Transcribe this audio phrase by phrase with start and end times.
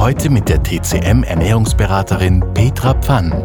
[0.00, 3.44] Heute mit der TCM Ernährungsberaterin Petra Pfann.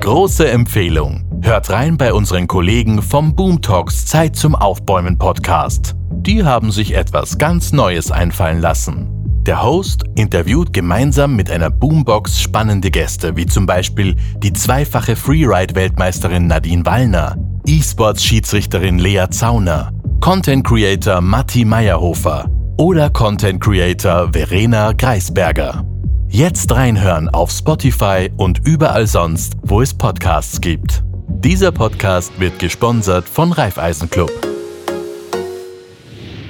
[0.00, 1.22] Große Empfehlung.
[1.42, 5.96] Hört rein bei unseren Kollegen vom Boom Talks Zeit zum Aufbäumen Podcast.
[6.12, 9.10] Die haben sich etwas ganz Neues einfallen lassen.
[9.42, 16.46] Der Host interviewt gemeinsam mit einer Boombox spannende Gäste, wie zum Beispiel die zweifache Freeride-Weltmeisterin
[16.46, 22.46] Nadine Wallner, E-Sports-Schiedsrichterin Lea Zauner, Content-Creator Matti Meyerhofer
[22.80, 25.84] oder Content Creator Verena Greisberger.
[26.30, 31.02] Jetzt reinhören auf Spotify und überall sonst, wo es Podcasts gibt.
[31.28, 34.30] Dieser Podcast wird gesponsert von Raiffeisen Club.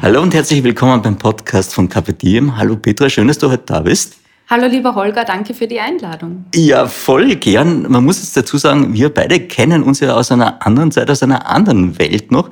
[0.00, 2.56] Hallo und herzlich willkommen beim Podcast von Diem.
[2.56, 4.16] Hallo Petra, schön, dass du heute da bist.
[4.48, 6.44] Hallo lieber Holger, danke für die Einladung.
[6.54, 7.91] Ja, voll gern.
[7.91, 11.24] Man muss jetzt dazu sagen, wir beide kennen uns ja aus einer anderen Zeit, aus
[11.24, 12.50] einer anderen Welt noch.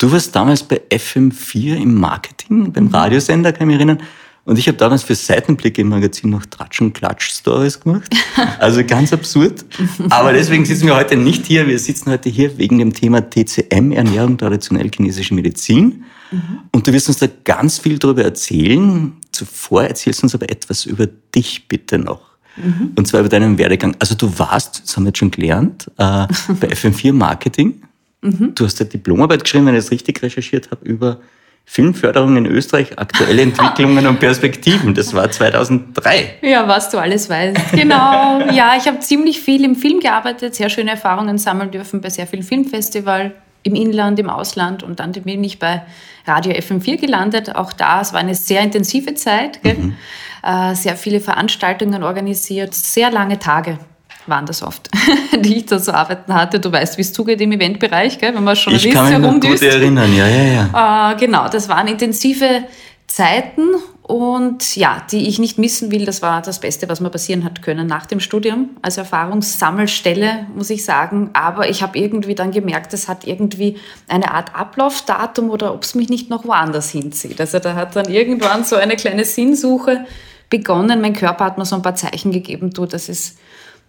[0.00, 2.94] Du warst damals bei FM4 im Marketing, beim mhm.
[2.94, 4.02] Radiosender, kann ich mich erinnern.
[4.46, 8.10] Und ich habe damals für Seitenblick im Magazin noch Tratsch- und Klatsch-Stories gemacht.
[8.58, 9.64] Also ganz absurd.
[10.08, 11.66] Aber deswegen sitzen wir heute nicht hier.
[11.66, 16.04] Wir sitzen heute hier wegen dem Thema TCM, Ernährung, traditionell chinesische Medizin.
[16.30, 16.40] Mhm.
[16.72, 19.12] Und du wirst uns da ganz viel darüber erzählen.
[19.32, 22.22] Zuvor erzählst du uns aber etwas über dich bitte noch.
[22.56, 22.92] Mhm.
[22.96, 23.94] Und zwar über deinen Werdegang.
[23.98, 26.26] Also du warst, das haben wir jetzt schon gelernt, äh,
[26.58, 27.82] bei FM4 Marketing.
[28.22, 28.54] Mhm.
[28.54, 31.20] Du hast eine Diplomarbeit geschrieben, wenn ich es richtig recherchiert habe, über
[31.64, 34.92] Filmförderung in Österreich, aktuelle Entwicklungen und Perspektiven.
[34.94, 36.38] Das war 2003.
[36.42, 37.72] Ja, was du alles weißt.
[37.72, 38.40] Genau.
[38.50, 42.26] Ja, ich habe ziemlich viel im Film gearbeitet, sehr schöne Erfahrungen sammeln dürfen bei sehr
[42.26, 43.32] vielen Filmfestivals
[43.62, 45.82] im Inland, im Ausland und dann bin ich bei
[46.26, 47.54] Radio FM4 gelandet.
[47.54, 49.94] Auch da, es war eine sehr intensive Zeit, mhm.
[50.42, 53.78] äh, sehr viele Veranstaltungen organisiert, sehr lange Tage
[54.26, 54.90] waren das oft,
[55.40, 56.60] die ich da zu arbeiten hatte.
[56.60, 58.34] Du weißt, wie es zugeht im Eventbereich, gell?
[58.34, 61.12] wenn man schon Ich kann mich noch gut erinnern, ja, ja, ja.
[61.12, 62.64] Äh, genau, das waren intensive
[63.06, 63.62] Zeiten
[64.02, 66.04] und ja, die ich nicht missen will.
[66.04, 70.70] Das war das Beste, was mir passieren hat können nach dem Studium als Erfahrungssammelstelle, muss
[70.70, 71.30] ich sagen.
[71.32, 73.76] Aber ich habe irgendwie dann gemerkt, es hat irgendwie
[74.08, 77.40] eine Art Ablaufdatum oder ob es mich nicht noch woanders hinzieht.
[77.40, 80.06] Also da hat dann irgendwann so eine kleine Sinnsuche
[80.50, 81.00] begonnen.
[81.00, 83.38] Mein Körper hat mir so ein paar Zeichen gegeben, du, das ist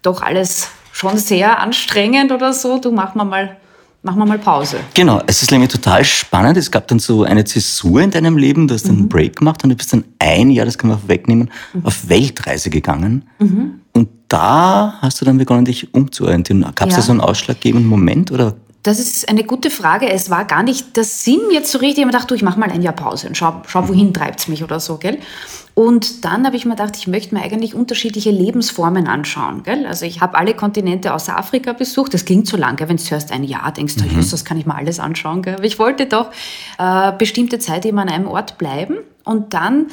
[0.01, 2.79] doch alles schon sehr anstrengend oder so.
[2.79, 3.57] Du mach mal mal
[4.03, 4.77] machen wir mal Pause.
[4.93, 6.57] Genau, es ist nämlich total spannend.
[6.57, 9.09] Es gab dann so eine Zäsur in deinem Leben, du hast einen mhm.
[9.09, 11.85] Break gemacht und du bist dann ein Jahr, das kann man wegnehmen, mhm.
[11.85, 13.25] auf Weltreise gegangen.
[13.39, 13.81] Mhm.
[13.93, 16.61] Und da hast du dann begonnen, dich umzuorientieren.
[16.75, 16.97] Gab es ja.
[16.97, 20.09] da so einen ausschlaggebenden Moment oder das ist eine gute Frage.
[20.09, 21.99] Es war gar nicht der Sinn jetzt so richtig.
[21.99, 24.13] Ich habe mir gedacht, du, ich mache mal ein Jahr Pause und schau, schau wohin
[24.13, 25.19] treibt es mich oder so, gell?
[25.73, 29.63] Und dann habe ich mir gedacht, ich möchte mir eigentlich unterschiedliche Lebensformen anschauen.
[29.63, 29.85] Gell?
[29.85, 32.13] Also ich habe alle Kontinente außer Afrika besucht.
[32.13, 34.29] Das klingt so lang, wenn du hörst, ein Jahr, denkst mhm.
[34.29, 35.43] das kann ich mal alles anschauen.
[35.43, 35.55] Gell?
[35.55, 36.31] Aber ich wollte doch
[36.77, 38.97] äh, bestimmte Zeit eben an einem Ort bleiben.
[39.23, 39.87] Und dann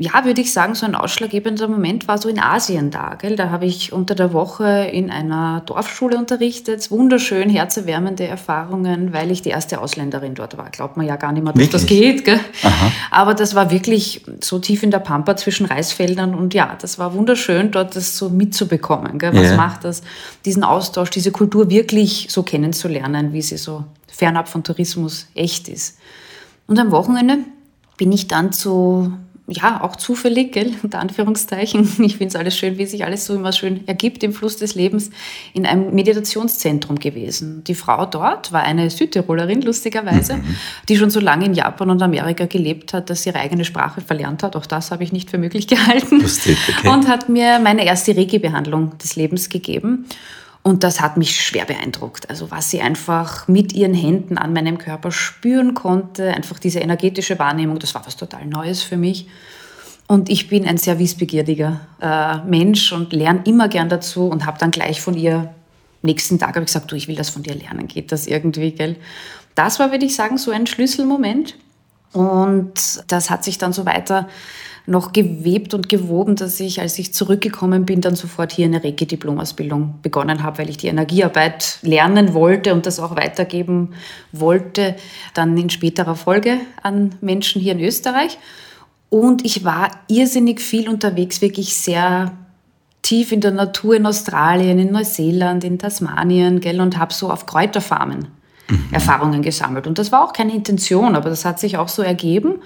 [0.00, 3.16] ja, würde ich sagen, so ein ausschlaggebender Moment war so in Asien da.
[3.16, 3.36] Gell?
[3.36, 6.90] Da habe ich unter der Woche in einer Dorfschule unterrichtet.
[6.90, 10.70] Wunderschön, herzerwärmende Erfahrungen, weil ich die erste Ausländerin dort war.
[10.70, 11.82] Glaubt man ja gar nicht mehr, dass wirklich?
[11.82, 12.24] das geht.
[12.24, 12.40] Gell?
[13.10, 17.12] Aber das war wirklich so tief in der Pampa zwischen Reisfeldern und ja, das war
[17.12, 19.18] wunderschön, dort das so mitzubekommen.
[19.18, 19.34] Gell?
[19.34, 19.56] Was ja.
[19.58, 20.00] macht das,
[20.46, 25.98] diesen Austausch, diese Kultur wirklich so kennenzulernen, wie sie so fernab von Tourismus echt ist.
[26.66, 27.40] Und am Wochenende
[27.98, 29.12] bin ich dann zu
[29.50, 31.82] ja, auch zufällig, gell, unter Anführungszeichen.
[32.04, 34.74] Ich finde es alles schön, wie sich alles so immer schön ergibt im Fluss des
[34.74, 35.10] Lebens,
[35.52, 37.64] in einem Meditationszentrum gewesen.
[37.64, 40.56] Die Frau dort war eine Südtirolerin, lustigerweise, mhm.
[40.88, 44.00] die schon so lange in Japan und Amerika gelebt hat, dass sie ihre eigene Sprache
[44.00, 44.56] verlernt hat.
[44.56, 46.20] Auch das habe ich nicht für möglich gehalten.
[46.20, 46.88] Lustig, okay.
[46.88, 50.06] Und hat mir meine erste Reiki-Behandlung des Lebens gegeben.
[50.62, 52.28] Und das hat mich schwer beeindruckt.
[52.28, 57.38] Also was sie einfach mit ihren Händen an meinem Körper spüren konnte, einfach diese energetische
[57.38, 59.26] Wahrnehmung, das war was total Neues für mich.
[60.06, 64.58] Und ich bin ein sehr wissbegieriger äh, Mensch und lerne immer gern dazu und habe
[64.58, 65.54] dann gleich von ihr
[66.02, 68.96] nächsten Tag ich gesagt, du, ich will das von dir lernen, geht das irgendwie, gell?
[69.54, 71.56] Das war, würde ich sagen, so ein Schlüsselmoment.
[72.12, 74.28] Und das hat sich dann so weiter
[74.86, 80.00] noch gewebt und gewoben, dass ich, als ich zurückgekommen bin, dann sofort hier eine Reiki-Diplomausbildung
[80.02, 83.90] begonnen habe, weil ich die Energiearbeit lernen wollte und das auch weitergeben
[84.32, 84.96] wollte,
[85.34, 88.38] dann in späterer Folge an Menschen hier in Österreich.
[89.10, 92.32] Und ich war irrsinnig viel unterwegs, wirklich sehr
[93.02, 97.46] tief in der Natur in Australien, in Neuseeland, in Tasmanien, gell, und habe so auf
[97.46, 98.28] Kräuterfarmen
[98.68, 98.84] mhm.
[98.92, 99.86] Erfahrungen gesammelt.
[99.86, 102.56] Und das war auch keine Intention, aber das hat sich auch so ergeben.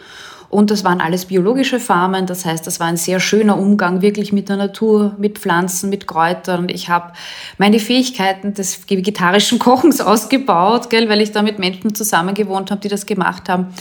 [0.55, 4.33] Und das waren alles biologische Farmen, das heißt, das war ein sehr schöner Umgang wirklich
[4.33, 6.69] mit der Natur, mit Pflanzen, mit Kräutern.
[6.69, 7.13] Ich habe
[7.59, 12.81] meine Fähigkeiten des vegetarischen Kochens ausgebaut, gell, weil ich da mit Menschen zusammen gewohnt habe,
[12.81, 13.75] die das gemacht haben.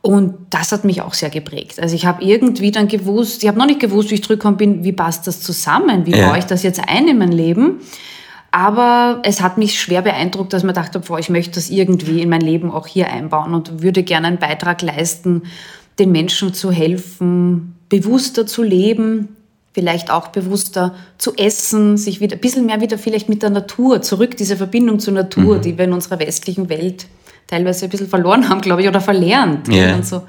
[0.00, 1.78] Und das hat mich auch sehr geprägt.
[1.80, 4.84] Also ich habe irgendwie dann gewusst, ich habe noch nicht gewusst, wie ich zurückgekommen bin,
[4.84, 6.28] wie passt das zusammen, wie ja.
[6.28, 7.80] baue ich das jetzt ein in mein Leben.
[8.52, 12.30] Aber es hat mich schwer beeindruckt, dass man dachte, boah, ich möchte das irgendwie in
[12.30, 15.42] mein Leben auch hier einbauen und würde gerne einen Beitrag leisten,
[15.98, 19.36] den Menschen zu helfen, bewusster zu leben,
[19.72, 24.00] vielleicht auch bewusster zu essen, sich wieder ein bisschen mehr wieder vielleicht mit der Natur
[24.02, 25.62] zurück, diese Verbindung zur Natur, mhm.
[25.62, 27.06] die wir in unserer westlichen Welt
[27.46, 29.68] teilweise ein bisschen verloren haben, glaube ich, oder verlernt.
[29.68, 29.96] Yeah.
[29.96, 30.22] Und, so.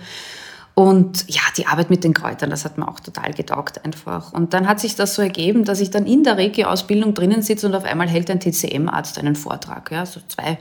[0.75, 4.33] und ja, die Arbeit mit den Kräutern, das hat mir auch total getaugt einfach.
[4.33, 7.67] Und dann hat sich das so ergeben, dass ich dann in der Reiki-Ausbildung drinnen sitze
[7.67, 10.57] und auf einmal hält ein TCM-Arzt einen Vortrag, ja, so zwei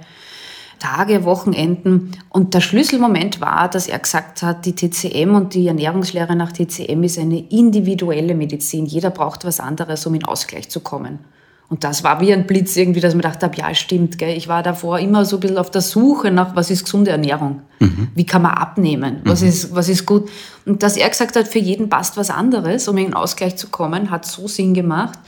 [0.78, 2.12] Tage, Wochenenden.
[2.28, 7.02] Und der Schlüsselmoment war, dass er gesagt hat, die TCM und die Ernährungslehre nach TCM
[7.02, 8.87] ist eine individuelle Medizin.
[8.87, 11.20] Jeder braucht was anderes, um in Ausgleich zu kommen.
[11.69, 14.19] Und das war wie ein Blitz irgendwie, dass man dachte, ja, stimmt.
[14.19, 14.37] Gell?
[14.37, 17.62] Ich war davor immer so ein bisschen auf der Suche nach, was ist gesunde Ernährung?
[17.81, 18.08] Mhm.
[18.14, 19.20] Wie kann man abnehmen?
[19.25, 19.49] Was, mhm.
[19.49, 20.28] ist, was ist gut?
[20.64, 23.69] Und dass er gesagt hat, für jeden passt was anderes, um in den Ausgleich zu
[23.69, 25.19] kommen, hat so Sinn gemacht.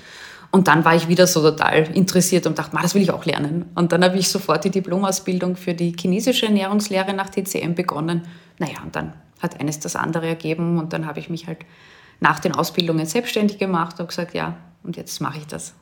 [0.50, 3.66] Und dann war ich wieder so total interessiert und dachte, das will ich auch lernen.
[3.74, 8.22] Und dann habe ich sofort die Diplomausbildung für die chinesische Ernährungslehre nach TCM begonnen.
[8.58, 11.58] Naja, und dann hat eines das andere ergeben und dann habe ich mich halt
[12.20, 15.74] nach den Ausbildungen selbstständig gemacht und gesagt, ja, und jetzt mache ich das.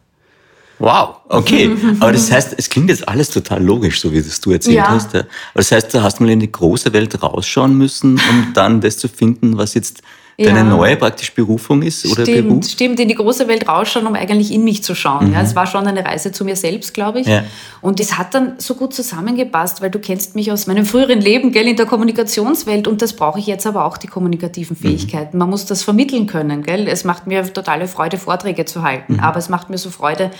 [0.79, 1.75] Wow, okay.
[2.01, 4.89] Aber das heißt, es klingt jetzt alles total logisch, so wie das du erzählt ja.
[4.89, 5.15] hast.
[5.15, 8.99] Aber das heißt, du hast mal in die große Welt rausschauen müssen, um dann das
[8.99, 10.03] zu finden, was jetzt
[10.45, 10.65] deine ja.
[10.65, 12.69] neue praktisch Berufung ist oder stimmt, Beruf?
[12.69, 15.29] Stimmt, in die große Welt rausschauen, um eigentlich in mich zu schauen.
[15.29, 15.33] Mhm.
[15.33, 17.27] Ja, es war schon eine Reise zu mir selbst, glaube ich.
[17.27, 17.45] Ja.
[17.81, 21.53] Und es hat dann so gut zusammengepasst, weil du kennst mich aus meinem früheren Leben,
[21.53, 24.89] gell, in der Kommunikationswelt und das brauche ich jetzt aber auch, die kommunikativen mhm.
[24.89, 25.37] Fähigkeiten.
[25.37, 25.39] Mhm.
[25.39, 26.87] Man muss das vermitteln können, gell.
[26.87, 29.21] Es macht mir totale Freude, Vorträge zu halten, mhm.
[29.21, 30.31] aber es macht mir so Freude,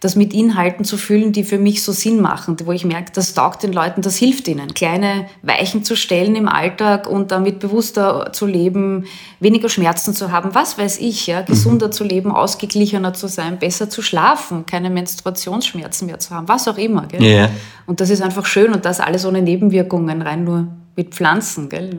[0.00, 3.34] das mit Inhalten zu füllen, die für mich so Sinn machen, wo ich merke, das
[3.34, 4.72] taugt den Leuten, das hilft ihnen.
[4.74, 9.06] Kleine Weichen zu stellen im Alltag und damit bewusster zu leben,
[9.40, 11.92] weniger Schmerzen zu haben, was weiß ich, ja, gesunder mhm.
[11.92, 16.78] zu leben, ausgeglichener zu sein, besser zu schlafen, keine Menstruationsschmerzen mehr zu haben, was auch
[16.78, 17.06] immer.
[17.06, 17.22] Gell?
[17.22, 17.50] Yeah.
[17.86, 21.68] Und das ist einfach schön und das alles ohne Nebenwirkungen, rein nur mit Pflanzen.
[21.68, 21.98] Gell?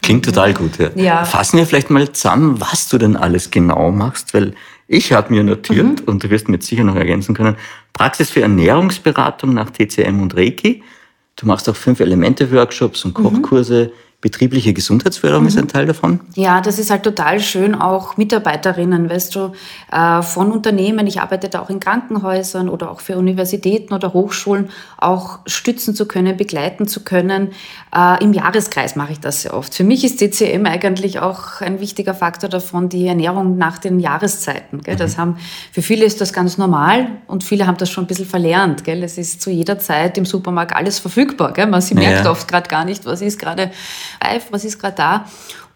[0.00, 0.78] Klingt total gut.
[0.78, 0.90] Ja.
[0.94, 1.24] ja.
[1.26, 4.54] Fassen wir vielleicht mal zusammen, was du denn alles genau machst, weil
[4.88, 6.06] ich habe mir notiert, mhm.
[6.06, 7.56] und du wirst mir sicher noch ergänzen können,
[7.92, 10.82] Praxis für Ernährungsberatung nach TCM und Reiki.
[11.36, 13.22] Du machst auch fünf Elemente-Workshops und mhm.
[13.22, 13.92] Kochkurse.
[13.94, 15.48] Mhm betriebliche Gesundheitsförderung mhm.
[15.48, 16.18] ist ein Teil davon?
[16.34, 19.52] Ja, das ist halt total schön, auch Mitarbeiterinnen, weißt du,
[19.92, 24.70] äh, von Unternehmen, ich arbeite da auch in Krankenhäusern oder auch für Universitäten oder Hochschulen,
[24.96, 27.50] auch stützen zu können, begleiten zu können.
[27.94, 29.72] Äh, Im Jahreskreis mache ich das sehr oft.
[29.72, 34.80] Für mich ist DCM eigentlich auch ein wichtiger Faktor davon, die Ernährung nach den Jahreszeiten.
[34.82, 34.96] Gell?
[34.96, 35.20] Das mhm.
[35.20, 35.36] haben,
[35.70, 38.82] für viele ist das ganz normal und viele haben das schon ein bisschen verlernt.
[38.82, 39.04] Gell?
[39.04, 41.52] Es ist zu jeder Zeit im Supermarkt alles verfügbar.
[41.52, 41.68] Gell?
[41.68, 42.30] Man sie merkt ja.
[42.32, 43.70] oft gerade gar nicht, was ist gerade
[44.50, 45.24] was ist gerade da.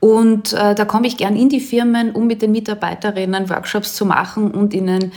[0.01, 4.05] Und äh, da komme ich gern in die Firmen, um mit den Mitarbeiterinnen Workshops zu
[4.05, 5.13] machen und ihnen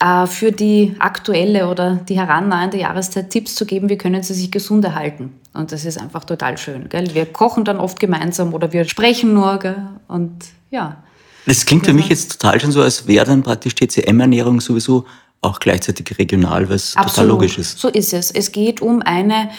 [0.00, 4.52] äh, für die aktuelle oder die herannahende Jahreszeit Tipps zu geben, wie können sie sich
[4.52, 5.32] gesund erhalten.
[5.54, 6.88] Und das ist einfach total schön.
[6.88, 7.14] Gell?
[7.14, 9.58] Wir kochen dann oft gemeinsam oder wir sprechen nur.
[9.58, 9.88] Gell?
[10.06, 11.02] Und ja.
[11.46, 15.04] Das klingt für mich jetzt total schon so, als wäre dann praktisch TCM-Ernährung sowieso
[15.40, 17.14] auch gleichzeitig regional, was Absolut.
[17.14, 17.78] total logisch ist.
[17.78, 18.30] So ist es.
[18.30, 19.50] Es geht um eine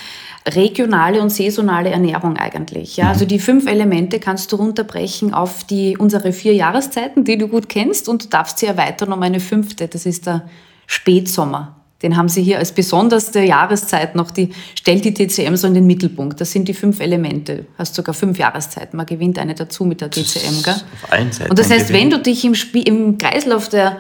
[0.56, 2.98] regionale und saisonale Ernährung eigentlich.
[2.98, 7.48] Ja, also die fünf Elemente kannst du runterbrechen auf die, unsere vier Jahreszeiten, die du
[7.48, 9.88] gut kennst und du darfst sie erweitern um eine fünfte.
[9.88, 10.48] Das ist der
[10.88, 11.75] Spätsommer.
[12.01, 15.86] Den haben sie hier als besonderste Jahreszeit noch, die stellt die TCM so in den
[15.86, 16.39] Mittelpunkt.
[16.39, 17.65] Das sind die fünf Elemente.
[17.77, 18.96] Hast sogar fünf Jahreszeiten.
[18.96, 20.63] Man gewinnt eine dazu mit der TCM.
[20.63, 20.75] Gell?
[21.03, 21.50] Auf allen Seiten.
[21.50, 24.00] Und das heißt, wenn du dich im, Spiel, im Kreislauf der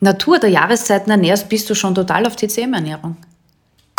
[0.00, 3.16] Natur der Jahreszeiten ernährst, bist du schon total auf TCM-Ernährung.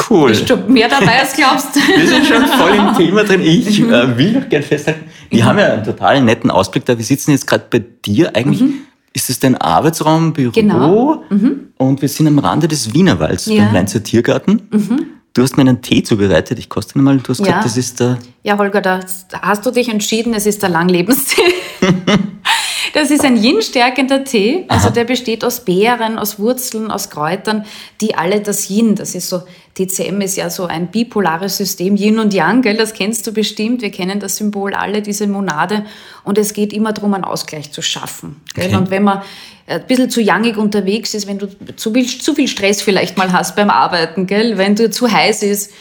[0.10, 0.30] Cool.
[0.30, 1.76] Bist du mehr dabei als glaubst?
[1.76, 3.42] Wir sind schon voll im Thema drin.
[3.42, 5.48] Ich äh, will noch gerne festhalten, wir mhm.
[5.48, 6.98] haben ja einen total netten Ausblick da.
[6.98, 8.36] Wir sitzen jetzt gerade bei dir.
[8.36, 8.82] Eigentlich mhm.
[9.14, 10.52] ist es dein Arbeitsraum, Büro.
[10.52, 11.24] Genau.
[11.30, 11.70] Mhm.
[11.78, 13.64] Und wir sind am Rande des Wienerwalds ja.
[13.64, 14.68] beim Leinzer Tiergarten.
[14.72, 15.08] Mhm.
[15.34, 16.60] Du hast mir einen Tee zubereitet.
[16.60, 17.18] Ich koste ihn mal.
[17.18, 17.46] Du hast ja.
[17.46, 18.20] gesagt, das ist der...
[18.44, 19.02] Ja, Holger, da
[19.42, 21.42] hast du dich entschieden, es ist der Langlebendstee.
[22.96, 24.64] Das ist ein Yin-stärkender Tee.
[24.70, 24.94] Also Aha.
[24.94, 27.66] der besteht aus Beeren, aus Wurzeln, aus Kräutern,
[28.00, 29.42] die alle das Yin, das ist so,
[29.74, 32.78] TCM ist ja so ein bipolares System, Yin und Yang, gell?
[32.78, 33.82] das kennst du bestimmt.
[33.82, 35.86] Wir kennen das Symbol alle, diese Monade.
[36.24, 38.42] Und es geht immer darum, einen Ausgleich zu schaffen.
[38.58, 38.74] Okay.
[38.74, 39.24] Und wenn man
[39.68, 43.34] ein bisschen zu jangig unterwegs ist, wenn du zu viel, zu viel Stress vielleicht mal
[43.34, 44.58] hast beim Arbeiten, gell?
[44.58, 45.74] wenn du zu heiß ist.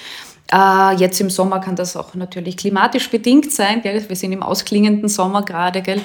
[0.53, 3.83] Äh, jetzt im Sommer kann das auch natürlich klimatisch bedingt sein.
[3.83, 4.05] Gell?
[4.09, 5.81] Wir sind im ausklingenden Sommer gerade.
[5.81, 6.01] Gell?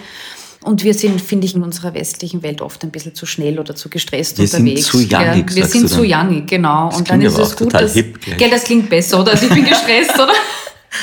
[0.61, 3.75] Und wir sind, finde ich, in unserer westlichen Welt oft ein bisschen zu schnell oder
[3.75, 4.91] zu gestresst wir unterwegs.
[4.91, 6.89] Sind zu youngig, ja, wir sind zu youngig, genau.
[6.89, 9.31] Das und dann ist es gut, total dass, hip, gell, das klingt besser, oder?
[9.31, 10.33] Also ich bin gestresst, oder?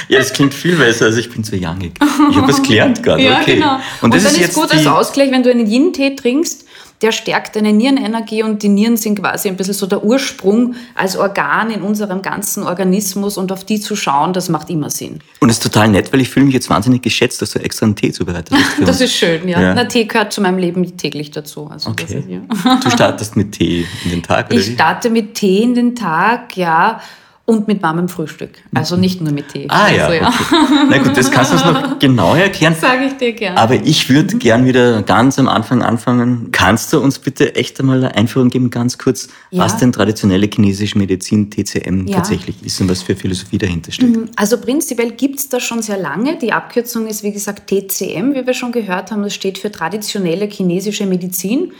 [0.08, 1.92] Ja, das klingt viel besser, als ich bin zu youngig.
[2.30, 3.22] Ich habe es gelernt gerade.
[3.26, 3.54] Ja, okay.
[3.54, 3.78] genau.
[4.02, 6.65] Und, das dann ist, ist gut als Ausgleich, wenn du einen Yin-Tee trinkst,
[7.02, 11.16] der stärkt deine Nierenenergie und die Nieren sind quasi ein bisschen so der Ursprung als
[11.16, 15.20] Organ in unserem ganzen Organismus und auf die zu schauen, das macht immer Sinn.
[15.40, 17.84] Und es ist total nett, weil ich fühle mich jetzt wahnsinnig geschätzt, dass du extra
[17.86, 18.66] einen Tee zubereitet hast.
[18.86, 19.60] Das ist schön, ja.
[19.60, 19.74] Ja.
[19.74, 21.68] Na, Tee gehört zu meinem Leben täglich dazu.
[21.70, 22.18] Also das Okay.
[22.20, 22.80] ist, ja.
[22.82, 26.56] Du startest mit Tee in den Tag, oder Ich starte mit Tee in den Tag,
[26.56, 27.00] ja,
[27.46, 28.50] und mit warmem Frühstück.
[28.74, 29.66] Also nicht nur mit Tee.
[29.68, 30.56] Ah ja, also, okay.
[30.90, 32.74] Na gut, das kannst du uns noch genauer erklären.
[32.78, 33.56] Sage ich dir gerne.
[33.58, 36.48] Aber ich würde gern wieder ganz am Anfang anfangen.
[36.50, 39.62] Kannst du uns bitte echt einmal eine Einführung geben, ganz kurz, Ja.
[39.62, 42.16] was denn traditionelle chinesische Medizin, TCM, Ja.
[42.16, 44.16] tatsächlich ist und was für Philosophie dahinter steckt?
[44.34, 46.36] Also prinzipiell gibt es das schon sehr lange.
[46.38, 49.22] Die Abkürzung ist, wie gesagt, TCM, wie wir schon gehört haben.
[49.22, 51.72] Das steht für traditionelle chinesische Medizin.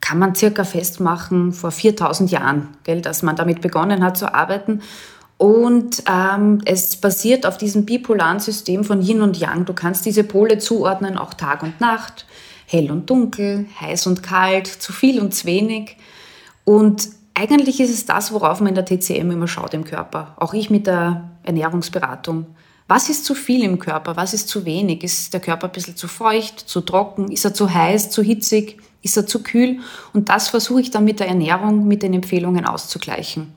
[0.00, 4.80] Kann man circa festmachen vor 4000 Jahren, gell, dass man damit begonnen hat zu arbeiten.
[5.36, 9.64] Und ähm, es basiert auf diesem bipolaren System von Yin und Yang.
[9.64, 12.26] Du kannst diese Pole zuordnen, auch Tag und Nacht,
[12.66, 15.96] hell und dunkel, heiß und kalt, zu viel und zu wenig.
[16.64, 20.34] Und eigentlich ist es das, worauf man in der TCM immer schaut im Körper.
[20.36, 22.44] Auch ich mit der Ernährungsberatung.
[22.86, 24.16] Was ist zu viel im Körper?
[24.16, 25.02] Was ist zu wenig?
[25.02, 27.30] Ist der Körper ein bisschen zu feucht, zu trocken?
[27.30, 28.78] Ist er zu heiß, zu hitzig?
[29.02, 29.78] Ist er zu kühl?
[30.12, 33.52] Und das versuche ich dann mit der Ernährung, mit den Empfehlungen auszugleichen.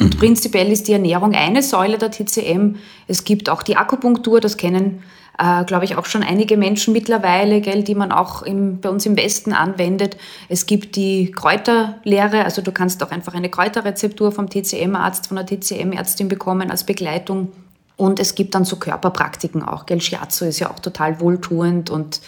[0.00, 2.76] Und prinzipiell ist die Ernährung eine Säule der TCM.
[3.06, 5.02] Es gibt auch die Akupunktur, das kennen,
[5.38, 9.04] äh, glaube ich, auch schon einige Menschen mittlerweile, gell, die man auch im, bei uns
[9.04, 10.16] im Westen anwendet.
[10.48, 15.46] Es gibt die Kräuterlehre, also du kannst auch einfach eine Kräuterrezeptur vom TCM-Arzt, von der
[15.46, 17.52] TCM-Ärztin bekommen als Begleitung.
[17.96, 19.84] Und es gibt dann so Körperpraktiken auch.
[19.84, 20.00] Gell?
[20.00, 22.22] Shiatsu ist ja auch total wohltuend und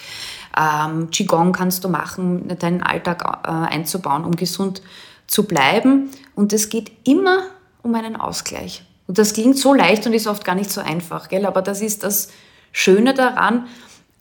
[0.58, 4.82] ähm, Qigong kannst du machen, deinen Alltag äh, einzubauen, um gesund
[5.26, 6.10] zu bleiben.
[6.34, 7.44] Und es geht immer
[7.82, 8.84] um einen Ausgleich.
[9.06, 11.46] Und das klingt so leicht und ist oft gar nicht so einfach, gell?
[11.46, 12.30] aber das ist das
[12.70, 13.66] Schöne daran,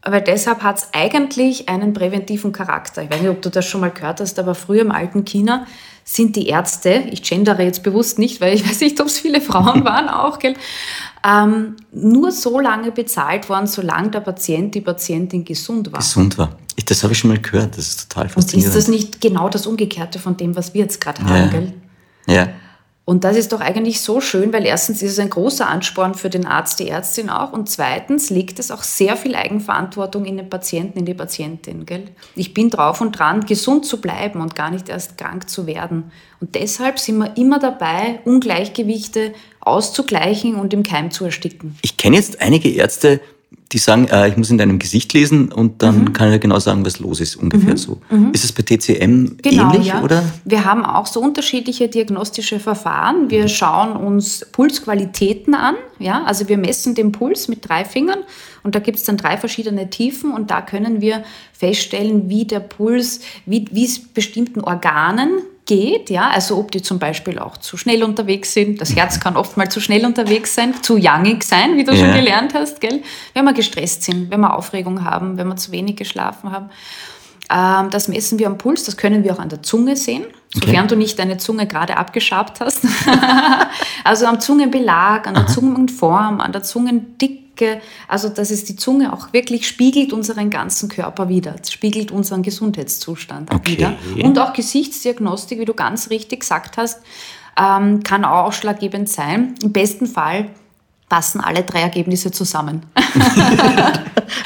[0.04, 3.04] weil deshalb hat es eigentlich einen präventiven Charakter.
[3.04, 5.68] Ich weiß nicht, ob du das schon mal gehört hast, aber früher im alten China
[6.04, 9.42] sind die Ärzte, ich gendere jetzt bewusst nicht, weil ich weiß nicht, ob es viele
[9.42, 10.56] Frauen waren auch, gell,
[11.26, 16.00] ähm, nur so lange bezahlt worden, solange der Patient, die Patientin gesund war.
[16.00, 16.58] Gesund war.
[16.76, 18.76] Ich, das habe ich schon mal gehört, das ist total Und faszinierend.
[18.76, 21.48] ist das nicht genau das Umgekehrte von dem, was wir jetzt gerade haben, Ja.
[21.48, 21.74] gell?
[22.28, 22.48] ja.
[23.12, 26.30] Und das ist doch eigentlich so schön, weil erstens ist es ein großer Ansporn für
[26.30, 27.52] den Arzt, die Ärztin auch.
[27.52, 31.86] Und zweitens legt es auch sehr viel Eigenverantwortung in den Patienten, in die Patientin.
[31.86, 32.06] Gell?
[32.38, 36.14] Ich bin drauf und dran, gesund zu bleiben und gar nicht erst krank zu werden.
[36.40, 41.78] Und deshalb sind wir immer dabei, Ungleichgewichte auszugleichen und im Keim zu ersticken.
[41.82, 43.20] Ich kenne jetzt einige Ärzte,
[43.72, 46.14] die sagen, äh, ich muss in deinem Gesicht lesen und dann Mhm.
[46.14, 48.00] kann er genau sagen, was los ist, ungefähr so.
[48.34, 50.02] Ist es bei TCM Genau, ähnlich, ja.
[50.04, 50.24] oder?
[50.44, 53.30] Wir haben auch so unterschiedliche diagnostische Verfahren.
[53.30, 55.76] Wir schauen uns Pulsqualitäten an.
[56.00, 56.24] Ja?
[56.26, 58.20] Also wir messen den Puls mit drei Fingern
[58.64, 61.24] und da gibt es dann drei verschiedene Tiefen und da können wir
[61.54, 65.30] feststellen, wie der Puls, wie wie es bestimmten Organen
[65.72, 68.82] geht, ja, also ob die zum Beispiel auch zu schnell unterwegs sind.
[68.82, 72.10] Das Herz kann oft mal zu schnell unterwegs sein, zu youngig sein, wie du schon
[72.10, 72.14] Ja.
[72.14, 73.02] gelernt hast, gell?
[73.34, 76.70] Wenn wir gestresst sind, wenn wir Aufregung haben, wenn wir zu wenig geschlafen haben.
[77.50, 80.90] Ähm, das messen wir am Puls, das können wir auch an der Zunge sehen, sofern
[80.90, 82.86] du nicht deine Zunge gerade abgeschabt hast.
[84.04, 87.41] also am Zungenbelag, an der Zungenform, an der Zungendicke.
[88.08, 93.54] Also, dass es die Zunge auch wirklich spiegelt unseren ganzen Körper wieder, spiegelt unseren Gesundheitszustand
[93.54, 93.72] Okay.
[93.74, 93.94] wieder.
[94.24, 97.02] Und auch Gesichtsdiagnostik, wie du ganz richtig gesagt hast,
[97.58, 99.56] ähm, kann auch ausschlaggebend sein.
[99.62, 100.50] Im besten Fall
[101.12, 102.84] passen alle drei Ergebnisse zusammen.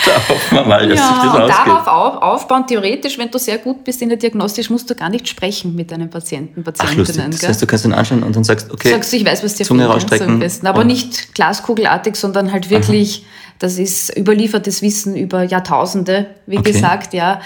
[0.03, 1.67] Da hoffen wir mal, dass sich das und ausgeht.
[1.67, 5.09] darauf auf, aufbauen, theoretisch, wenn du sehr gut bist in der Diagnostik, musst du gar
[5.09, 6.97] nicht sprechen mit deinen Patienten, Ach, Patientinnen.
[6.97, 7.29] lustig.
[7.31, 7.49] Das gell?
[7.49, 9.63] heißt, du kannst ihn anschauen und dann sagst, okay, Sagst du, ich weiß, was dir
[9.63, 10.65] Zunge ja, rausstrecken am besten.
[10.65, 13.25] Aber nicht glaskugelartig, sondern halt wirklich,
[13.59, 16.71] das ist überliefertes Wissen über Jahrtausende, wie Okay.
[16.71, 17.41] gesagt, ja.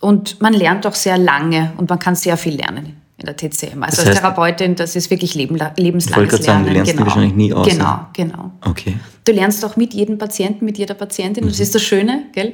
[0.00, 3.82] Und man lernt auch sehr lange und man kann sehr viel lernen in der TCM.
[3.82, 6.66] Also Das als heißt- Therapeutin, das ist wirklich Ich wollte lebenslanges gerade sagen, Lernen.
[6.66, 7.06] du lernst genau.
[7.06, 8.10] wahrscheinlich nie aus, Genau, ja.
[8.12, 8.50] genau.
[8.66, 8.96] okay.
[9.24, 11.44] Du lernst auch mit jedem Patienten, mit jeder Patientin.
[11.44, 11.48] Mhm.
[11.50, 12.52] Das ist das Schöne, gell?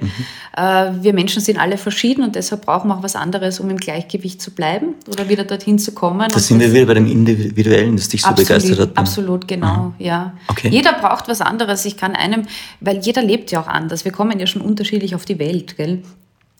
[0.55, 3.79] Äh, wir Menschen sind alle verschieden und deshalb brauchen wir auch was anderes, um im
[3.79, 6.29] Gleichgewicht zu bleiben oder wieder dorthin zu kommen.
[6.31, 8.99] Da sind wir wieder bei dem Individuellen, das dich so begeistert hat.
[8.99, 10.35] Absolut, genau, ja.
[10.49, 10.69] Okay.
[10.69, 11.87] Jeder braucht was anderes.
[11.87, 12.43] Ich kann einem,
[12.81, 14.05] weil jeder lebt ja auch anders.
[14.05, 16.03] Wir kommen ja schon unterschiedlich auf die Welt, gell?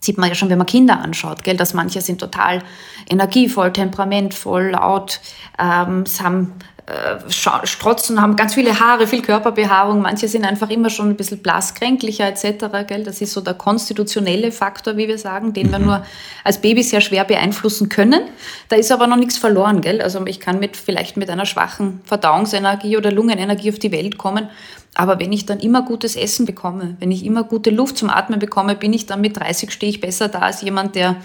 [0.01, 2.63] Sieht man ja schon, wenn man Kinder anschaut, gell, dass manche sind total
[3.11, 5.21] energievoll, temperamentvoll, laut,
[5.59, 6.55] ähm, haben
[6.89, 10.01] äh, strotzen, haben ganz viele Haare, viel Körperbehaarung.
[10.01, 12.65] Manche sind einfach immer schon ein bisschen blass, kränklicher etc.
[12.87, 13.05] Gell?
[13.05, 15.85] Das ist so der konstitutionelle Faktor, wie wir sagen, den wir mhm.
[15.85, 16.07] nur
[16.45, 18.23] als Baby sehr schwer beeinflussen können.
[18.71, 19.83] Da ist aber noch nichts verloren.
[19.83, 20.01] Gell?
[20.01, 24.49] Also ich kann mit, vielleicht mit einer schwachen Verdauungsenergie oder Lungenenergie auf die Welt kommen.
[24.95, 28.39] Aber wenn ich dann immer gutes Essen bekomme, wenn ich immer gute Luft zum Atmen
[28.39, 31.17] bekomme, bin ich dann mit 30 stehe ich besser da als jemand, der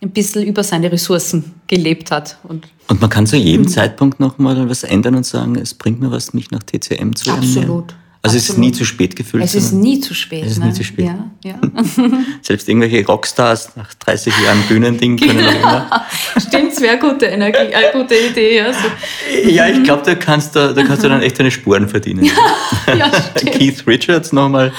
[0.00, 2.38] ein bisschen über seine Ressourcen gelebt hat.
[2.44, 3.68] Und, und man kann zu jedem mhm.
[3.68, 7.58] Zeitpunkt nochmal was ändern und sagen, es bringt mir was, mich nach TCM zu ernähren.
[7.58, 7.94] Absolut.
[8.24, 9.44] Also es ist nie zu spät gefühlt.
[9.44, 10.46] Es ist nie zu spät.
[10.46, 10.68] Es ist ne?
[10.68, 11.04] nie zu spät.
[11.04, 11.56] Ja, ja.
[12.40, 16.06] Selbst irgendwelche Rockstars nach 30 Jahren Bühnending können noch immer.
[16.38, 18.56] Stimmt, es wäre gute Energie, eine gute Idee.
[18.56, 18.78] Ja, so.
[19.46, 22.24] ja ich glaube, da kannst du, da kannst du dann echt deine Spuren verdienen.
[22.96, 24.72] ja, Keith Richards nochmal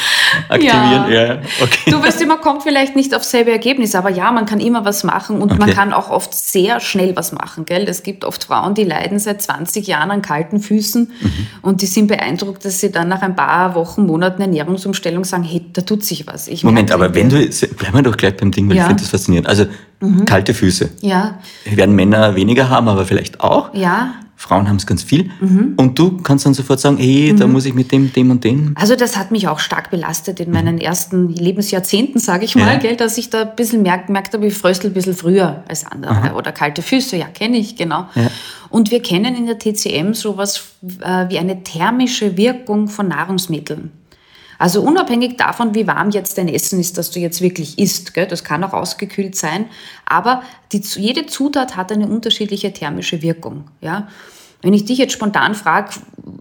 [0.50, 1.12] aktivieren.
[1.12, 1.38] Ja.
[1.62, 1.92] okay.
[1.92, 5.04] Du weißt, man kommt vielleicht nicht aufs selbe Ergebnis, aber ja, man kann immer was
[5.04, 5.60] machen und okay.
[5.60, 7.66] man kann auch oft sehr schnell was machen.
[7.66, 7.84] Gell?
[7.88, 11.48] Es gibt oft Frauen, die leiden seit 20 Jahren an kalten Füßen mhm.
[11.62, 15.82] und die sind beeindruckt, dass sie dann nach paar Wochen, Monaten Ernährungsumstellung sagen, hey, da
[15.82, 16.48] tut sich was.
[16.48, 17.38] Ich Moment, aber wenn du,
[17.78, 18.84] bleiben wir doch gleich beim Ding, weil ja.
[18.84, 19.48] ich finde das faszinierend.
[19.48, 19.66] Also
[20.00, 20.26] mhm.
[20.26, 20.90] kalte Füße.
[21.02, 21.40] Ja.
[21.66, 23.74] Werden Männer weniger haben, aber vielleicht auch.
[23.74, 24.16] Ja.
[24.38, 25.32] Frauen haben es ganz viel.
[25.40, 25.74] Mhm.
[25.78, 27.40] Und du kannst dann sofort sagen, hey, mhm.
[27.40, 28.74] da muss ich mit dem, dem und dem.
[28.76, 32.80] Also das hat mich auch stark belastet in meinen ersten Lebensjahrzehnten, sage ich mal, ja.
[32.80, 35.86] gell, dass ich da ein bisschen merkt, merkt habe, ich fröstel ein bisschen früher als
[35.86, 36.12] andere.
[36.12, 36.34] Aha.
[36.36, 38.08] Oder kalte Füße, ja, kenne ich, genau.
[38.16, 38.30] Ja.
[38.70, 40.66] Und wir kennen in der TCM sowas
[41.02, 43.92] äh, wie eine thermische Wirkung von Nahrungsmitteln.
[44.58, 48.28] Also unabhängig davon, wie warm jetzt dein Essen ist, das du jetzt wirklich isst, gell,
[48.28, 49.66] das kann auch ausgekühlt sein,
[50.06, 53.66] aber die, jede Zutat hat eine unterschiedliche thermische Wirkung.
[53.82, 54.08] Ja?
[54.62, 55.92] Wenn ich dich jetzt spontan frage,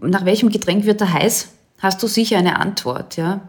[0.01, 3.17] nach welchem Getränk wird er heiß, hast du sicher eine Antwort.
[3.17, 3.41] Ja?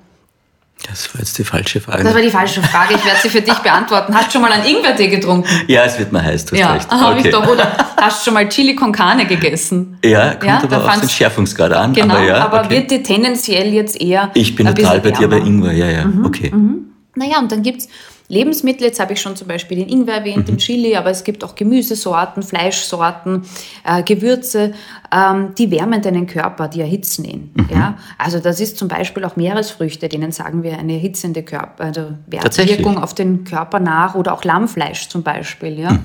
[0.89, 2.05] Das war jetzt die falsche Frage.
[2.05, 2.95] Das war die falsche Frage.
[2.95, 4.15] Ich werde sie für dich beantworten.
[4.15, 5.49] Hast du schon mal einen Ingwertee getrunken?
[5.67, 6.93] Ja, es wird mir heiß, du hast ja, recht.
[6.93, 7.21] Okay.
[7.25, 7.47] Ich doch.
[7.47, 9.99] Oder hast du schon mal Chili con Carne gegessen?
[10.05, 11.93] Ja, kommt ja, aber auf den Schärfungsgrad an.
[11.93, 12.71] Genau, aber, ja, aber okay.
[12.71, 16.27] wird dir tendenziell jetzt eher Ich bin total bei dir bei Ingwer, ja, ja, mhm,
[16.27, 16.51] okay.
[16.55, 16.91] Mhm.
[17.15, 17.89] Naja, und dann gibt es
[18.29, 20.45] Lebensmittel, jetzt habe ich schon zum Beispiel den Ingwer erwähnt, mhm.
[20.45, 23.43] den Chili, aber es gibt auch Gemüsesorten, Fleischsorten,
[23.85, 24.73] äh, Gewürze,
[25.13, 27.51] ähm, die wärmen deinen Körper, die erhitzen ihn.
[27.55, 27.69] Mhm.
[27.71, 27.99] Ja?
[28.19, 32.99] Also das ist zum Beispiel auch Meeresfrüchte, denen sagen wir eine erhitzende Körper, also Wirkung
[32.99, 35.79] auf den Körper nach oder auch Lammfleisch zum Beispiel.
[35.79, 35.93] Ja?
[35.93, 36.05] Mhm.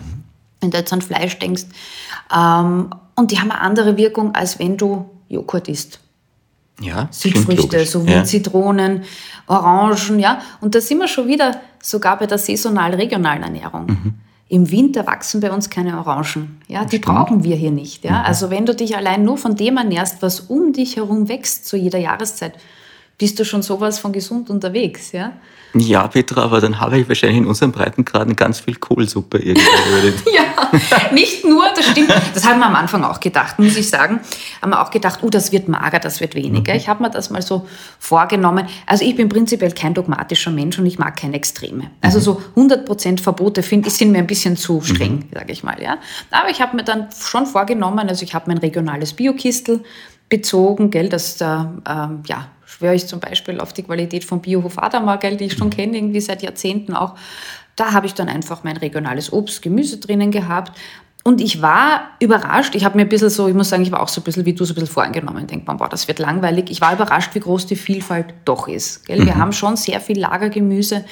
[0.60, 1.66] Wenn du jetzt an Fleisch denkst.
[2.36, 6.00] Ähm, und die haben eine andere Wirkung, als wenn du Joghurt isst.
[6.82, 8.24] Ja, Südfrüchte, so wie ja.
[8.24, 9.04] Zitronen,
[9.48, 10.42] Orangen, ja.
[10.62, 13.86] Und da sind wir schon wieder sogar bei der saisonal-regionalen Ernährung.
[13.88, 14.14] Mhm.
[14.52, 16.62] Im Winter wachsen bei uns keine Orangen.
[16.68, 17.06] Ja, die Stimmt.
[17.06, 18.04] brauchen wir hier nicht.
[18.04, 18.20] Ja?
[18.20, 18.26] Mhm.
[18.26, 21.78] Also wenn du dich allein nur von dem ernährst, was um dich herum wächst zu
[21.78, 22.56] jeder Jahreszeit,
[23.18, 25.14] bist du schon sowas von gesund unterwegs.
[25.14, 25.34] Ja?
[25.74, 29.66] Ja, Petra, aber dann habe ich wahrscheinlich in unseren Breitengraden ganz viel Kohlsuppe irgendwie.
[30.36, 32.14] ja, nicht nur, das stimmt.
[32.34, 34.20] Das haben wir am Anfang auch gedacht, muss ich sagen.
[34.62, 36.74] Haben wir auch gedacht, oh, das wird mager, das wird weniger.
[36.74, 36.78] Mhm.
[36.78, 37.68] Ich habe mir das mal so
[38.00, 38.68] vorgenommen.
[38.86, 41.90] Also ich bin prinzipiell kein dogmatischer Mensch und ich mag keine Extreme.
[42.02, 42.24] Also mhm.
[42.24, 42.42] so
[42.76, 45.30] 100% Verbote finde ich sind mir ein bisschen zu streng, mhm.
[45.34, 45.82] sage ich mal.
[45.82, 45.98] Ja.
[46.32, 49.84] Aber ich habe mir dann schon vorgenommen, also ich habe mein regionales Biokistel
[50.30, 52.48] bezogen, gell, dass da, ähm, ja,
[52.82, 56.20] schwöre ich zum Beispiel auf die Qualität von Biohof Adamagel, die ich schon kenne, irgendwie
[56.20, 57.14] seit Jahrzehnten auch.
[57.76, 60.78] Da habe ich dann einfach mein regionales Obst, Gemüse drinnen gehabt.
[61.24, 64.02] Und ich war überrascht, ich habe mir ein bisschen so, ich muss sagen, ich war
[64.02, 65.46] auch so ein bisschen wie du, so ein bisschen voreingenommen.
[65.46, 66.72] Denkt man, boah, das wird langweilig.
[66.72, 69.06] Ich war überrascht, wie groß die Vielfalt doch ist.
[69.06, 69.20] Gell?
[69.20, 69.40] Wir mhm.
[69.40, 71.06] haben schon sehr viel Lagergemüse.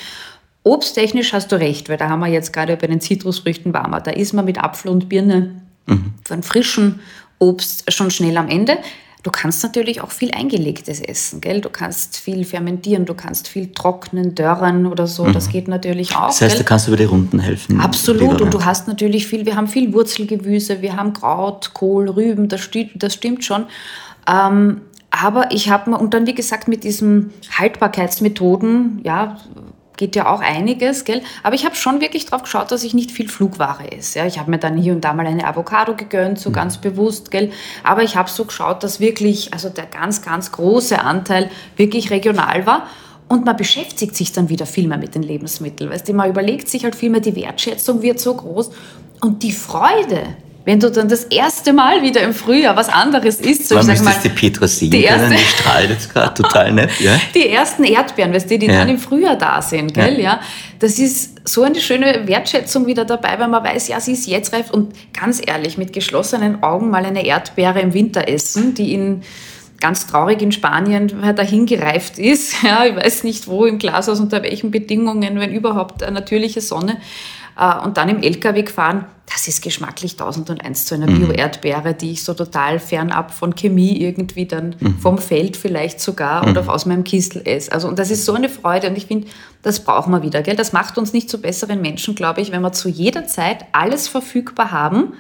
[0.63, 4.01] Obsttechnisch hast du recht, weil da haben wir jetzt gerade bei den Zitrusfrüchten warmer.
[4.01, 6.15] Da ist man mit Apfel und Birne mhm.
[6.23, 6.99] von frischem
[7.37, 8.79] Obst schon schnell am Ende.
[9.21, 11.59] Du kannst natürlich auch viel eingelegtes essen, gell?
[11.59, 15.25] Du kannst viel fermentieren, du kannst viel trocknen, dörren oder so.
[15.25, 15.33] Mhm.
[15.33, 16.27] Das geht natürlich auch.
[16.27, 16.63] Das heißt, gell?
[16.63, 17.81] du kannst über die Runden helfen.
[17.81, 18.41] Absolut.
[18.41, 22.61] Und du hast natürlich viel, wir haben viel Wurzelgewüse, wir haben Kraut, Kohl, Rüben, das
[22.61, 23.65] stimmt, das stimmt schon.
[24.25, 29.37] Ähm, aber ich habe mir, und dann wie gesagt mit diesen Haltbarkeitsmethoden, ja,
[29.99, 31.21] geht ja auch einiges, gell?
[31.43, 34.19] Aber ich habe schon wirklich darauf geschaut, dass ich nicht viel Flugware esse.
[34.19, 34.25] Ja?
[34.25, 36.53] Ich habe mir dann hier und da mal eine Avocado gegönnt, so mhm.
[36.53, 37.51] ganz bewusst, gell?
[37.83, 42.65] Aber ich habe so geschaut, dass wirklich, also der ganz, ganz große Anteil wirklich regional
[42.65, 42.87] war.
[43.27, 45.91] Und man beschäftigt sich dann wieder viel mehr mit den Lebensmitteln.
[45.91, 48.71] Weißt du, man überlegt sich halt viel mehr, die Wertschätzung wird so groß.
[49.21, 50.23] Und die Freude,
[50.65, 53.99] wenn du dann das erste Mal wieder im Frühjahr was anderes isst, so Man ich
[53.99, 57.19] sag mal, die sehen die, erste, die strahlt jetzt gerade total nett, ja?
[57.33, 58.73] Die ersten Erdbeeren, weißt du, die ja.
[58.73, 60.23] dann im Frühjahr da sind, gell, ja.
[60.23, 60.39] ja.
[60.79, 64.53] Das ist so eine schöne Wertschätzung wieder dabei, weil man weiß, ja, sie ist jetzt
[64.53, 69.23] reif und ganz ehrlich, mit geschlossenen Augen mal eine Erdbeere im Winter essen, die in
[69.79, 72.63] ganz traurig in Spanien dahin gereift ist.
[72.63, 76.97] Ja, ich weiß nicht wo im Glashaus, unter welchen Bedingungen, wenn überhaupt eine natürliche Sonne.
[77.59, 81.27] Äh, und dann im LKW gefahren, das ist geschmacklich 1001 zu einer mhm.
[81.27, 84.97] Bio-Erdbeere, die ich so total fernab von Chemie irgendwie dann mhm.
[84.97, 86.51] vom Feld vielleicht sogar mhm.
[86.51, 87.71] oder aus meinem Kistel esse.
[87.71, 89.27] Also, und das ist so eine Freude und ich finde,
[89.61, 90.41] das brauchen wir wieder.
[90.41, 90.55] Gell?
[90.55, 94.07] Das macht uns nicht zu besseren Menschen, glaube ich, wenn wir zu jeder Zeit alles
[94.07, 95.13] verfügbar haben.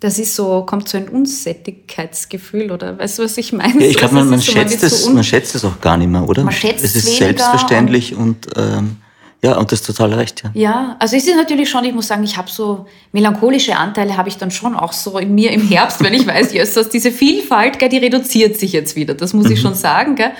[0.00, 3.82] Das ist so, kommt so ein Unsättigkeitsgefühl oder weißt du, was ich meine?
[3.82, 6.08] Ja, ich glaube, man, man, so, schätzt man, so man schätzt es auch gar nicht
[6.08, 6.44] mehr, oder?
[6.44, 8.96] Man schätzt es ist selbstverständlich und, und ähm
[9.40, 10.50] ja, und das ist total recht, ja.
[10.54, 14.28] Ja, also es ist natürlich schon, ich muss sagen, ich habe so melancholische Anteile habe
[14.28, 17.78] ich dann schon auch so in mir im Herbst, wenn ich weiß, dass diese Vielfalt,
[17.78, 19.14] gell, die reduziert sich jetzt wieder.
[19.14, 19.62] Das muss ich mhm.
[19.62, 20.32] schon sagen, gell.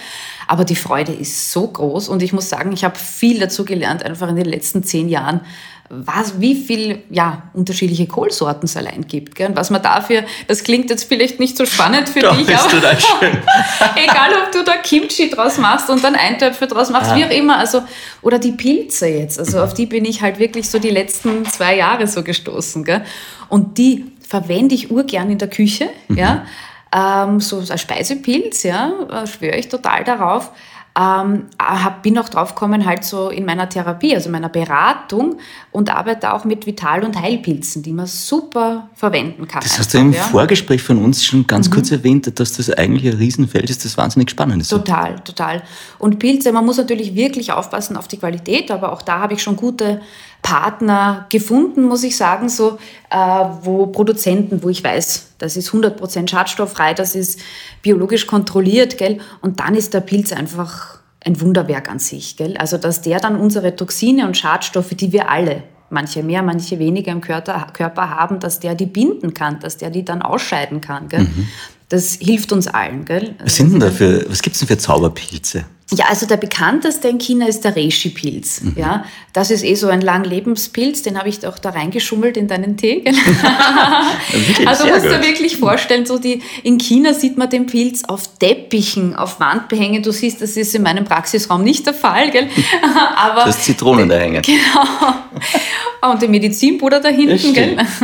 [0.48, 4.02] Aber die Freude ist so groß und ich muss sagen, ich habe viel dazu gelernt,
[4.02, 5.42] einfach in den letzten zehn Jahren,
[5.90, 9.34] was, wie viel ja, unterschiedliche Kohlsorten es allein gibt.
[9.34, 9.48] Gell?
[9.48, 12.68] Und was man dafür, das klingt jetzt vielleicht nicht so spannend für Doch, dich, aber
[13.96, 17.16] egal ob du da Kimchi draus machst und dann Eintöpfe draus machst, ah.
[17.16, 17.58] wie auch immer.
[17.58, 17.82] Also,
[18.20, 21.76] oder die Pilze jetzt, also auf die bin ich halt wirklich so die letzten zwei
[21.76, 22.84] Jahre so gestoßen.
[22.84, 23.02] Gell?
[23.48, 26.18] Und die verwende ich urgern in der Küche, mhm.
[26.18, 26.46] ja.
[26.90, 30.52] Ähm, so als Speisepilz, ja, äh, schwöre ich total darauf
[30.98, 35.38] ähm, hab, bin auch drauf gekommen, halt so in meiner Therapie, also meiner Beratung
[35.78, 39.62] und arbeite auch mit Vital- und Heilpilzen, die man super verwenden kann.
[39.62, 40.24] Das hast du im ja.
[40.24, 41.74] Vorgespräch von uns schon ganz mhm.
[41.74, 44.70] kurz erwähnt, dass das eigentlich ein Riesenfeld ist, das wahnsinnig spannend ist.
[44.70, 45.62] Total, total.
[46.00, 49.42] Und Pilze, man muss natürlich wirklich aufpassen auf die Qualität, aber auch da habe ich
[49.44, 50.00] schon gute
[50.42, 52.78] Partner gefunden, muss ich sagen, so,
[53.10, 53.16] äh,
[53.62, 57.38] wo Produzenten, wo ich weiß, das ist 100% schadstofffrei, das ist
[57.82, 59.20] biologisch kontrolliert, gell?
[59.42, 62.56] Und dann ist der Pilz einfach ein Wunderwerk an sich, gell?
[62.56, 67.12] Also, dass der dann unsere Toxine und Schadstoffe, die wir alle, manche mehr, manche weniger
[67.12, 71.08] im Körper, Körper haben, dass der die binden kann, dass der die dann ausscheiden kann,
[71.08, 71.22] gell?
[71.22, 71.48] Mhm.
[71.88, 73.34] Das hilft uns allen, gell?
[73.42, 75.64] Was sind denn da für, was gibt's denn für Zauberpilze?
[75.90, 78.60] Ja, also der bekannteste in China ist der Reishi-Pilz.
[78.60, 78.74] Mhm.
[78.76, 82.76] Ja, das ist eh so ein Langlebenspilz, den habe ich auch da reingeschummelt in deinen
[82.76, 83.04] Tee.
[84.66, 88.38] also musst du dir wirklich vorstellen, so die, in China sieht man den Pilz auf
[88.38, 90.02] Teppichen, auf Wandbehängen.
[90.02, 92.30] Du siehst, das ist in meinem Praxisraum nicht der Fall.
[92.32, 92.48] Gell?
[93.16, 94.42] Aber, das Zitronen da hängen.
[94.42, 96.12] Genau.
[96.12, 97.54] Und die Medizinpuder da hinten.
[97.54, 97.76] Gell?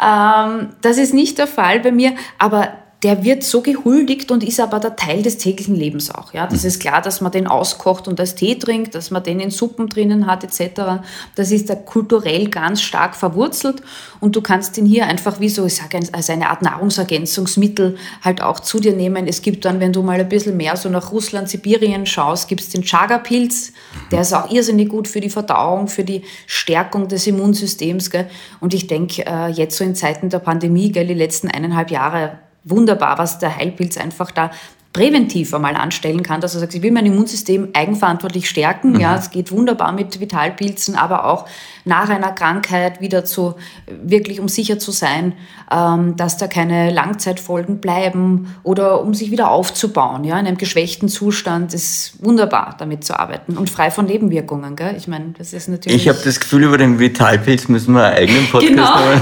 [0.00, 4.58] ähm, das ist nicht der Fall bei mir, aber der wird so gehuldigt und ist
[4.58, 6.32] aber der Teil des täglichen Lebens auch.
[6.32, 6.68] Ja, das mhm.
[6.68, 9.88] ist klar, dass man den auskocht und als Tee trinkt, dass man den in Suppen
[9.88, 11.02] drinnen hat etc.
[11.34, 13.82] Das ist da kulturell ganz stark verwurzelt
[14.20, 18.40] und du kannst ihn hier einfach wie so, ich sage, als eine Art Nahrungsergänzungsmittel halt
[18.40, 19.26] auch zu dir nehmen.
[19.26, 22.62] Es gibt dann, wenn du mal ein bisschen mehr so nach Russland, Sibirien schaust, gibt
[22.62, 23.72] es den Chaga-Pilz.
[24.10, 28.10] Der ist auch irrsinnig gut für die Verdauung, für die Stärkung des Immunsystems.
[28.10, 28.28] Gell?
[28.60, 32.38] Und ich denke, äh, jetzt so in Zeiten der Pandemie, gell, die letzten eineinhalb Jahre,
[32.66, 34.50] wunderbar, was der Heilpilz einfach da
[34.96, 38.92] präventiv einmal anstellen kann, dass er sagt, ich will mein Immunsystem eigenverantwortlich stärken.
[38.92, 39.00] Mhm.
[39.00, 41.46] Ja, es geht wunderbar mit Vitalpilzen, aber auch
[41.84, 45.34] nach einer Krankheit wieder zu, wirklich um sicher zu sein,
[45.70, 50.24] ähm, dass da keine Langzeitfolgen bleiben oder um sich wieder aufzubauen.
[50.24, 54.76] Ja, in einem geschwächten Zustand ist wunderbar, damit zu arbeiten und frei von Nebenwirkungen.
[54.76, 54.94] Gell?
[54.96, 56.00] Ich meine, das ist natürlich.
[56.00, 58.82] Ich habe das Gefühl, über den Vitalpilz müssen wir einen eigenen Podcast genau.
[58.84, 59.20] machen.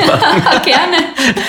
[0.63, 0.97] Gerne.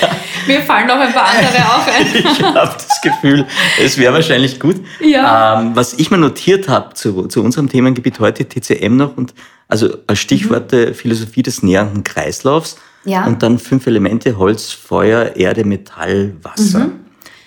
[0.48, 2.08] Mir fallen noch ein paar andere auch ein.
[2.16, 3.46] ich habe das Gefühl,
[3.82, 4.78] es wäre wahrscheinlich gut.
[5.00, 5.62] Ja.
[5.62, 9.34] Ähm, was ich mir notiert habe zu, zu unserem Themengebiet heute, TCM noch, und
[9.68, 10.94] also als Stichworte mhm.
[10.94, 13.26] Philosophie des nähernden Kreislaufs ja.
[13.26, 16.86] und dann fünf Elemente, Holz, Feuer, Erde, Metall, Wasser.
[16.86, 17.00] Mhm.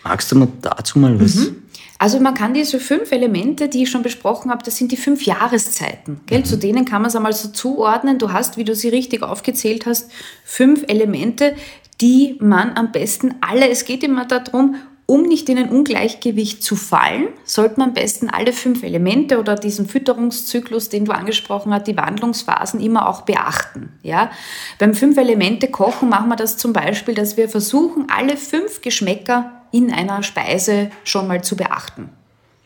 [0.04, 1.34] Magst du mal dazu mal was?
[1.36, 1.56] Mhm.
[2.00, 5.24] Also man kann diese fünf Elemente, die ich schon besprochen habe, das sind die fünf
[5.24, 6.20] Jahreszeiten.
[6.26, 6.40] Gell?
[6.40, 6.44] Mhm.
[6.44, 8.18] Zu denen kann man es einmal so zuordnen.
[8.18, 10.10] Du hast, wie du sie richtig aufgezählt hast,
[10.44, 11.56] fünf Elemente,
[12.00, 14.76] die man am besten alle, es geht immer darum,
[15.10, 19.54] um nicht in ein Ungleichgewicht zu fallen, sollte man am besten alle fünf Elemente oder
[19.54, 23.88] diesen Fütterungszyklus, den du angesprochen hast, die Wandlungsphasen immer auch beachten.
[24.02, 24.30] Ja?
[24.78, 29.62] Beim fünf Elemente kochen machen wir das zum Beispiel, dass wir versuchen, alle fünf Geschmäcker
[29.72, 32.10] in einer Speise schon mal zu beachten.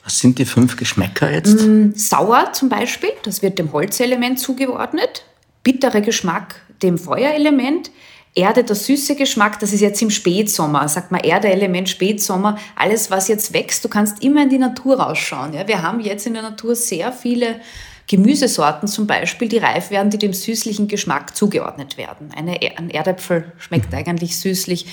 [0.03, 1.65] Was sind die fünf Geschmäcker jetzt?
[1.65, 5.25] Mm, sauer zum Beispiel, das wird dem Holzelement zugeordnet.
[5.63, 7.93] Bitterer Geschmack dem Feuerelement.
[8.35, 13.29] Erde, der süße Geschmack, das ist jetzt im Spätsommer, sagt man Erde-Element, Spätsommer, alles was
[13.29, 15.53] jetzt wächst, du kannst immer in die Natur rausschauen.
[15.53, 15.69] Ja?
[15.69, 17.61] Wir haben jetzt in der Natur sehr viele
[18.07, 22.31] Gemüsesorten zum Beispiel, die reif werden, die dem süßlichen Geschmack zugeordnet werden.
[22.35, 24.87] Eine, ein Erdäpfel schmeckt eigentlich süßlich,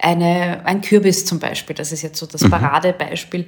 [0.00, 2.50] eine, ein Kürbis zum Beispiel, das ist jetzt so das mhm.
[2.50, 3.46] Paradebeispiel.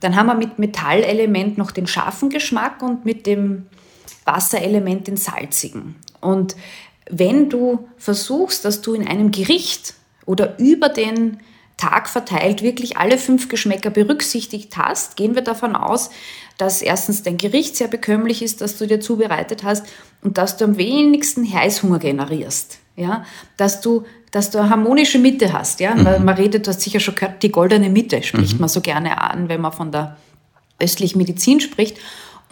[0.00, 3.66] Dann haben wir mit Metallelement noch den scharfen Geschmack und mit dem
[4.24, 5.96] Wasserelement den salzigen.
[6.20, 6.56] Und
[7.08, 9.94] wenn du versuchst, dass du in einem Gericht
[10.26, 11.38] oder über den
[11.76, 16.10] Tag verteilt wirklich alle fünf Geschmäcker berücksichtigt hast, gehen wir davon aus,
[16.56, 19.84] dass erstens dein Gericht sehr bekömmlich ist, das du dir zubereitet hast
[20.22, 22.78] und dass du am wenigsten Heißhunger generierst.
[22.96, 23.24] Ja,
[23.56, 25.80] dass du, dass du eine harmonische Mitte hast.
[25.80, 26.24] Ja, mhm.
[26.24, 28.60] man redet, du hast sicher schon gehört, die goldene Mitte spricht mhm.
[28.60, 30.16] man so gerne an, wenn man von der
[30.78, 31.98] östlichen Medizin spricht.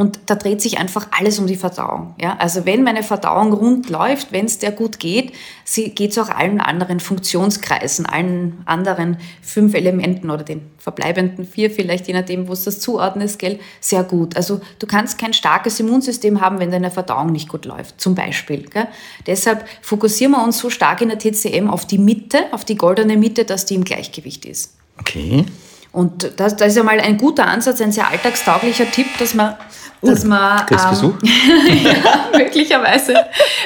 [0.03, 2.17] Und da dreht sich einfach alles um die Verdauung.
[2.21, 2.37] Ja?
[2.41, 5.33] Also wenn meine Verdauung rund läuft, wenn es der gut geht,
[5.77, 12.09] geht es auch allen anderen Funktionskreisen, allen anderen fünf Elementen oder den verbleibenden vier, vielleicht
[12.09, 14.35] je nachdem, wo es das zuordnet, gell, sehr gut.
[14.35, 18.62] Also du kannst kein starkes Immunsystem haben, wenn deine Verdauung nicht gut läuft, zum Beispiel.
[18.62, 18.88] Gell?
[19.29, 23.17] Deshalb fokussieren wir uns so stark in der TCM auf die Mitte, auf die goldene
[23.17, 24.75] Mitte, dass die im Gleichgewicht ist.
[24.99, 25.45] Okay.
[25.93, 29.57] Und das, das ist ja mal ein guter Ansatz, ein sehr alltagstauglicher Tipp, dass man
[30.03, 30.67] dass man.
[30.67, 31.15] Kriegst ähm, Besuch?
[31.23, 33.15] ja, möglicherweise.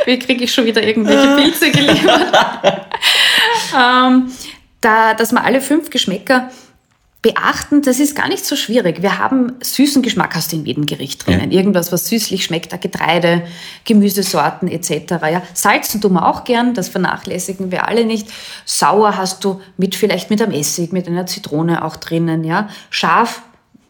[0.05, 2.33] Wie kriege ich schon wieder irgendwelche Pilze geliefert?
[3.77, 4.31] ähm,
[4.81, 6.51] da, dass man alle fünf Geschmäcker
[7.23, 9.03] beachten, das ist gar nicht so schwierig.
[9.03, 11.51] Wir haben süßen Geschmack hast du in jedem Gericht drinnen.
[11.51, 11.59] Ja.
[11.59, 13.43] Irgendwas, was süßlich schmeckt, Getreide,
[13.85, 15.15] Gemüsesorten etc.
[15.23, 18.29] Ja, salzen tun wir auch gern, das vernachlässigen wir alle nicht.
[18.65, 22.45] Sauer hast du mit vielleicht mit einem Essig, mit einer Zitrone auch drinnen.
[22.45, 23.43] Ja, scharf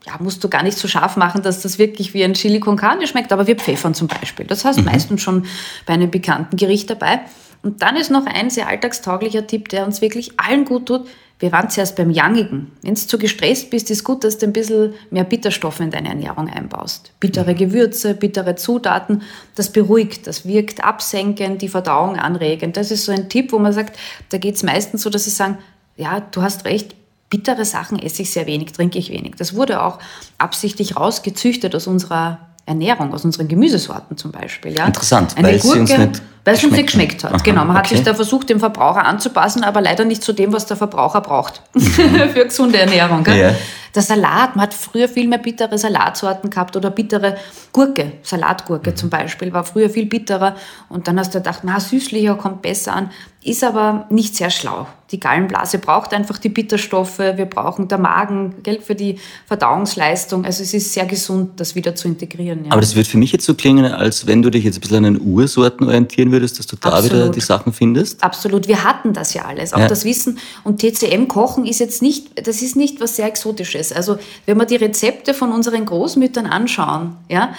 [0.07, 2.77] ja, musst du gar nicht so scharf machen, dass das wirklich wie ein Chili con
[2.77, 4.47] carne schmeckt, aber wir pfeffern zum Beispiel.
[4.47, 4.85] Das hast mhm.
[4.85, 5.47] meistens schon
[5.85, 7.21] bei einem bekannten Gericht dabei.
[7.63, 11.09] Und dann ist noch ein sehr alltagstauglicher Tipp, der uns wirklich allen gut tut.
[11.39, 12.71] Wir waren zuerst beim Yangigen.
[12.83, 16.09] Wenn du zu gestresst bist, ist gut, dass du ein bisschen mehr Bitterstoffe in deine
[16.11, 17.13] Ernährung einbaust.
[17.19, 17.59] Bittere mhm.
[17.59, 19.23] Gewürze, bittere Zutaten,
[19.57, 22.77] das beruhigt, das wirkt absenkend, die Verdauung anregend.
[22.77, 23.99] Das ist so ein Tipp, wo man sagt,
[24.31, 25.59] da geht es meistens so, dass sie sagen,
[25.97, 26.95] ja, du hast recht,
[27.31, 29.35] bittere Sachen esse ich sehr wenig, trinke ich wenig.
[29.37, 29.99] Das wurde auch
[30.39, 34.77] absichtlich rausgezüchtet aus unserer Ernährung, aus unseren Gemüsesorten zum Beispiel.
[34.77, 34.87] Ja.
[34.87, 37.35] Interessant, Eine weil Gurke, uns nicht weil es uns nicht geschmeckt hat.
[37.35, 40.53] Aha, genau, man hat sich da versucht, dem Verbraucher anzupassen, aber leider nicht zu dem,
[40.53, 41.81] was der Verbraucher braucht mhm.
[42.33, 43.25] für gesunde Ernährung.
[43.25, 43.39] Gell?
[43.39, 43.55] Ja.
[43.97, 47.37] Der Salat, man hat früher viel mehr bittere Salatsorten gehabt oder bittere
[47.73, 48.97] Gurke, Salatgurke mhm.
[48.97, 50.55] zum Beispiel, war früher viel bitterer.
[50.89, 53.11] Und dann hast du gedacht, na, süßlicher kommt besser an.
[53.43, 54.87] Ist aber nicht sehr schlau.
[55.13, 57.21] Die Gallenblase braucht einfach die Bitterstoffe.
[57.21, 60.45] Wir brauchen der Magen, Geld für die Verdauungsleistung.
[60.45, 62.65] Also es ist sehr gesund, das wieder zu integrieren.
[62.65, 62.73] Ja.
[62.73, 64.97] Aber das wird für mich jetzt so klingen, als wenn du dich jetzt ein bisschen
[64.97, 67.13] an den Ursorten orientieren würdest, dass du da Absolut.
[67.13, 68.23] wieder die Sachen findest.
[68.23, 68.69] Absolut.
[68.69, 69.73] Wir hatten das ja alles.
[69.73, 69.89] Auch ja.
[69.89, 70.39] das Wissen.
[70.65, 73.93] Und TCM-Kochen ist jetzt nicht, das ist nicht was sehr Exotisches.
[73.93, 77.55] Also wenn wir die Rezepte von unseren Großmüttern anschauen, ja,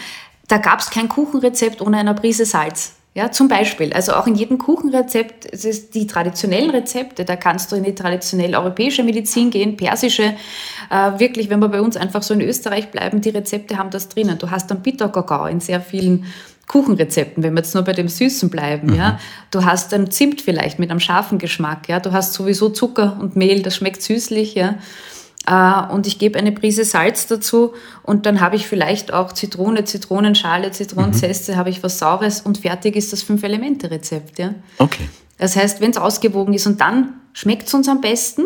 [0.47, 2.93] da gab es kein Kuchenrezept ohne eine Prise Salz.
[3.17, 7.71] Ja, zum Beispiel, also auch in jedem Kuchenrezept, es ist die traditionellen Rezepte, da kannst
[7.71, 10.35] du in die traditionell europäische Medizin gehen, persische,
[10.91, 14.09] äh, wirklich, wenn wir bei uns einfach so in Österreich bleiben, die Rezepte haben das
[14.09, 14.37] drinnen.
[14.37, 16.25] Du hast dann Bitterkakao in sehr vielen
[16.67, 18.95] Kuchenrezepten, wenn wir jetzt nur bei dem Süßen bleiben, mhm.
[18.95, 19.19] ja.
[19.51, 21.99] Du hast ein Zimt vielleicht mit einem scharfen Geschmack, ja.
[21.99, 24.75] Du hast sowieso Zucker und Mehl, das schmeckt süßlich, ja.
[25.47, 29.85] Äh, und ich gebe eine Prise Salz dazu und dann habe ich vielleicht auch Zitrone,
[29.85, 31.55] Zitronenschale, Zitronenzeste, mhm.
[31.55, 34.37] habe ich was Saures und fertig ist das Fünf-Elemente-Rezept.
[34.37, 34.53] Ja?
[34.77, 35.07] Okay.
[35.37, 38.43] Das heißt, wenn es ausgewogen ist und dann schmeckt es uns am besten,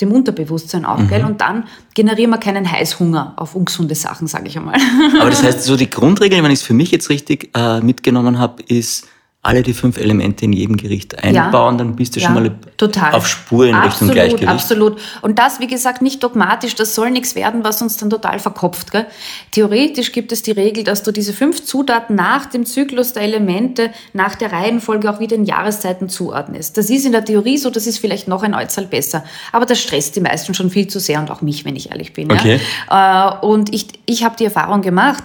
[0.00, 1.08] dem Unterbewusstsein auch, mhm.
[1.08, 1.24] gell?
[1.24, 4.76] Und dann generieren wir keinen Heißhunger auf ungesunde Sachen, sage ich einmal.
[5.20, 8.38] Aber das heißt, so die Grundregel, wenn ich es für mich jetzt richtig äh, mitgenommen
[8.38, 9.06] habe, ist,
[9.44, 12.50] alle die fünf Elemente in jedem Gericht einbauen, ja, dann bist du ja, schon mal
[12.78, 13.12] total.
[13.12, 14.48] auf Spur in absolut, Richtung Gleichgewicht.
[14.48, 14.98] Absolut.
[15.20, 18.90] Und das, wie gesagt, nicht dogmatisch, das soll nichts werden, was uns dann total verkopft.
[18.90, 19.06] Gell?
[19.50, 23.90] Theoretisch gibt es die Regel, dass du diese fünf Zutaten nach dem Zyklus der Elemente,
[24.14, 26.78] nach der Reihenfolge auch wieder in Jahreszeiten zuordnest.
[26.78, 29.24] Das ist in der Theorie so, das ist vielleicht noch ein Äußerl besser.
[29.52, 32.14] Aber das stresst die meisten schon viel zu sehr und auch mich, wenn ich ehrlich
[32.14, 32.32] bin.
[32.32, 32.60] Okay.
[32.88, 33.40] Ja?
[33.42, 35.22] Äh, und ich, ich habe die Erfahrung gemacht,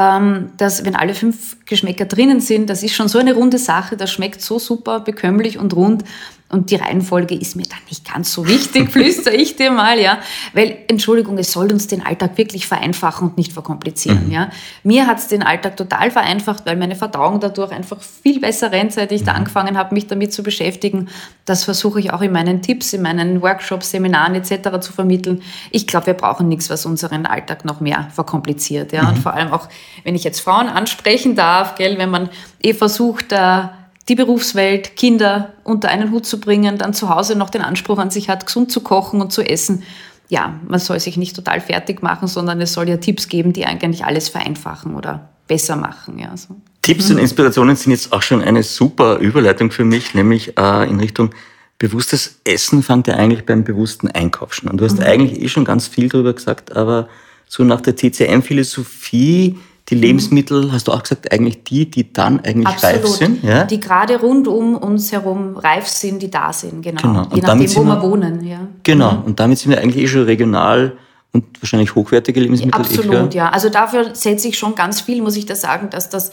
[0.00, 3.98] ähm, dass wenn alle fünf Geschmäcker drinnen sind, das ist schon so eine runde Sache,
[3.98, 6.04] das schmeckt so super bekömmlich und rund,
[6.50, 10.18] und die Reihenfolge ist mir dann nicht ganz so wichtig, flüstere ich dir mal, ja.
[10.52, 14.32] Weil, Entschuldigung, es soll uns den Alltag wirklich vereinfachen und nicht verkomplizieren, mhm.
[14.32, 14.50] ja.
[14.82, 18.92] Mir hat es den Alltag total vereinfacht, weil meine Verdauung dadurch einfach viel besser rennt,
[18.92, 19.38] seit ich da mhm.
[19.38, 21.08] angefangen habe, mich damit zu beschäftigen.
[21.44, 24.80] Das versuche ich auch in meinen Tipps, in meinen Workshops, Seminaren etc.
[24.80, 25.42] zu vermitteln.
[25.70, 29.02] Ich glaube, wir brauchen nichts, was unseren Alltag noch mehr verkompliziert, ja.
[29.02, 29.08] Mhm.
[29.10, 29.68] Und vor allem auch,
[30.02, 32.28] wenn ich jetzt Frauen ansprechen darf, gell, wenn man
[32.60, 33.76] eh versucht, da
[34.10, 38.10] die Berufswelt, Kinder unter einen Hut zu bringen, dann zu Hause noch den Anspruch an
[38.10, 39.84] sich hat, gesund zu kochen und zu essen.
[40.28, 43.66] Ja, man soll sich nicht total fertig machen, sondern es soll ja Tipps geben, die
[43.66, 46.18] eigentlich alles vereinfachen oder besser machen.
[46.18, 46.56] Ja, so.
[46.82, 50.98] Tipps und Inspirationen sind jetzt auch schon eine super Überleitung für mich, nämlich äh, in
[50.98, 51.30] Richtung
[51.78, 54.70] bewusstes Essen fängt ja eigentlich beim bewussten Einkauf schon.
[54.70, 55.04] Und du hast mhm.
[55.04, 57.08] eigentlich eh schon ganz viel darüber gesagt, aber
[57.48, 59.56] so nach der TCM-Philosophie
[59.90, 62.96] die Lebensmittel, hast du auch gesagt, eigentlich die, die dann eigentlich Absolut.
[63.04, 63.42] reif sind.
[63.42, 63.64] Ja?
[63.64, 67.00] Die gerade rund um uns herum reif sind, die da sind, genau.
[67.02, 67.22] Genau.
[67.24, 68.44] Je Und damit nachdem, wo sind wir wir- wohnen.
[68.46, 68.60] Ja.
[68.84, 70.96] Genau, und damit sind wir eigentlich eh schon regional
[71.32, 72.80] und wahrscheinlich hochwertige Lebensmittel.
[72.80, 73.50] eh Absolut, ja.
[73.50, 76.30] Also dafür setze ich schon ganz viel, muss ich da sagen, dass das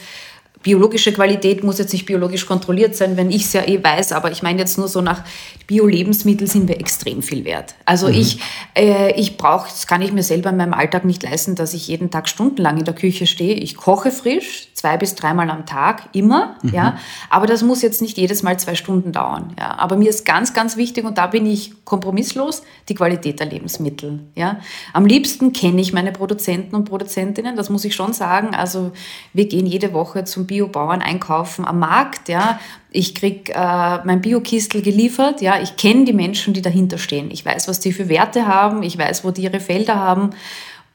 [0.63, 4.31] biologische Qualität muss jetzt nicht biologisch kontrolliert sein, wenn ich es ja eh weiß, aber
[4.31, 5.23] ich meine jetzt nur so nach
[5.67, 7.75] Bio-Lebensmitteln sind wir extrem viel wert.
[7.85, 8.39] Also ich,
[8.75, 11.87] äh, ich brauche, das kann ich mir selber in meinem Alltag nicht leisten, dass ich
[11.87, 13.55] jeden Tag stundenlang in der Küche stehe.
[13.55, 16.97] Ich koche frisch, zwei bis dreimal am Tag, immer, ja.
[17.31, 19.75] Aber das muss jetzt nicht jedes Mal zwei Stunden dauern, ja.
[19.79, 24.19] Aber mir ist ganz, ganz wichtig und da bin ich kompromisslos, die Qualität der Lebensmittel,
[24.35, 24.59] ja.
[24.93, 28.53] Am liebsten kenne ich meine Produzenten und Produzentinnen, das muss ich schon sagen.
[28.53, 28.91] Also
[29.33, 32.59] wir gehen jede Woche zum Biobauern einkaufen am Markt, ja.
[32.91, 35.59] Ich krieg äh, mein Biokistel geliefert, ja.
[35.59, 37.31] Ich kenne die Menschen, die dahinter stehen.
[37.31, 38.83] Ich weiß, was die für Werte haben.
[38.83, 40.29] Ich weiß, wo die ihre Felder haben.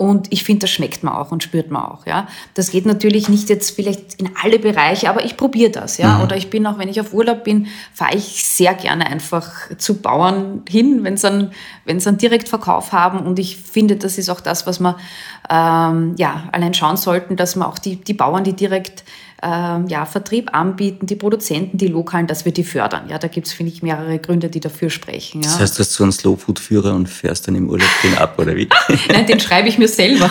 [0.03, 2.07] Und ich finde, das schmeckt man auch und spürt man auch.
[2.07, 5.97] Ja, das geht natürlich nicht jetzt vielleicht in alle Bereiche, aber ich probiere das.
[5.97, 9.49] Ja, oder ich bin auch, wenn ich auf Urlaub bin, fahre ich sehr gerne einfach
[9.79, 11.53] zu Bauern hin, wenn sie einen,
[11.85, 13.21] wenn sie einen Direktverkauf haben.
[13.21, 14.97] Und ich finde, das ist auch das, was wir
[15.49, 19.05] ähm, ja allein schauen sollten, dass wir auch die die Bauern, die direkt
[19.45, 23.09] ähm, ja, Vertrieb anbieten, die Produzenten, die Lokalen, dass wir die fördern.
[23.09, 25.43] Ja, da gibt es, finde ich, mehrere Gründe, die dafür sprechen.
[25.43, 25.49] Ja.
[25.49, 28.55] Das heißt, du hast so einen Slow-Food-Führer und fährst dann im Urlaub den ab, oder
[28.55, 28.69] wie?
[29.09, 30.31] Nein, den schreibe ich mir selber.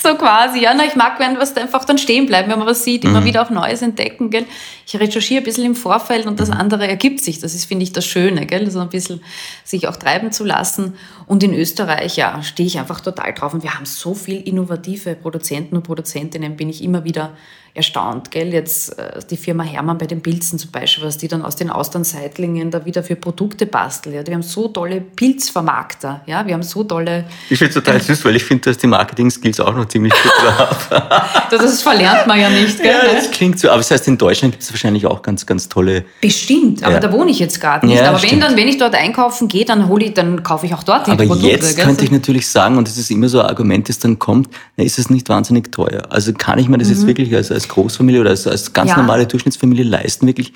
[0.00, 0.74] so quasi, ja.
[0.74, 3.42] Na, ich mag, wenn was einfach dann stehen bleibt, wenn man was sieht, immer wieder
[3.42, 4.46] auch Neues entdecken, gell.
[4.86, 7.40] Ich recherchiere ein bisschen im Vorfeld und das andere ergibt sich.
[7.40, 8.70] Das ist, finde ich, das Schöne, gell.
[8.70, 9.20] So ein bisschen
[9.64, 10.94] sich auch treiben zu lassen.
[11.26, 13.52] Und in Österreich, ja, stehe ich einfach total drauf.
[13.52, 17.36] Und wir haben so viel innovative Produzenten und Produzentinnen, bin ich immer wieder
[17.76, 18.52] erstaunt, gell.
[18.52, 21.70] Jetzt äh, die Firma Hermann bei den Pilzen zum Beispiel, was die dann aus den
[21.70, 24.14] Austern-Seitlingen da wieder für Produkte basteln.
[24.16, 24.26] Ja.
[24.26, 26.46] Wir haben so tolle Pilzvermarkter, ja.
[26.46, 28.86] Wir haben so tolle Ich finde es total süß, weil ich finde, du hast die
[28.86, 30.88] Marketing-Skills auch noch ziemlich gut drauf.
[31.48, 32.86] Das, verlernt man ja nicht, gell?
[32.92, 33.68] ja, das klingt so.
[33.68, 36.04] Aber das heißt, in Deutschland gibt es wahrscheinlich auch ganz, ganz tolle.
[36.20, 37.00] Bestimmt, aber Ja.
[37.00, 37.98] da wohne ich jetzt gerade nicht.
[38.00, 40.74] Ja, aber wenn, dann, wenn ich dort einkaufen gehe, dann hole ich, dann kaufe ich
[40.74, 41.48] auch dort die Aber Produkte.
[41.48, 41.84] jetzt gell?
[41.84, 44.84] könnte ich natürlich sagen, und das ist immer so ein Argument, das dann kommt, na,
[44.84, 46.02] ist es nicht wahnsinnig teuer.
[46.10, 48.96] Also kann ich mir das jetzt wirklich als, als Großfamilie oder als, als ganz Mhm.
[48.96, 49.02] Ja.
[49.02, 50.52] normale Durchschnittsfamilie leisten, wirklich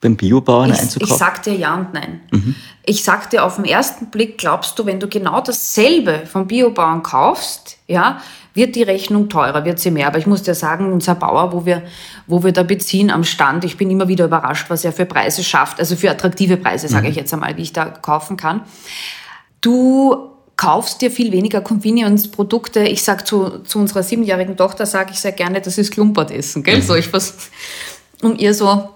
[0.00, 1.16] beim Biobauern ich, ich einzukaufen?
[1.16, 2.20] sag dir ja und nein.
[2.84, 7.02] Ich sag dir auf den ersten Blick, glaubst du, wenn du genau dasselbe vom Biobauern
[7.02, 8.20] kaufst, ja,
[8.52, 10.06] wird die Rechnung teurer, wird sie mehr.
[10.06, 11.82] Aber ich muss dir sagen, unser Bauer, wo wir,
[12.26, 15.42] wo wir da beziehen am Stand, ich bin immer wieder überrascht, was er für Preise
[15.42, 18.60] schafft, also für attraktive Preise, sage ich jetzt einmal, wie ich da kaufen kann.
[19.60, 22.80] Du kaufst dir viel weniger Convenience-Produkte.
[22.80, 26.80] Ich sag zu, zu unserer siebenjährigen Tochter, sage ich sehr gerne, das ist Klumpertessen, gell?
[26.82, 27.34] So, ich was,
[28.22, 28.88] um ihr so,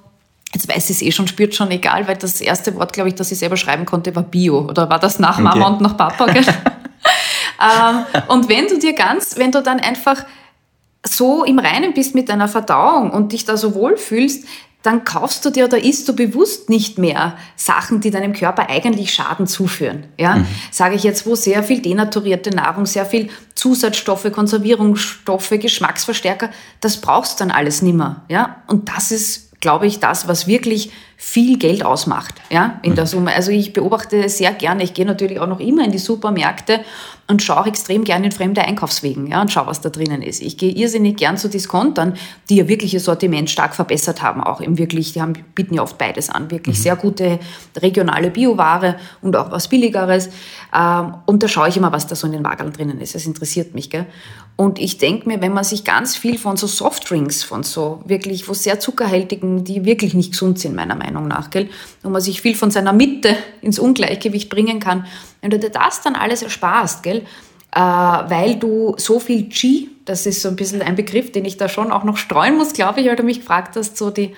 [0.52, 3.14] jetzt weiß sie es eh schon, spürt schon, egal, weil das erste Wort, glaube ich,
[3.14, 4.60] das sie selber schreiben konnte, war Bio.
[4.68, 5.74] Oder war das nach Mama Okay.
[5.74, 6.44] und nach Papa, gell?
[7.60, 10.24] ähm, und wenn du dir ganz, wenn du dann einfach
[11.06, 14.44] so im Reinen bist mit deiner Verdauung und dich da so wohlfühlst,
[14.88, 19.12] dann kaufst du dir oder isst du bewusst nicht mehr Sachen, die deinem Körper eigentlich
[19.12, 20.04] Schaden zuführen.
[20.16, 20.46] Ja?
[20.70, 26.48] Sage ich jetzt, wo sehr viel denaturierte Nahrung, sehr viel Zusatzstoffe, Konservierungsstoffe, Geschmacksverstärker,
[26.80, 28.24] das brauchst dann alles nimmer.
[28.30, 28.62] Ja?
[28.66, 33.34] Und das ist, glaube ich, das, was wirklich viel Geld ausmacht, ja, in der Summe.
[33.34, 36.78] Also ich beobachte sehr gerne, ich gehe natürlich auch noch immer in die Supermärkte
[37.26, 40.40] und schaue auch extrem gerne in fremde Einkaufswegen, ja, und schaue, was da drinnen ist.
[40.40, 42.14] Ich gehe irrsinnig gern zu Diskontern,
[42.48, 45.82] die ja wirklich ihr Sortiment stark verbessert haben, auch im wirklich, die haben, bieten ja
[45.82, 47.40] oft beides an, wirklich sehr gute
[47.76, 50.30] regionale Bioware und auch was Billigeres.
[50.72, 53.16] Ähm, und da schaue ich immer, was da so in den Wageln drinnen ist.
[53.16, 54.06] Das interessiert mich, gell.
[54.56, 58.48] Und ich denke mir, wenn man sich ganz viel von so Softdrinks, von so wirklich,
[58.48, 61.68] wo sehr zuckerhaltigen, die wirklich nicht gesund sind, meiner Meinung nach, gell,
[62.02, 65.06] wo man sich viel von seiner Mitte ins Ungleichgewicht bringen kann,
[65.40, 67.22] wenn du dir das dann alles ersparst, gell,
[67.74, 71.56] äh, weil du so viel G, das ist so ein bisschen ein Begriff, den ich
[71.56, 74.34] da schon auch noch streuen muss, glaube ich, weil du mich gefragt hast, so die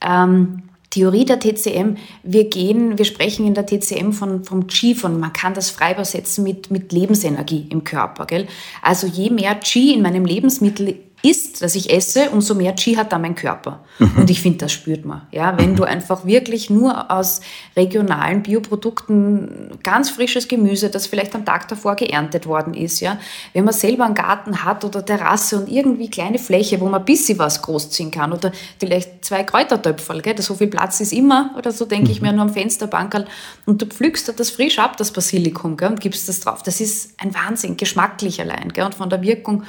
[0.00, 0.62] ähm,
[0.94, 5.32] Theorie der TCM, wir gehen, wir sprechen in der TCM von, vom Qi, von man
[5.32, 8.26] kann das frei übersetzen mit, mit Lebensenergie im Körper.
[8.26, 8.46] Gell?
[8.80, 13.12] Also je mehr Qi in meinem Lebensmittel ist, das ich esse, umso mehr Qi hat
[13.12, 13.80] dann mein Körper.
[14.16, 15.22] Und ich finde, das spürt man.
[15.30, 15.56] Ja?
[15.58, 17.40] Wenn du einfach wirklich nur aus
[17.76, 23.18] regionalen Bioprodukten ganz frisches Gemüse, das vielleicht am Tag davor geerntet worden ist, ja,
[23.52, 27.04] wenn man selber einen Garten hat oder Terrasse und irgendwie kleine Fläche, wo man ein
[27.04, 31.72] bisschen was großziehen kann oder vielleicht zwei Kräutertöpferl, gell, so viel Platz ist immer oder
[31.72, 33.26] so, denke ich mir, nur am Fensterbankerl
[33.66, 36.62] und du pflückst das frisch ab, das Basilikum, gell, und gibst das drauf.
[36.62, 39.64] Das ist ein Wahnsinn, geschmacklich allein gell, und von der Wirkung.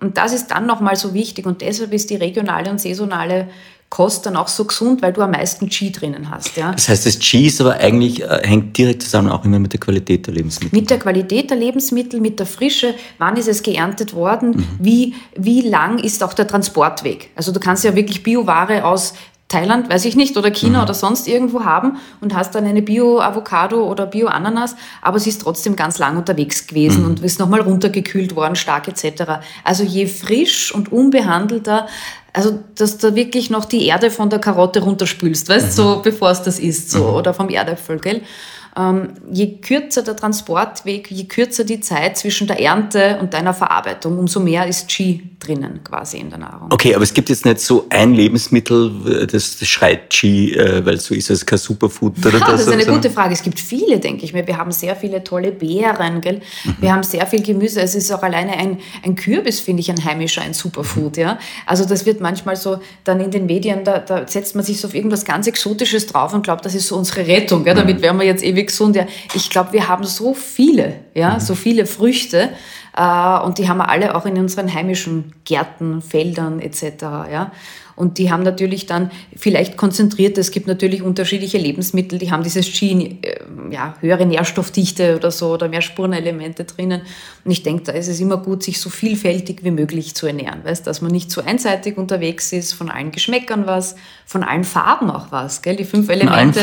[0.00, 3.48] Und das ist dann nochmal so wichtig und deshalb ist die regionale und saisonale
[3.88, 6.56] Kost dann auch so gesund, weil du am meisten Qi drinnen hast.
[6.56, 6.72] Ja.
[6.72, 9.80] Das heißt, das Qi ist aber eigentlich, äh, hängt direkt zusammen auch immer mit der
[9.80, 10.76] Qualität der Lebensmittel.
[10.76, 14.66] Mit der Qualität der Lebensmittel, mit der Frische, wann ist es geerntet worden, mhm.
[14.80, 17.30] wie, wie lang ist auch der Transportweg.
[17.36, 19.14] Also du kannst ja wirklich Bioware aus
[19.48, 20.84] Thailand, weiß ich nicht, oder China mhm.
[20.84, 25.76] oder sonst irgendwo haben und hast dann eine Bio-Avocado oder Bio-Ananas, aber sie ist trotzdem
[25.76, 27.10] ganz lang unterwegs gewesen mhm.
[27.10, 29.40] und ist nochmal runtergekühlt worden, stark etc.
[29.62, 31.86] Also je frisch und unbehandelter,
[32.32, 35.72] also dass du wirklich noch die Erde von der Karotte runterspülst, weißt, mhm.
[35.72, 37.14] so bevor es das ist, so, mhm.
[37.14, 38.22] oder vom Erdäpfel, gell?
[38.76, 44.18] Ähm, je kürzer der Transportweg, je kürzer die Zeit zwischen der Ernte und deiner Verarbeitung,
[44.18, 46.72] umso mehr ist Qi drinnen quasi in der Nahrung.
[46.72, 50.98] Okay, aber es gibt jetzt nicht so ein Lebensmittel, das, das schreit Qi, äh, weil
[50.98, 52.92] so ist es kein Superfood oder ja, das ist eine so.
[52.92, 53.32] gute Frage.
[53.32, 54.46] Es gibt viele, denke ich mir.
[54.46, 56.40] Wir haben sehr viele tolle Beeren, gell?
[56.64, 56.76] Mhm.
[56.80, 57.80] Wir haben sehr viel Gemüse.
[57.80, 61.38] Es ist auch alleine ein, ein Kürbis, finde ich, ein heimischer, ein Superfood, ja.
[61.64, 64.88] Also das wird manchmal so dann in den Medien, da, da setzt man sich so
[64.88, 67.74] auf irgendwas ganz Exotisches drauf und glaubt, das ist so unsere Rettung, gell?
[67.74, 68.02] Damit mhm.
[68.02, 68.96] werden wir jetzt ewig gesund.
[68.96, 71.40] Ja, ich glaube, wir haben so viele, ja, mhm.
[71.40, 72.50] so viele Früchte
[72.96, 77.02] äh, und die haben wir alle auch in unseren heimischen Gärten, Feldern etc.
[77.02, 77.52] Ja.
[77.96, 82.70] Und die haben natürlich dann vielleicht konzentriert, es gibt natürlich unterschiedliche Lebensmittel, die haben dieses
[82.78, 83.40] Gene, äh,
[83.70, 87.00] ja, höhere Nährstoffdichte oder so oder mehr Spurenelemente drinnen.
[87.44, 90.62] Und ich denke, da ist es immer gut, sich so vielfältig wie möglich zu ernähren,
[90.64, 95.10] weißt, dass man nicht zu einseitig unterwegs ist, von allen Geschmäckern was, von allen Farben
[95.10, 95.76] auch was, gell?
[95.76, 96.60] Die fünf Elemente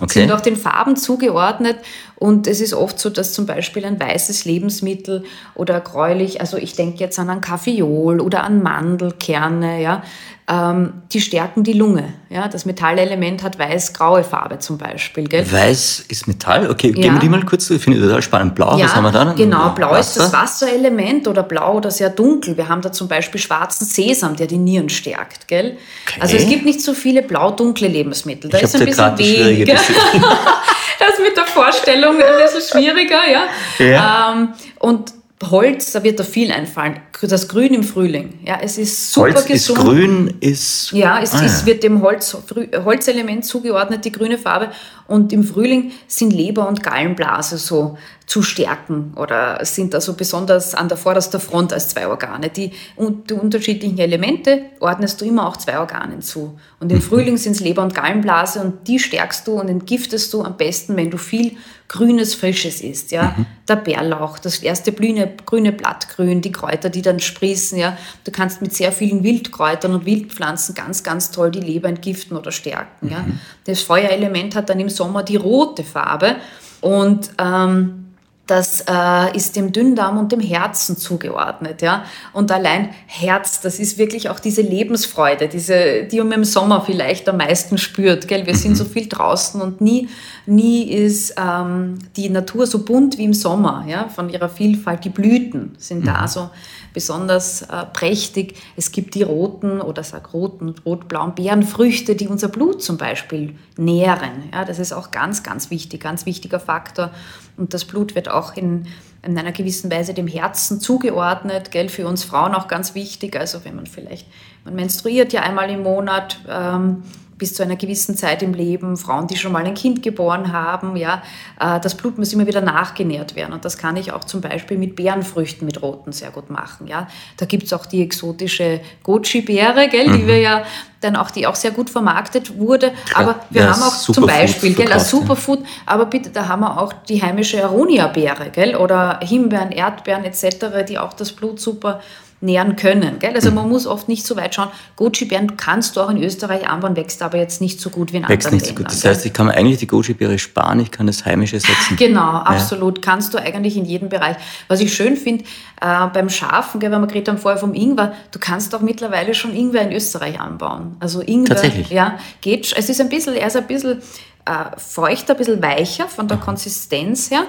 [0.00, 0.20] okay.
[0.20, 1.78] sind auch den Farben zugeordnet
[2.16, 5.24] und es ist oft so, dass zum Beispiel ein weißes Lebensmittel
[5.54, 10.02] oder gräulich, also ich denke jetzt an ein Kaffeeol oder an Mandelkerne, ja,
[10.46, 12.12] ähm, die stärken die Lunge.
[12.28, 12.48] Ja?
[12.48, 15.24] Das Metallelement hat weiß-graue Farbe zum Beispiel.
[15.24, 15.50] Gell?
[15.50, 16.70] Weiß ist Metall?
[16.70, 16.94] Okay, ja.
[16.94, 17.74] geben wir die mal kurz zu.
[17.74, 18.54] Ich finde das total spannend.
[18.54, 19.32] Blau, ja, was haben wir da?
[19.32, 20.00] Genau, blau Wasser.
[20.00, 22.58] ist das Wasserelement oder blau oder sehr dunkel.
[22.58, 25.48] Wir haben da zum Beispiel schwarzen Sesam, der die Nieren stärkt.
[25.48, 25.78] Gell?
[26.06, 26.20] Okay.
[26.20, 28.50] Also es gibt nicht so viele blau-dunkle Lebensmittel.
[28.50, 29.66] Da ich ist ein bisschen wenig.
[30.98, 33.20] das mit der Vorstellung ein bisschen schwieriger.
[33.32, 33.84] Ja?
[33.84, 34.32] ja.
[34.32, 37.00] Ähm, und Holz, da wird da viel einfallen.
[37.20, 38.38] Das Grün im Frühling.
[38.44, 39.78] Ja, es ist super Holz gesund.
[39.78, 40.92] Ist grün ist.
[40.92, 42.36] Ja, es, ah, es wird dem Holz,
[42.84, 44.70] Holzelement zugeordnet, die grüne Farbe.
[45.06, 50.88] Und im Frühling sind Leber und Gallenblase so zu stärken oder sind also besonders an
[50.88, 52.48] der vordersten Front als zwei Organe.
[52.48, 56.58] Die, die unterschiedlichen Elemente ordnest du immer auch zwei Organen zu.
[56.80, 57.02] Und im mhm.
[57.02, 60.96] Frühling sind es Leber und Gallenblase und die stärkst du und entgiftest du am besten,
[60.96, 61.56] wenn du viel
[61.88, 63.12] grünes, frisches isst.
[63.12, 63.34] Ja?
[63.36, 63.46] Mhm.
[63.68, 67.78] Der Bärlauch, das erste blühende, grüne Blattgrün, die Kräuter, die dann sprießen.
[67.78, 67.96] Ja?
[68.24, 72.52] Du kannst mit sehr vielen Wildkräutern und Wildpflanzen ganz, ganz toll die Leber entgiften oder
[72.52, 73.06] stärken.
[73.06, 73.12] Mhm.
[73.12, 73.24] Ja?
[73.64, 76.36] Das Feuerelement hat dann im Sommer die rote Farbe
[76.80, 78.03] und ähm,
[78.46, 82.04] das äh, ist dem Dünndarm und dem Herzen zugeordnet, ja.
[82.34, 87.26] Und allein Herz, das ist wirklich auch diese Lebensfreude, diese, die man im Sommer vielleicht
[87.28, 88.46] am meisten spürt, gell.
[88.46, 88.76] Wir sind mhm.
[88.76, 90.08] so viel draußen und nie,
[90.44, 94.08] nie ist ähm, die Natur so bunt wie im Sommer, ja.
[94.08, 96.06] Von ihrer Vielfalt, die Blüten sind mhm.
[96.06, 96.50] da so
[96.92, 98.56] besonders äh, prächtig.
[98.76, 104.50] Es gibt die roten oder sag roten rot-blauen Beerenfrüchte, die unser Blut zum Beispiel nähren.
[104.52, 107.10] Ja, das ist auch ganz, ganz wichtig, ganz wichtiger Faktor.
[107.56, 108.86] Und das Blut wird auch in,
[109.22, 113.36] in einer gewissen Weise dem Herzen zugeordnet, gell, für uns Frauen auch ganz wichtig.
[113.36, 114.26] Also wenn man vielleicht,
[114.64, 117.02] man menstruiert ja einmal im Monat, ähm,
[117.36, 120.96] bis zu einer gewissen Zeit im Leben, Frauen, die schon mal ein Kind geboren haben,
[120.96, 121.22] ja,
[121.60, 123.52] äh, das Blut muss immer wieder nachgenährt werden.
[123.52, 126.86] Und das kann ich auch zum Beispiel mit Beerenfrüchten, mit roten sehr gut machen.
[126.86, 127.08] Ja.
[127.36, 130.18] Da gibt es auch die exotische Goji-Beere, gell, mhm.
[130.18, 130.64] die wir ja
[131.00, 132.92] dann auch, die auch sehr gut vermarktet wurde.
[133.14, 136.80] Aber wir ja, haben auch zum Beispiel, gell, als Superfood, aber bitte, da haben wir
[136.80, 142.00] auch die heimische Aronia-Beere, gell, oder Himbeeren, Erdbeeren etc., die auch das Blut super
[142.44, 143.18] nähern können.
[143.18, 143.34] Gell?
[143.34, 144.68] Also man muss oft nicht so weit schauen.
[144.96, 148.28] Goji-Beeren kannst du auch in Österreich anbauen, wächst aber jetzt nicht so gut wie in
[148.28, 148.76] wächst anderen nicht Ländern.
[148.76, 149.04] So gut.
[149.04, 151.96] Das heißt, ich kann eigentlich die Goji-Beere sparen, ich kann das Heimische setzen.
[151.96, 152.98] Genau, absolut.
[152.98, 153.10] Ja.
[153.10, 154.36] Kannst du eigentlich in jedem Bereich.
[154.68, 155.44] Was ich schön finde,
[155.80, 159.34] äh, beim Schafen, gell, wenn wir geredet haben vorher vom Ingwer, du kannst auch mittlerweile
[159.34, 160.96] schon Ingwer in Österreich anbauen.
[161.00, 161.90] Also Ingwer, Tatsächlich?
[161.90, 162.72] ja, geht.
[162.76, 164.02] Es ist ein bisschen, er ist ein bisschen
[164.44, 167.44] äh, feuchter, ein bisschen weicher von der Konsistenz her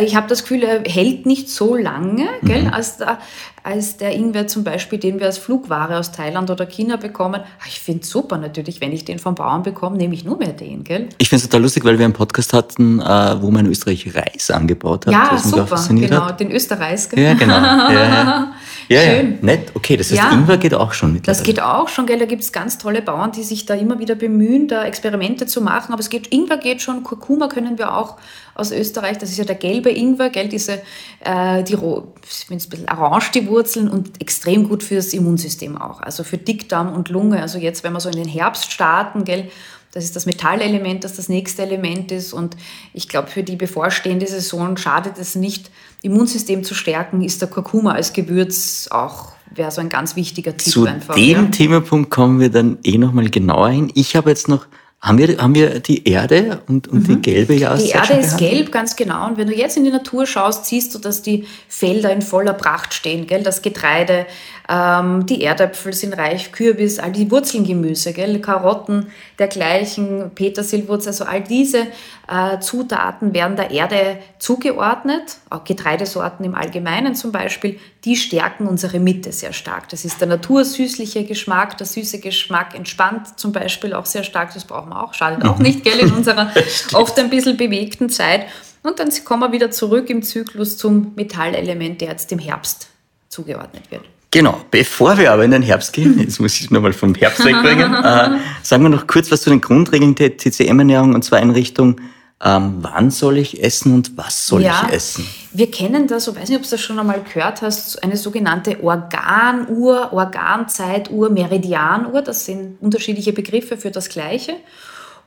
[0.00, 2.74] ich habe das Gefühl, er hält nicht so lange, gell, mhm.
[2.74, 3.18] als, der,
[3.62, 7.40] als der Ingwer zum Beispiel, den wir als Flugware aus Thailand oder China bekommen.
[7.40, 10.38] Ah, ich finde es super natürlich, wenn ich den vom Bauern bekomme, nehme ich nur
[10.38, 10.84] mehr den.
[10.84, 11.08] Gell?
[11.18, 14.14] Ich finde es total lustig, weil wir einen Podcast hatten, äh, wo man in Österreich
[14.14, 15.12] Reis angebaut hat.
[15.12, 16.40] Ja, super, genau, hat.
[16.40, 17.08] den Österreich.
[17.08, 17.24] Gell?
[17.24, 17.58] Ja, genau.
[17.88, 18.52] Ja, ja.
[18.88, 19.32] Ja, Schön.
[19.32, 19.72] Ja, nett.
[19.74, 21.38] Okay, das heißt, ja, Ingwer geht auch schon mittlerweile.
[21.38, 22.18] Das geht auch schon, gell?
[22.18, 25.60] Da gibt es ganz tolle Bauern, die sich da immer wieder bemühen, da Experimente zu
[25.60, 25.92] machen.
[25.92, 28.16] Aber es geht, Ingwer geht schon, Kurkuma können wir auch
[28.54, 29.18] aus Österreich.
[29.18, 30.48] Das ist ja der gelbe Ingwer, gell?
[30.48, 30.80] Diese,
[31.20, 36.00] äh, die, wenn es ein bisschen orange Wurzeln und extrem gut fürs Immunsystem auch.
[36.00, 37.40] Also für Dickdarm und Lunge.
[37.40, 39.50] Also jetzt, wenn wir so in den Herbst starten, gell,
[39.92, 42.32] das ist das Metallelement, das das nächste Element ist.
[42.32, 42.56] Und
[42.92, 45.70] ich glaube, für die bevorstehende Saison schadet es nicht,
[46.02, 50.72] Immunsystem zu stärken, ist der Kurkuma als Gewürz auch, wäre so ein ganz wichtiger Tipp
[50.72, 51.14] Zu einfach.
[51.14, 51.44] dem ja.
[51.46, 53.90] Themenpunkt kommen wir dann eh nochmal genauer hin.
[53.94, 54.66] Ich habe jetzt noch,
[55.00, 58.36] haben wir, haben wir die Erde und, und die gelbe Die Jahreszeit Erde schon ist
[58.36, 59.28] gelb, ganz genau.
[59.28, 62.52] Und wenn du jetzt in die Natur schaust, siehst du, dass die Felder in voller
[62.52, 63.28] Pracht stehen.
[63.28, 63.44] Gell?
[63.44, 64.26] Das Getreide,
[64.68, 68.40] ähm, die Erdäpfel sind reich, Kürbis, all die Wurzelgemüse, gell?
[68.40, 69.06] Karotten,
[69.38, 71.86] dergleichen, Petersilwurzel, also all diese
[72.28, 79.00] äh, Zutaten werden der Erde zugeordnet, auch Getreidesorten im Allgemeinen zum Beispiel, die stärken unsere
[79.00, 79.88] Mitte sehr stark.
[79.88, 84.64] Das ist der natursüßliche Geschmack, der süße Geschmack entspannt zum Beispiel auch sehr stark, das
[84.64, 86.52] brauchen wir auch, schadet auch nicht, gell, in unserer
[86.92, 88.46] oft ein bisschen bewegten Zeit.
[88.82, 92.88] Und dann kommen wir wieder zurück im Zyklus zum Metallelement, der jetzt im Herbst
[93.28, 94.04] zugeordnet wird.
[94.30, 97.94] Genau, bevor wir aber in den Herbst gehen, jetzt muss ich nochmal vom Herbst wegbringen,
[98.04, 102.00] äh, sagen wir noch kurz was zu den Grundregeln der TCM-Ernährung und zwar in Richtung,
[102.44, 105.26] ähm, wann soll ich essen und was soll ich essen?
[105.52, 108.82] Wir kennen das, ich weiß nicht, ob du das schon einmal gehört hast, eine sogenannte
[108.82, 112.22] Organuhr, Organzeituhr, Meridianuhr.
[112.22, 114.54] Das sind unterschiedliche Begriffe für das Gleiche.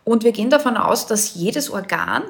[0.06, 2.24] Und wir gehen davon aus, dass jedes Organ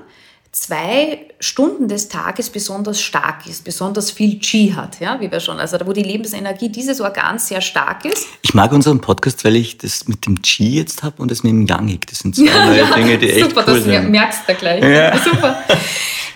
[0.52, 5.60] zwei Stunden des Tages besonders stark ist, besonders viel Qi hat, ja, wie wir schon,
[5.60, 8.28] also da, wo die Lebensenergie dieses Organs sehr stark ist.
[8.42, 11.52] Ich mag unseren Podcast, weil ich das mit dem Qi jetzt habe und das mit
[11.54, 12.06] dem Yangig.
[12.08, 14.10] Das sind zwei neue Dinge, die echt super, cool das sind.
[14.12, 14.84] merkst du gleich.
[14.84, 15.18] Ja.
[15.24, 15.58] Super.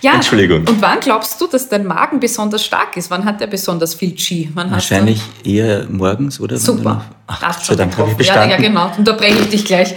[0.02, 0.60] Ja, Entschuldigung.
[0.68, 3.10] Und wann glaubst du, dass dein Magen besonders stark ist?
[3.10, 4.50] Wann hat er besonders viel Qi?
[4.54, 6.58] Wann Wahrscheinlich eher morgens, oder?
[6.58, 7.04] Super.
[7.26, 8.24] Ach, Hast Gott sei Dank habe ich getroffen.
[8.24, 8.62] ja, bestanden.
[8.62, 8.92] ja, genau.
[8.96, 9.94] Unterbreche ich dich gleich.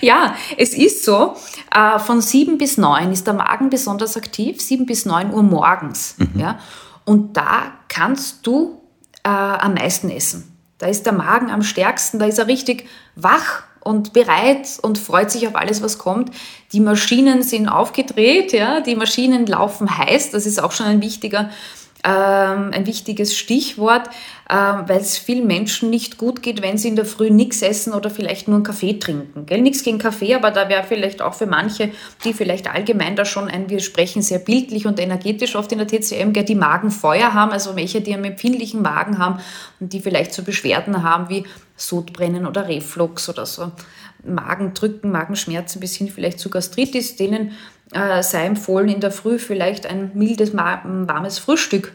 [0.00, 1.36] Ja, es ist so,
[1.74, 6.16] äh, von sieben bis neun ist der Magen besonders aktiv, sieben bis neun Uhr morgens.
[6.18, 6.40] Mhm.
[6.40, 6.58] Ja?
[7.04, 8.80] Und da kannst du
[9.24, 10.54] äh, am meisten essen.
[10.78, 15.30] Da ist der Magen am stärksten, da ist er richtig wach und bereit und freut
[15.30, 16.30] sich auf alles, was kommt.
[16.72, 21.50] Die Maschinen sind aufgedreht, ja, die Maschinen laufen heiß, das ist auch schon ein wichtiger
[22.04, 24.08] ähm, ein wichtiges Stichwort,
[24.56, 28.08] weil es vielen Menschen nicht gut geht, wenn sie in der Früh nichts essen oder
[28.08, 29.44] vielleicht nur einen Kaffee trinken.
[29.44, 29.60] Gell?
[29.60, 31.90] Nichts gegen Kaffee, aber da wäre vielleicht auch für manche,
[32.24, 35.86] die vielleicht allgemein da schon ein, wir sprechen sehr bildlich und energetisch oft in der
[35.86, 39.40] TCM, gell, die Magenfeuer haben, also welche, die einen empfindlichen Magen haben
[39.80, 41.44] und die vielleicht so Beschwerden haben wie
[41.76, 43.70] Sodbrennen oder Reflux oder so.
[44.24, 47.52] Magendrücken, Magenschmerzen bis hin vielleicht zu Gastritis, denen
[47.92, 51.92] äh, sei empfohlen, in der Früh vielleicht ein mildes, warmes Frühstück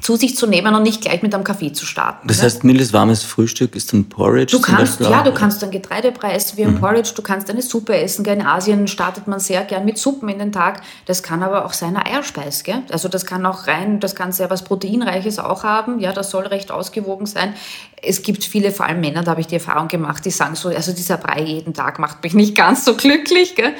[0.00, 2.28] zu sich zu nehmen und nicht gleich mit einem Kaffee zu starten.
[2.28, 2.44] Das ne?
[2.44, 6.56] heißt, mildes, warmes Frühstück ist dann Porridge Du kannst, ja, du kannst ein Getreidebrei essen
[6.56, 6.80] wie ein Mhm.
[6.80, 8.24] Porridge, du kannst eine Suppe essen.
[8.24, 10.82] In Asien startet man sehr gern mit Suppen in den Tag.
[11.06, 12.62] Das kann aber auch sein eine Eierspeis.
[12.62, 12.82] Gell?
[12.90, 15.98] Also das kann auch rein, das kann sehr was Proteinreiches auch haben.
[15.98, 17.54] Ja, das soll recht ausgewogen sein.
[18.02, 20.68] Es gibt viele, vor allem Männer, da habe ich die Erfahrung gemacht, die sagen so,
[20.68, 23.54] also dieser Brei jeden Tag macht mich nicht ganz so glücklich.
[23.54, 23.74] Gell?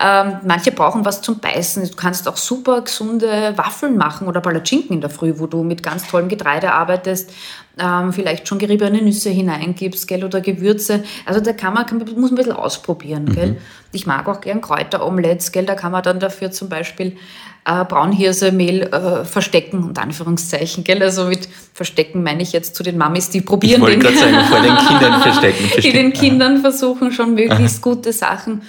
[0.00, 1.88] Ähm, manche brauchen was zum Beißen.
[1.88, 5.82] Du kannst auch super gesunde Waffeln machen oder Palatschinken in der Früh, wo du mit
[5.82, 7.30] ganz tollem Getreide arbeitest,
[7.78, 11.02] ähm, vielleicht schon geriebene Nüsse hineingibst, gell, oder Gewürze.
[11.26, 13.56] Also da kann man, kann, muss man ein bisschen ausprobieren, gell.
[13.92, 17.16] Ich mag auch gern Kräuteromelettes, gell, da kann man dann dafür zum Beispiel
[17.66, 21.02] äh, Braunhirsemehl äh, verstecken, unter Anführungszeichen, gell.
[21.02, 24.16] Also mit verstecken meine ich jetzt zu den Mamis, die Ich probieren wollte den- gerade
[24.18, 25.62] sagen, vor den Kindern verstecken.
[25.64, 25.96] die verstecken.
[25.96, 28.62] den Kindern versuchen, schon möglichst gute Sachen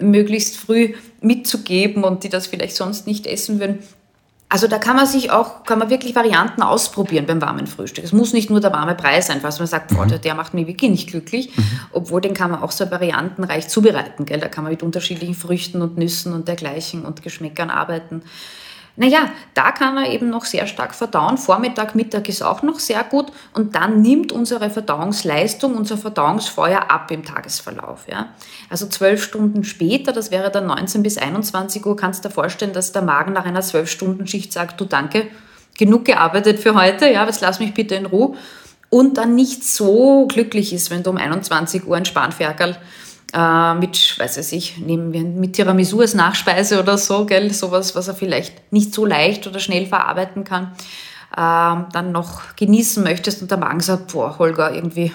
[0.00, 3.80] möglichst früh mitzugeben und die das vielleicht sonst nicht essen würden.
[4.50, 8.04] Also da kann man sich auch, kann man wirklich Varianten ausprobieren beim warmen Frühstück.
[8.04, 10.54] Es muss nicht nur der warme Brei sein, falls man sagt, boah, der, der macht
[10.54, 11.50] mich wirklich nicht glücklich.
[11.92, 14.24] Obwohl den kann man auch so variantenreich zubereiten.
[14.24, 14.40] Gell?
[14.40, 18.22] Da kann man mit unterschiedlichen Früchten und Nüssen und dergleichen und Geschmäckern arbeiten.
[19.00, 21.38] Naja, da kann er eben noch sehr stark verdauen.
[21.38, 23.26] Vormittag, Mittag ist auch noch sehr gut.
[23.54, 28.08] Und dann nimmt unsere Verdauungsleistung, unser Verdauungsfeuer ab im Tagesverlauf.
[28.10, 28.30] Ja?
[28.68, 32.72] Also zwölf Stunden später, das wäre dann 19 bis 21 Uhr, kannst du dir vorstellen,
[32.72, 35.28] dass der Magen nach einer zwölf Stunden Schicht sagt, du danke,
[35.78, 38.34] genug gearbeitet für heute, ja, jetzt lass mich bitte in Ruhe.
[38.90, 42.76] Und dann nicht so glücklich ist, wenn du um 21 Uhr ein Spanferkel
[43.32, 47.94] äh, mit, weiß ich nicht, nehmen wir mit Tiramisu als Nachspeise oder so, gell, sowas,
[47.94, 50.72] was er vielleicht nicht so leicht oder schnell verarbeiten kann,
[51.36, 55.12] ähm, dann noch genießen möchtest und der Magen sagt, boah, Holger, irgendwie.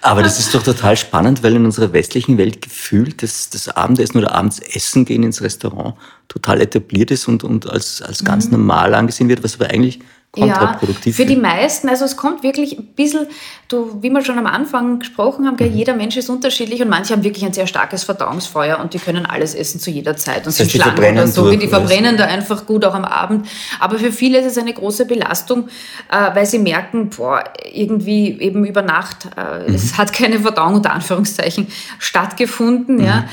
[0.00, 4.18] Aber das ist doch total spannend, weil in unserer westlichen Welt gefühlt das, das Abendessen
[4.18, 5.94] oder abends essen gehen ins Restaurant
[6.28, 8.52] total etabliert ist und, und als, als ganz Mhm.
[8.52, 10.00] normal angesehen wird, was aber eigentlich
[10.32, 11.18] kontraproduktiv.
[11.18, 13.26] Ja, für die meisten, also es kommt wirklich ein bisschen,
[13.68, 15.76] du, wie wir schon am Anfang gesprochen haben, Mhm.
[15.76, 19.26] jeder Mensch ist unterschiedlich und manche haben wirklich ein sehr starkes Verdauungsfeuer und die können
[19.26, 22.16] alles essen zu jeder Zeit und Das sind heißt, schlank oder verbrennen so, die verbrennen
[22.16, 23.46] da einfach gut auch am Abend.
[23.78, 25.68] Aber für viele ist es eine große Belastung,
[26.10, 29.74] äh, weil sie merken, boah, irgendwie eben über Nacht, äh, Mhm.
[29.74, 31.66] es hat keine Verdauung unter Anführungszeichen
[31.98, 33.04] stattgefunden, Mhm.
[33.04, 33.24] ja,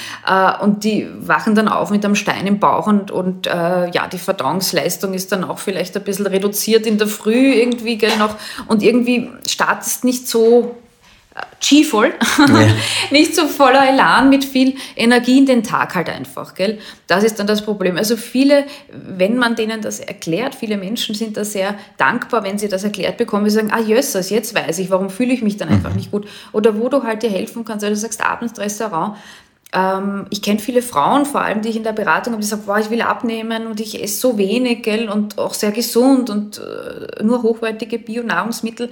[0.60, 4.08] äh, und die wachen dann auf mit einem Stein im Bauch und, und äh, ja,
[4.12, 8.36] die Verdauungsleistung ist dann auch vielleicht ein bisschen reduziert in der Früh irgendwie, gell, noch,
[8.68, 10.76] und irgendwie startest nicht so
[11.36, 12.14] äh, G-voll,
[13.12, 16.80] nicht so voller Elan mit viel Energie in den Tag halt einfach, gell?
[17.08, 17.98] Das ist dann das Problem.
[17.98, 22.68] Also viele, wenn man denen das erklärt, viele Menschen sind da sehr dankbar, wenn sie
[22.68, 25.70] das erklärt bekommen, sie sagen, ah jössers, jetzt weiß ich, warum fühle ich mich dann
[25.70, 26.28] einfach nicht gut.
[26.52, 29.16] Oder wo du halt dir helfen kannst, also du sagst abends Restaurant,
[29.72, 32.64] ähm, ich kenne viele Frauen, vor allem, die ich in der Beratung habe, die sagen,
[32.66, 36.60] boah, ich will abnehmen und ich esse so wenig, gell, und auch sehr gesund und
[36.60, 38.90] äh, nur hochwertige Bio-Nahrungsmittel.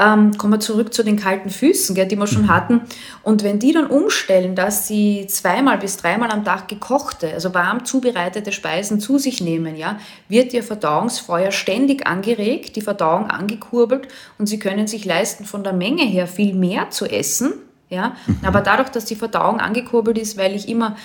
[0.00, 2.82] Ähm, kommen wir zurück zu den kalten Füßen, gell, die wir schon hatten.
[3.24, 7.84] Und wenn die dann umstellen, dass sie zweimal bis dreimal am Tag gekochte, also warm
[7.84, 9.98] zubereitete Speisen zu sich nehmen, ja,
[10.28, 14.06] wird ihr Verdauungsfeuer ständig angeregt, die Verdauung angekurbelt
[14.38, 17.54] und sie können sich leisten, von der Menge her viel mehr zu essen,
[17.90, 20.96] ja, aber dadurch, dass die Verdauung angekurbelt ist, weil ich immer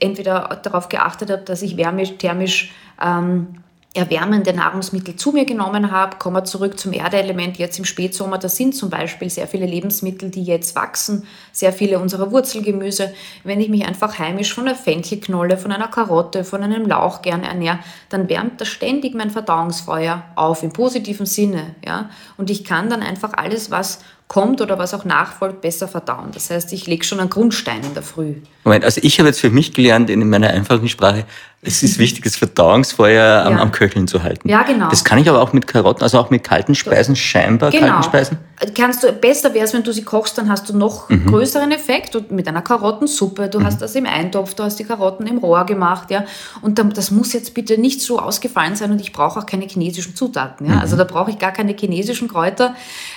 [0.00, 2.72] entweder darauf geachtet habe, dass ich wärmisch, thermisch
[3.02, 3.60] ähm,
[3.92, 8.38] erwärmende Nahrungsmittel zu mir genommen habe, kommen wir zurück zum Erdeelement jetzt im Spätsommer.
[8.38, 13.12] Das sind zum Beispiel sehr viele Lebensmittel, die jetzt wachsen, sehr viele unserer Wurzelgemüse.
[13.42, 17.42] Wenn ich mich einfach heimisch von einer Fenchelknolle, von einer Karotte, von einem Lauch gern
[17.42, 17.80] ernähre,
[18.10, 21.74] dann wärmt das ständig mein Verdauungsfeuer auf, im positiven Sinne.
[21.84, 22.10] Ja?
[22.36, 26.30] Und ich kann dann einfach alles, was kommt oder was auch nachfolgt, besser verdauen.
[26.32, 28.36] Das heißt, ich lege schon einen Grundstein in der Früh.
[28.62, 31.24] Moment, also ich habe jetzt für mich gelernt in meiner einfachen Sprache,
[31.62, 33.60] es ist wichtig, das Verdauungsfeuer am, Ja.
[33.60, 34.48] am Köcheln zu halten.
[34.48, 34.88] Ja, genau.
[34.88, 37.86] Das kann ich aber auch mit Karotten, also auch mit kalten Speisen, scheinbar Genau.
[37.88, 38.38] kalten Speisen.
[38.76, 41.26] Kannst du, besser wäre es, wenn du sie kochst, dann hast du noch Mhm.
[41.30, 43.48] größeren Effekt und mit einer Karottensuppe.
[43.48, 46.24] Du hast das im Eintopf, du hast die Karotten im Rohr gemacht, ja.
[46.60, 49.66] Und dann, das muss jetzt bitte nicht so ausgefallen sein und ich brauche auch keine
[49.66, 50.74] chinesischen Zutaten, ja.
[50.74, 50.78] Mhm.
[50.80, 52.74] Also da brauche ich gar keine chinesischen Kräuter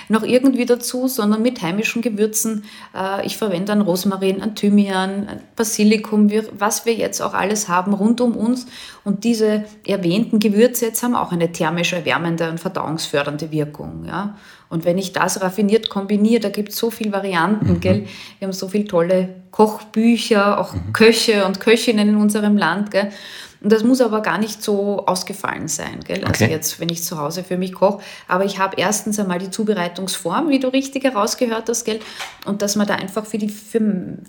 [0.08, 2.64] noch irgendwie dazu, sondern mit heimischen Gewürzen.
[2.96, 7.94] Äh, ich verwende an Rosmarin, an Thymian, an Basilikum, was wir jetzt auch alles haben
[7.94, 8.66] rund um uns.
[9.04, 14.36] Und diese erwähnten Gewürze jetzt haben auch eine thermisch erwärmende und verdauungsfördernde Wirkung, ja.
[14.70, 18.08] Und wenn ich das raffiniert kombiniere, da gibt es so viele Varianten, gell?
[18.40, 23.10] Wir haben so viele tolle Kochbücher, auch Köche und Köchinnen in unserem Land, gell?
[23.62, 26.26] Und das muss aber gar nicht so ausgefallen sein, gell?
[26.26, 26.52] Also Okay.
[26.54, 28.00] jetzt, wenn ich zu Hause für mich koche.
[28.28, 32.00] Aber ich habe erstens einmal die Zubereitungsform, wie du richtig herausgehört hast, gell?
[32.46, 33.80] Und dass man da einfach für, die, für,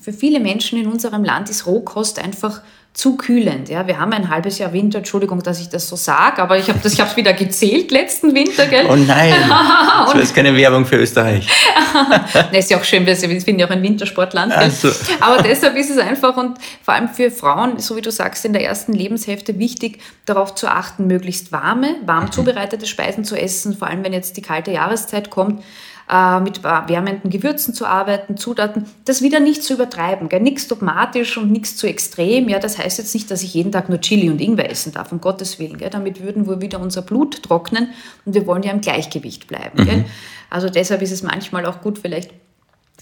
[0.00, 2.62] für viele Menschen in unserem Land ist Rohkost einfach
[2.94, 3.68] zu kühlend.
[3.68, 3.88] Ja?
[3.88, 6.78] Wir haben ein halbes Jahr Winter, Entschuldigung, dass ich das so sage, aber ich habe
[6.82, 8.86] es wieder gezählt letzten Winter, gell?
[8.88, 9.34] Oh nein,
[10.06, 11.48] das jetzt keine Werbung für Österreich.
[12.34, 14.52] Na, ist ja auch schön, wir sind ja auch ein Wintersportland.
[14.52, 14.68] Gell?
[14.68, 14.90] Ach so.
[15.20, 18.52] Aber deshalb ist es einfach und vor allem für Frauen, so wie du sagst, in
[18.52, 23.88] der ersten Lebenshälfte wichtig, darauf zu achten, möglichst warme, warm zubereitete Speisen zu essen, vor
[23.88, 25.62] allem wenn jetzt die kalte Jahreszeit kommt
[26.10, 31.50] äh, mit wärmenden Gewürzen zu arbeiten, Zutaten, das wieder nicht zu übertreiben, nichts dogmatisch und
[31.50, 32.48] nichts zu extrem.
[32.48, 35.12] Ja, das heißt jetzt nicht, dass ich jeden Tag nur Chili und Ingwer essen darf,
[35.12, 35.78] um Gottes Willen.
[35.78, 35.90] Gell?
[35.90, 37.88] Damit würden wir wieder unser Blut trocknen
[38.24, 39.84] und wir wollen ja im Gleichgewicht bleiben.
[39.84, 40.04] Gell?
[40.50, 42.30] Also deshalb ist es manchmal auch gut, vielleicht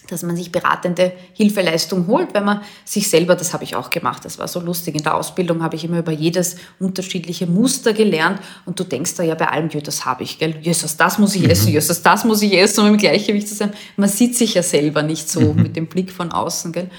[0.09, 4.25] dass man sich beratende Hilfeleistung holt, wenn man sich selber, das habe ich auch gemacht,
[4.25, 8.41] das war so lustig, in der Ausbildung habe ich immer über jedes unterschiedliche Muster gelernt
[8.67, 11.49] und du denkst da ja bei allem, das habe ich, gell, Jesus, das muss ich
[11.49, 13.73] essen, Jesus, das muss ich essen, um im Gleichgewicht zu sein.
[13.97, 16.91] Man sieht sich ja selber nicht so mit dem Blick von außen, gell.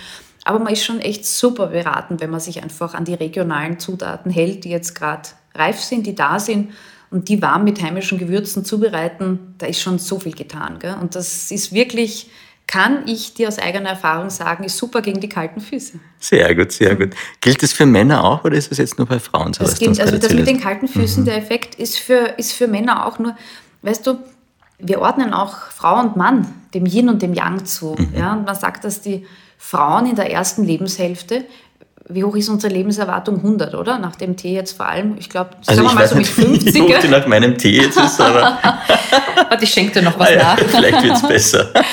[0.45, 4.30] Aber man ist schon echt super beraten, wenn man sich einfach an die regionalen Zutaten
[4.30, 6.72] hält, die jetzt gerade reif sind, die da sind
[7.12, 10.80] und die warm mit heimischen Gewürzen zubereiten, da ist schon so viel getan.
[10.80, 10.97] Gell?
[10.99, 12.30] Und das ist wirklich,
[12.68, 15.99] kann ich dir aus eigener Erfahrung sagen, ist super gegen die kalten Füße.
[16.20, 17.11] Sehr gut, sehr gut.
[17.41, 19.64] Gilt das für Männer auch oder ist das jetzt nur bei Frauen so?
[19.64, 23.05] Das, gilt, also das mit den kalten Füßen, der Effekt ist für, ist für Männer
[23.05, 23.36] auch nur,
[23.82, 24.18] weißt du,
[24.80, 27.95] wir ordnen auch Frau und Mann dem Yin und dem Yang zu.
[28.18, 28.34] Ja?
[28.34, 29.26] Und man sagt, dass die
[29.57, 31.45] Frauen in der ersten Lebenshälfte,
[32.09, 33.38] wie hoch ist unsere Lebenserwartung?
[33.38, 33.97] 100, oder?
[33.97, 35.16] Nach dem Tee jetzt vor allem.
[35.18, 36.74] Ich glaube, Also sagen wir mal so mit nicht, 50.
[36.74, 38.57] wie hoch die nach meinem Tee jetzt ist, aber
[39.49, 40.57] Warte, ich schenke dir noch was ah, ja, nach.
[40.57, 41.70] vielleicht wird es besser.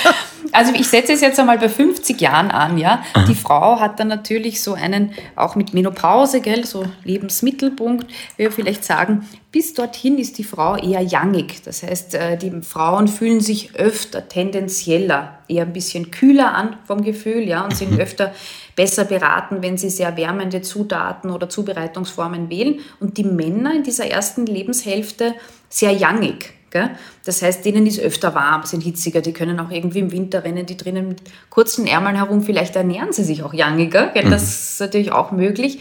[0.53, 3.03] Also ich setze es jetzt einmal bei 50 Jahren an, ja.
[3.15, 3.25] Aha.
[3.27, 8.85] Die Frau hat dann natürlich so einen, auch mit Menopause, gell, so Lebensmittelpunkt, wir vielleicht
[8.85, 11.63] sagen, bis dorthin ist die Frau eher youngig.
[11.65, 17.03] Das heißt, äh, die Frauen fühlen sich öfter tendenzieller, eher ein bisschen kühler an vom
[17.03, 18.01] Gefühl, ja, und sind mhm.
[18.01, 18.33] öfter
[18.77, 22.81] besser beraten, wenn sie sehr wärmende Zutaten oder Zubereitungsformen wählen.
[23.01, 25.35] Und die Männer in dieser ersten Lebenshälfte
[25.69, 26.55] sehr youngig.
[26.71, 26.91] Gell?
[27.25, 30.67] Das heißt, denen ist öfter warm, sind hitziger, die können auch irgendwie im Winter rennen,
[30.67, 34.27] die drinnen mit kurzen Ärmeln herum, vielleicht ernähren sie sich auch youngiger, gell?
[34.27, 34.31] Mhm.
[34.31, 35.81] das ist natürlich auch möglich.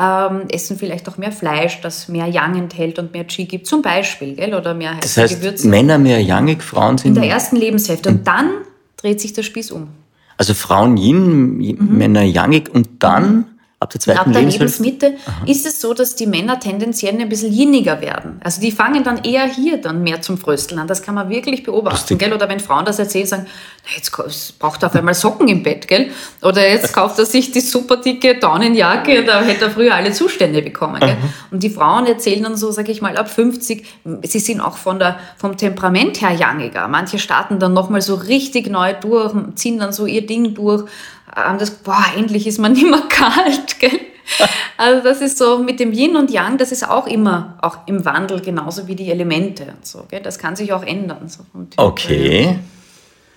[0.00, 3.82] Ähm, essen vielleicht auch mehr Fleisch, das mehr Yang enthält und mehr Qi gibt, zum
[3.82, 4.54] Beispiel, gell?
[4.54, 5.68] oder mehr heiße Das heißt, Gewürze.
[5.68, 7.16] Männer mehr youngig, Frauen sind...
[7.16, 8.10] In der ersten Lebenshälfte.
[8.10, 8.50] Und dann
[8.96, 9.88] dreht sich der Spieß um.
[10.38, 11.98] Also Frauen Yin, mhm.
[11.98, 13.44] Männer Yangig und dann mhm.
[13.80, 15.14] Ab der zweiten Ab der Lebensmitte
[15.46, 18.40] ist es so, dass die Männer tendenziell ein bisschen jinniger werden.
[18.42, 20.88] Also die fangen dann eher hier dann mehr zum Frösteln an.
[20.88, 22.32] Das kann man wirklich beobachten, gell?
[22.32, 23.46] Oder wenn Frauen das erzählen, sagen,
[23.84, 26.10] na, jetzt braucht er auf einmal Socken im Bett, gell?
[26.42, 30.60] Oder jetzt kauft er sich die super dicke Daunenjacke, da hätte er früher alle Zustände
[30.60, 31.16] bekommen, gell?
[31.52, 33.86] Und die Frauen erzählen dann so, sage ich mal, ab 50,
[34.24, 36.88] sie sind auch von der, vom Temperament her jangiger.
[36.88, 40.84] Manche starten dann nochmal so richtig neu durch, ziehen dann so ihr Ding durch
[41.44, 43.78] haben das, boah, endlich ist man nicht mehr kalt.
[43.78, 44.00] Gell?
[44.76, 48.04] Also das ist so mit dem Yin und Yang, das ist auch immer auch im
[48.04, 50.04] Wandel, genauso wie die Elemente und so.
[50.08, 50.20] Gell?
[50.20, 51.28] Das kann sich auch ändern.
[51.28, 51.40] So
[51.76, 52.58] okay.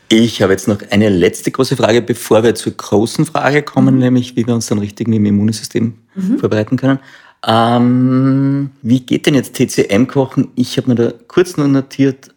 [0.09, 4.01] Ich habe jetzt noch eine letzte große Frage, bevor wir zur großen Frage kommen, mhm.
[4.01, 6.37] nämlich wie wir uns dann richtig mit dem Immunsystem mhm.
[6.37, 6.99] vorbereiten können.
[7.47, 10.49] Ähm, wie geht denn jetzt TCM-Kochen?
[10.55, 12.29] Ich habe mir da kurz nur notiert,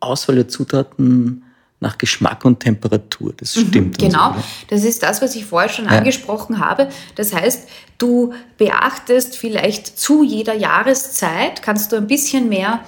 [0.00, 1.42] Auswahl der Zutaten,
[1.80, 3.32] nach Geschmack und Temperatur.
[3.36, 4.00] Das mhm, stimmt.
[4.00, 5.92] Mhm, genau, so, das ist das, was ich vorher schon ja.
[5.92, 6.88] angesprochen habe.
[7.14, 7.68] Das heißt,
[7.98, 12.80] du beachtest vielleicht zu jeder Jahreszeit, kannst du ein bisschen mehr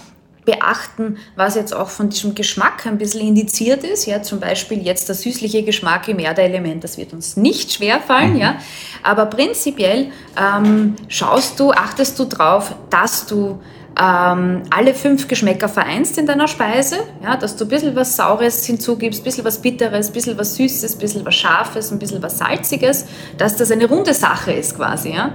[0.44, 4.06] beachten, was jetzt auch von diesem Geschmack ein bisschen indiziert ist.
[4.06, 8.34] Ja, zum Beispiel jetzt der süßliche Geschmack im Erdeelement, das wird uns nicht schwerfallen.
[8.34, 8.40] Mhm.
[8.40, 8.58] Ja,
[9.02, 13.60] aber prinzipiell ähm, schaust du, achtest du darauf, dass du
[13.98, 18.64] ähm, alle fünf Geschmäcker vereinst in deiner Speise, ja, dass du ein bisschen was Saures
[18.64, 22.22] hinzugibst, ein bisschen was Bitteres, ein bisschen was Süßes, ein bisschen was Scharfes, ein bisschen
[22.22, 25.14] was Salziges, dass das eine runde Sache ist quasi.
[25.14, 25.32] Ja.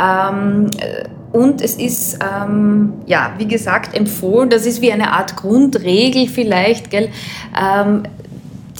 [0.00, 0.70] Ähm,
[1.32, 6.90] und es ist, ähm, ja, wie gesagt, empfohlen, das ist wie eine Art Grundregel vielleicht,
[6.90, 7.10] gell,
[7.60, 8.04] ähm,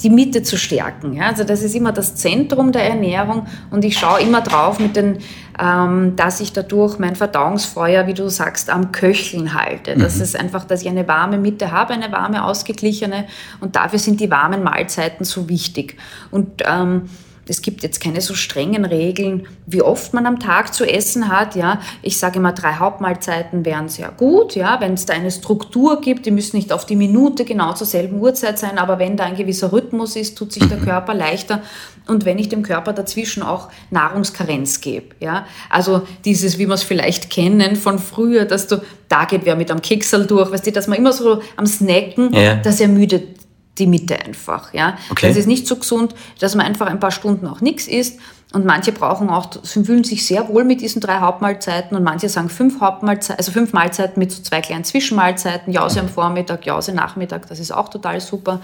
[0.02, 1.14] die Mitte zu stärken.
[1.14, 1.26] Ja?
[1.26, 5.18] Also das ist immer das Zentrum der Ernährung und ich schaue immer drauf, mit den,
[5.58, 9.96] ähm, dass ich dadurch mein Verdauungsfeuer, wie du sagst, am Köcheln halte.
[9.96, 10.22] Das mhm.
[10.22, 13.24] ist einfach, dass ich eine warme Mitte habe, eine warme, ausgeglichene
[13.60, 15.96] und dafür sind die warmen Mahlzeiten so wichtig.
[16.30, 17.08] Und ähm,
[17.48, 21.56] es gibt jetzt keine so strengen Regeln, wie oft man am Tag zu essen hat.
[21.56, 24.54] Ja, ich sage immer, drei Hauptmahlzeiten wären sehr gut.
[24.54, 27.86] Ja, wenn es da eine Struktur gibt, die müssen nicht auf die Minute genau zur
[27.86, 31.62] selben Uhrzeit sein, aber wenn da ein gewisser Rhythmus ist, tut sich der Körper leichter.
[32.06, 35.14] Und wenn ich dem Körper dazwischen auch Nahrungskarenz gebe.
[35.20, 39.56] Ja, also dieses, wie wir es vielleicht kennen von früher, dass du, da geht wer
[39.56, 42.56] mit einem Keksel durch, weißt du, dass man immer so am Snacken, ja.
[42.56, 43.38] das ermüdet
[43.78, 44.72] die Mitte einfach.
[44.74, 44.96] Ja?
[45.10, 45.28] Okay.
[45.28, 48.18] Das ist nicht so gesund, dass man einfach ein paar Stunden auch nichts isst.
[48.54, 52.48] Und manche brauchen auch, fühlen sich sehr wohl mit diesen drei Hauptmahlzeiten und manche sagen
[52.48, 57.46] fünf Hauptmahlzeiten, also fünf Mahlzeiten mit so zwei kleinen Zwischenmahlzeiten, Jause am Vormittag, Jause Nachmittag,
[57.48, 58.60] das ist auch total super.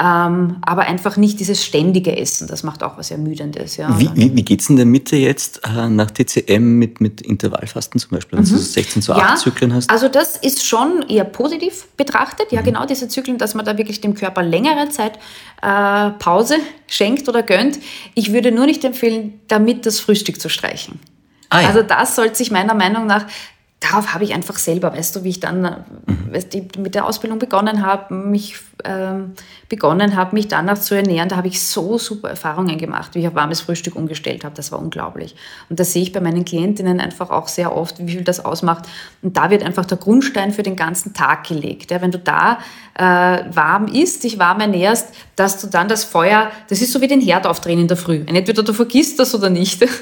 [0.00, 3.76] Ähm, aber einfach nicht dieses ständige Essen, das macht auch was Ermüdendes.
[3.76, 3.98] Ja.
[3.98, 7.98] Wie, wie, wie geht es in der Mitte jetzt äh, nach TCM mit, mit Intervallfasten
[7.98, 8.50] zum Beispiel, wenn mhm.
[8.50, 9.90] du 16 zu 8 ja, Zyklen hast?
[9.90, 12.66] Also das ist schon eher positiv betrachtet, ja mhm.
[12.66, 15.18] genau diese Zyklen, dass man da wirklich dem Körper längere Zeit
[15.62, 17.80] äh, Pause schenkt oder gönnt.
[18.14, 21.00] Ich würde nur nicht empfehlen, damit das Frühstück zu streichen.
[21.50, 21.68] Ah, ja.
[21.68, 23.26] Also das sollte sich meiner Meinung nach
[23.80, 25.62] darauf habe ich einfach selber, weißt du, wie ich dann
[26.06, 26.32] mhm.
[26.32, 29.32] weißt mit der Ausbildung begonnen habe, mich ähm,
[29.68, 33.28] begonnen habe, mich danach zu ernähren, da habe ich so super Erfahrungen gemacht, wie ich
[33.28, 34.54] auf warmes Frühstück umgestellt habe.
[34.54, 35.34] Das war unglaublich.
[35.68, 38.86] Und das sehe ich bei meinen Klientinnen einfach auch sehr oft, wie viel das ausmacht.
[39.22, 41.90] Und da wird einfach der Grundstein für den ganzen Tag gelegt.
[41.90, 42.58] Ja, wenn du da
[42.94, 47.08] äh, warm isst, dich warm ernährst, dass du dann das Feuer, das ist so wie
[47.08, 48.22] den Herd aufdrehen in der Früh.
[48.26, 49.86] Entweder du vergisst das oder nicht.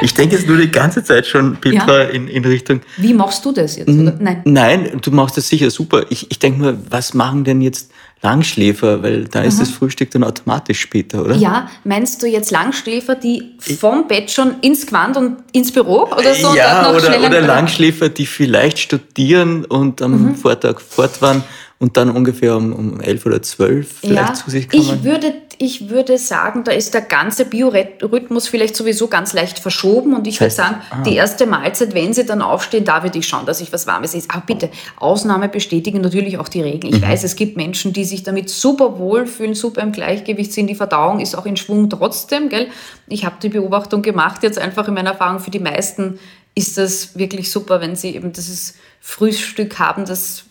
[0.00, 2.08] Ich denke jetzt nur die ganze Zeit schon, Petra, ja.
[2.08, 2.80] in, in Richtung.
[2.96, 3.88] Wie machst du das jetzt?
[3.88, 4.16] Oder?
[4.18, 4.40] Nein.
[4.44, 6.06] Nein, du machst das sicher super.
[6.08, 7.90] Ich, ich denke nur, was machen denn jetzt
[8.20, 9.60] Langschläfer, weil da ist mhm.
[9.60, 11.36] das Frühstück dann automatisch später, oder?
[11.36, 16.34] Ja, meinst du jetzt Langschläfer, die vom Bett schon ins Quant und ins Büro oder
[16.34, 16.54] so?
[16.54, 20.34] Ja, oder, oder Langschläfer, die vielleicht studieren und am mhm.
[20.34, 21.44] Vortag fort waren
[21.80, 24.82] und dann ungefähr um, um elf oder zwölf vielleicht ja, zu sich kommen?
[24.82, 30.14] Ich würde, ich würde sagen, da ist der ganze Biorhythmus vielleicht sowieso ganz leicht verschoben
[30.14, 31.02] und ich Das heißt, würde sagen, ah.
[31.04, 34.14] die erste Mahlzeit, wenn sie dann aufstehen, da würde ich schauen, dass ich was Warmes
[34.14, 34.28] esse.
[34.30, 36.92] Aber bitte, Ausnahme bestätigen natürlich auch die Regeln.
[36.92, 36.98] Mhm.
[36.98, 40.74] Ich weiß, es gibt Menschen, die sich damit super wohlfühlen, super im Gleichgewicht sind, die
[40.74, 42.66] Verdauung ist auch in Schwung trotzdem, gell?
[43.06, 46.18] Ich habe die Beobachtung gemacht, jetzt einfach in meiner Erfahrung, für die meisten
[46.58, 50.44] ist das wirklich super, wenn sie eben dieses Frühstück haben, das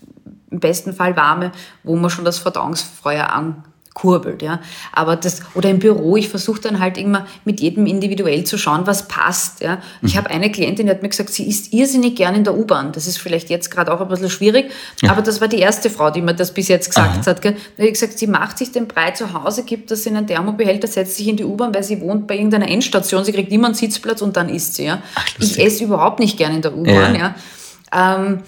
[0.50, 1.52] im besten Fall warme,
[1.84, 4.62] wo man schon das Verdauungsfeuer ankurbelt, ja.
[4.94, 8.88] Aber das, oder im Büro, ich versuche dann halt immer mit jedem individuell zu schauen,
[8.88, 9.80] was passt, ja.
[10.02, 12.94] Ich habe eine Klientin, die hat mir gesagt, sie isst irrsinnig gern in der U-Bahn.
[12.94, 14.72] Das ist vielleicht jetzt gerade auch ein bisschen schwierig,
[15.10, 17.54] aber das war die erste Frau, die mir das bis jetzt gesagt hat, gell.
[17.54, 20.28] Da habe ich gesagt, sie macht sich den Brei zu Hause, gibt das in einen
[20.28, 23.68] Thermobehälter, setzt sich in die U-Bahn, weil sie wohnt bei irgendeiner Endstation, sie kriegt immer
[23.68, 25.02] einen Sitzplatz und dann isst sie, ja.
[25.40, 25.66] ich lustig.
[25.66, 27.36] esse überhaupt nicht gern in der U-Bahn, Ja.
[27.94, 28.16] ja.
[28.16, 28.40] Ähm,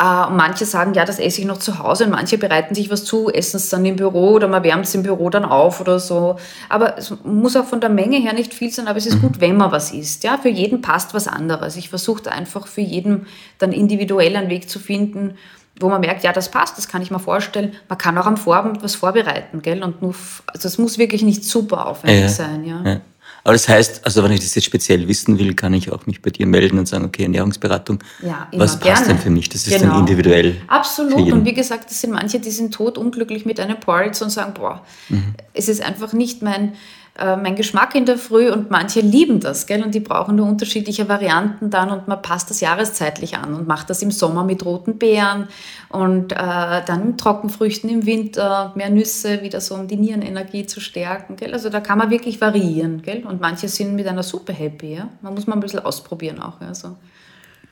[0.00, 3.04] und manche sagen, ja, das esse ich noch zu Hause und manche bereiten sich was
[3.04, 5.98] zu, essen es dann im Büro oder man wärmt es im Büro dann auf oder
[6.00, 6.36] so.
[6.70, 9.40] Aber es muss auch von der Menge her nicht viel sein, aber es ist gut,
[9.42, 10.24] wenn man was isst.
[10.24, 11.76] Ja, für jeden passt was anderes.
[11.76, 13.26] Ich versuche einfach für jeden
[13.58, 15.34] dann individuell einen Weg zu finden,
[15.78, 17.74] wo man merkt, ja, das passt, das kann ich mir vorstellen.
[17.88, 19.82] Man kann auch am Vorabend was vorbereiten, gell?
[19.82, 20.14] Und nur,
[20.46, 22.28] also es muss wirklich nicht super aufwendig Ja.
[22.28, 22.82] sein, ja.
[22.84, 23.00] Ja.
[23.44, 26.20] Aber das heißt, also wenn ich das jetzt speziell wissen will, kann ich auch mich
[26.22, 29.06] bei dir melden und sagen, okay, Ernährungsberatung, Ja, was passt gerne.
[29.06, 29.48] denn für mich?
[29.48, 29.92] Das ist Genau.
[29.92, 30.56] dann individuell.
[30.68, 31.32] Absolut.
[31.32, 34.52] Und wie gesagt, es sind manche, die sind tot unglücklich mit einem Porridge und sagen,
[34.54, 35.34] boah, Mhm.
[35.54, 36.74] es ist einfach nicht mein,
[37.20, 39.82] äh, mein Geschmack in der Früh und manche lieben das, gell?
[39.84, 43.90] Und die brauchen nur unterschiedliche Varianten dann und man passt das jahreszeitlich an und macht
[43.90, 45.48] das im Sommer mit roten Beeren
[45.90, 51.36] und äh, dann Trockenfrüchten im Winter, mehr Nüsse, wieder so um die Nierenenergie zu stärken,
[51.36, 51.52] gell?
[51.52, 53.24] Also da kann man wirklich variieren, gell?
[53.26, 55.08] Und manche sind mit einer Suppe happy, ja?
[55.20, 56.96] Man muss mal ein bisschen ausprobieren auch, ja, so.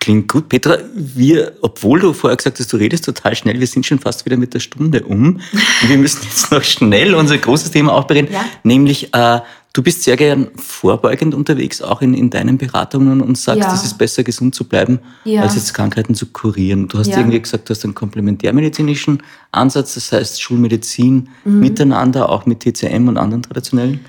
[0.08, 0.48] Klingt gut.
[0.48, 4.24] Petra, wir, obwohl du vorher gesagt hast, du redest total schnell, wir sind schon fast
[4.24, 5.34] wieder mit der Stunde um.
[5.34, 5.42] Und
[5.86, 8.42] wir müssen jetzt noch schnell unser großes Thema auch bereden, Ja.
[8.62, 9.40] nämlich äh,
[9.74, 13.74] du bist sehr gern vorbeugend unterwegs, auch in, in deinen Beratungen und sagst, Ja.
[13.74, 15.42] es ist besser, gesund zu bleiben, Ja.
[15.42, 16.88] als jetzt Krankheiten zu kurieren.
[16.88, 17.18] Du hast Ja.
[17.18, 21.60] irgendwie gesagt, du hast einen komplementärmedizinischen Ansatz, das heißt Schulmedizin Mhm.
[21.60, 24.00] miteinander, auch mit TCM und anderen traditionellen.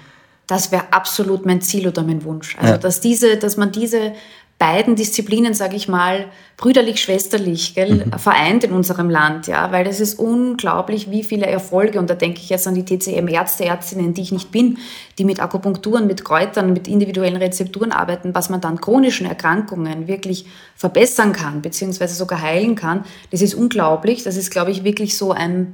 [0.47, 2.57] Das wäre absolut mein Ziel oder mein Wunsch.
[2.59, 4.13] Also, dass, diese, dass man diese
[4.59, 6.25] beiden Disziplinen, sage ich mal,
[6.57, 12.09] brüderlich-schwesterlich gell, vereint in unserem Land, ja, weil das ist unglaublich, wie viele Erfolge, und
[12.09, 14.77] da denke ich jetzt an die TCM-Ärzte, Ärztinnen, die ich nicht bin,
[15.17, 20.45] die mit Akupunkturen, mit Kräutern, mit individuellen Rezepturen arbeiten, was man dann chronischen Erkrankungen wirklich
[20.75, 23.05] verbessern kann, beziehungsweise sogar heilen kann.
[23.31, 24.23] Das ist unglaublich.
[24.23, 25.73] Das ist, glaube ich, wirklich so ein,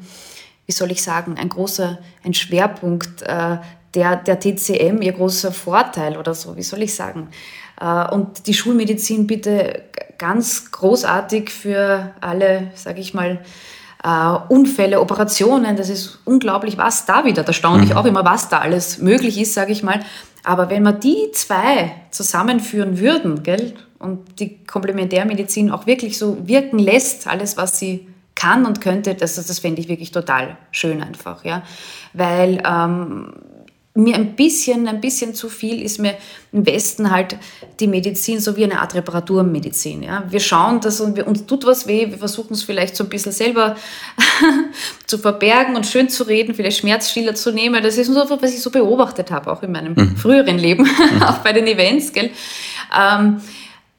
[0.67, 3.57] wie soll ich sagen, ein großer, ein Schwerpunkt äh,
[3.95, 7.29] der, der TCM, ihr großer Vorteil oder so, wie soll ich sagen.
[7.79, 9.83] Äh, und die Schulmedizin bitte
[10.17, 13.39] ganz großartig für alle, sage ich mal,
[14.03, 15.75] äh, Unfälle, Operationen.
[15.75, 19.39] Das ist unglaublich, was da wieder, da staune ich auch immer, was da alles möglich
[19.39, 19.99] ist, sage ich mal.
[20.43, 26.77] Aber wenn wir die zwei zusammenführen würden, gell, und die Komplementärmedizin auch wirklich so wirken
[26.77, 31.43] lässt, alles, was sie kann und könnte, das, das fände ich wirklich total schön einfach,
[31.45, 31.63] ja.
[32.13, 33.33] Weil ähm,
[33.97, 36.15] mir ein bisschen, ein bisschen zu viel ist mir
[36.51, 37.37] im Westen halt
[37.79, 40.03] die Medizin so wie eine Art Reparaturmedizin.
[40.03, 40.25] Ja?
[40.29, 43.09] Wir schauen das und wir, uns tut was weh, wir versuchen es vielleicht so ein
[43.09, 43.77] bisschen selber
[45.07, 47.81] zu verbergen und schön zu reden, vielleicht Schmerzstiller zu nehmen.
[47.81, 50.89] Das ist so, was ich so beobachtet habe, auch in meinem früheren Leben,
[51.21, 52.11] auch bei den Events.
[52.11, 52.31] Gell?
[52.93, 53.39] Ähm,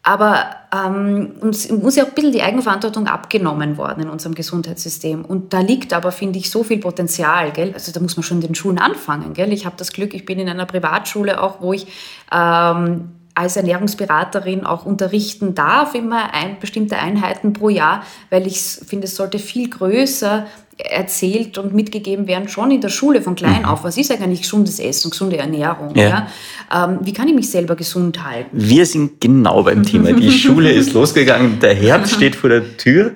[0.06, 5.24] aber ähm, uns muss ja auch ein bisschen die Eigenverantwortung abgenommen worden in unserem Gesundheitssystem.
[5.24, 7.50] Und da liegt aber, finde ich, so viel Potenzial.
[7.50, 7.72] Gell?
[7.74, 9.34] Also da muss man schon in den Schulen anfangen.
[9.34, 9.52] Gell?
[9.52, 11.88] Ich habe das Glück, ich bin in einer Privatschule auch, wo ich
[12.32, 19.06] ähm, als Ernährungsberaterin auch unterrichten darf, immer ein, bestimmte Einheiten pro Jahr, weil ich finde,
[19.06, 20.46] es sollte viel größer
[20.78, 23.84] erzählt und mitgegeben werden, schon in der Schule von klein auf.
[23.84, 25.94] Was ist eigentlich gesundes Essen, gesunde Ernährung?
[25.94, 26.28] Ja.
[26.70, 26.86] Ja.
[26.88, 28.50] Ähm, wie kann ich mich selber gesund halten?
[28.52, 30.12] Wir sind genau beim Thema.
[30.12, 33.12] Die Schule ist losgegangen, der Herbst steht vor der Tür.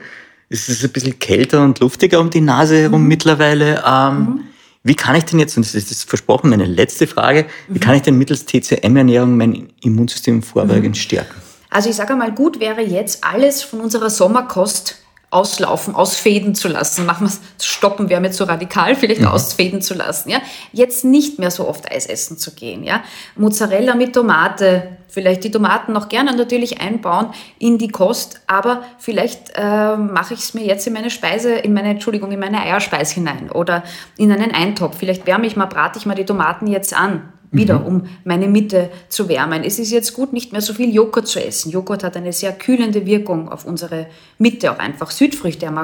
[0.48, 3.84] Es ist ein bisschen kälter und luftiger um die Nase herum mittlerweile.
[3.86, 4.40] Ähm,
[4.82, 7.94] Wie kann ich denn jetzt, und das ist das versprochen, meine letzte Frage, wie kann
[7.94, 11.34] ich denn mittels TCM-Ernährung mein Immunsystem vorbeugend stärken?
[11.68, 14.96] Also ich sage einmal, gut wäre jetzt alles von unserer Sommerkost
[15.30, 17.06] auslaufen, ausfäden zu lassen.
[17.06, 20.28] Machen wir es, stoppen wäre mir zu radikal, vielleicht ausfäden zu lassen.
[20.28, 20.38] Ja?
[20.72, 22.82] Jetzt nicht mehr so oft Eis essen zu gehen.
[22.82, 23.04] Ja?
[23.36, 27.28] Mozzarella mit Tomate, vielleicht die Tomaten noch gerne natürlich einbauen
[27.58, 31.72] in die Kost, aber vielleicht äh, mache ich es mir jetzt in meine Speise, in
[31.72, 33.84] meine, Entschuldigung, in meine Eierspeise hinein oder
[34.16, 34.98] in einen Eintopf.
[34.98, 38.90] Vielleicht wärme ich mal, brate ich mal die Tomaten jetzt an wieder, um meine Mitte
[39.08, 39.64] zu wärmen.
[39.64, 41.70] Es ist jetzt gut, nicht mehr so viel Joghurt zu essen.
[41.70, 44.06] Joghurt hat eine sehr kühlende Wirkung auf unsere
[44.38, 45.78] Mitte, auch einfach Südfrüchte haben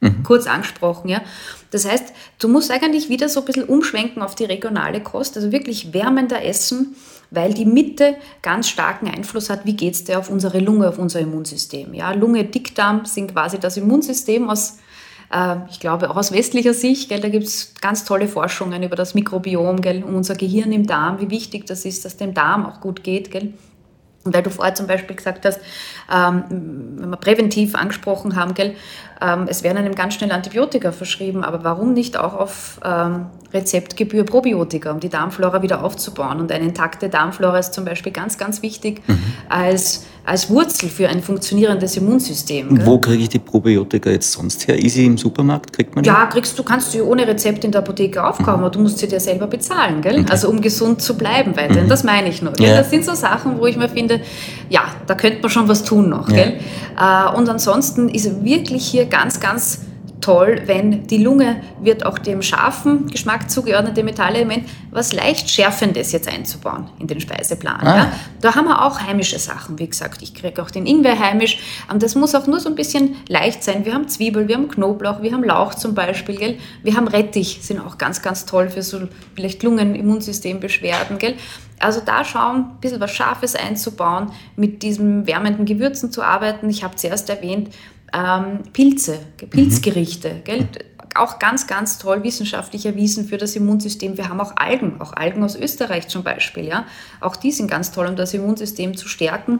[0.00, 0.22] eine mhm.
[0.22, 1.22] kurz angesprochen, ja.
[1.70, 5.52] Das heißt, du musst eigentlich wieder so ein bisschen umschwenken auf die regionale Kost, also
[5.52, 6.96] wirklich wärmender essen,
[7.30, 10.98] weil die Mitte ganz starken Einfluss hat, wie geht es dir auf unsere Lunge, auf
[10.98, 11.92] unser Immunsystem.
[11.92, 14.78] Ja, Lunge, Dickdarm sind quasi das Immunsystem aus
[15.70, 19.14] ich glaube auch aus westlicher Sicht, gell, da gibt es ganz tolle Forschungen über das
[19.14, 23.04] Mikrobiom, gell, unser Gehirn im Darm, wie wichtig das ist, dass dem Darm auch gut
[23.04, 23.30] geht.
[23.30, 23.52] Gell.
[24.24, 25.60] Und weil du vorher zum Beispiel gesagt hast,
[26.12, 26.44] ähm,
[26.98, 28.76] wenn wir präventiv angesprochen haben, gell, ähm,
[29.48, 34.92] es werden einem ganz schnell Antibiotika verschrieben, aber warum nicht auch auf ähm, Rezeptgebühr Probiotika,
[34.92, 36.38] um die Darmflora wieder aufzubauen?
[36.38, 39.18] Und eine intakte Darmflora ist zum Beispiel ganz, ganz wichtig mhm.
[39.48, 42.76] als, als Wurzel für ein funktionierendes Immunsystem.
[42.76, 42.86] Gell?
[42.86, 44.78] Wo kriege ich die Probiotika jetzt sonst her?
[44.78, 45.72] Ist sie im Supermarkt?
[45.72, 46.08] Kriegt man die?
[46.08, 48.66] Ja, kriegst du, kannst du ohne Rezept in der Apotheke aufkaufen, mhm.
[48.66, 50.20] aber du musst sie dir selber bezahlen, gell?
[50.20, 50.30] Okay.
[50.30, 51.86] Also um gesund zu bleiben weiterhin.
[51.86, 51.88] Mhm.
[51.88, 52.52] Das meine ich nur.
[52.60, 52.76] Ja.
[52.76, 54.20] Das sind so Sachen, wo ich mir finde,
[54.68, 56.28] ja, da könnte man schon was tun noch.
[56.28, 56.36] Ja.
[56.36, 56.60] Gell?
[56.98, 59.80] Äh, und ansonsten ist wirklich hier ganz, ganz
[60.20, 66.28] toll, wenn die Lunge wird auch dem scharfen Geschmack zugeordnete Metallelement was leicht Schärfendes jetzt
[66.28, 67.80] einzubauen in den Speiseplan.
[67.80, 67.96] Ah.
[67.96, 68.12] Ja.
[68.40, 69.78] Da haben wir auch heimische Sachen.
[69.78, 71.58] Wie gesagt, ich kriege auch den Ingwer heimisch.
[71.90, 73.84] Und das muss auch nur so ein bisschen leicht sein.
[73.84, 76.36] Wir haben Zwiebel, wir haben Knoblauch, wir haben Lauch zum Beispiel.
[76.36, 76.58] Gell?
[76.82, 79.00] Wir haben Rettich, sind auch ganz, ganz toll für so
[79.34, 81.18] vielleicht Lungen-Immunsystembeschwerden.
[81.18, 81.34] Gell?
[81.78, 86.68] Also da schauen, ein bisschen was Scharfes einzubauen, mit diesen wärmenden Gewürzen zu arbeiten.
[86.70, 87.68] Ich habe zuerst erwähnt,
[88.12, 89.18] ähm, Pilze,
[89.50, 90.44] Pilzgerichte, mhm.
[90.44, 90.68] gell?
[91.18, 94.16] auch ganz, ganz toll wissenschaftlich erwiesen für das Immunsystem.
[94.16, 96.64] Wir haben auch Algen, auch Algen aus Österreich zum Beispiel.
[96.64, 96.86] Ja?
[97.20, 99.58] Auch die sind ganz toll, um das Immunsystem zu stärken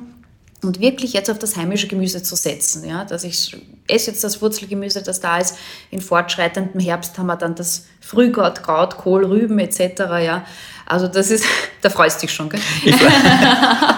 [0.63, 2.85] und wirklich jetzt auf das heimische Gemüse zu setzen.
[2.89, 3.05] Ja?
[3.05, 5.57] Dass ich esse jetzt das Wurzelgemüse, das da ist.
[5.91, 10.01] In fortschreitendem Herbst haben wir dann das Frühgott, Kraut, Kohl, Rüben etc.
[10.23, 10.45] Ja?
[10.87, 11.45] Also das ist,
[11.83, 12.49] da freust du dich schon.
[12.49, 12.61] Gell?
[12.85, 12.95] Ich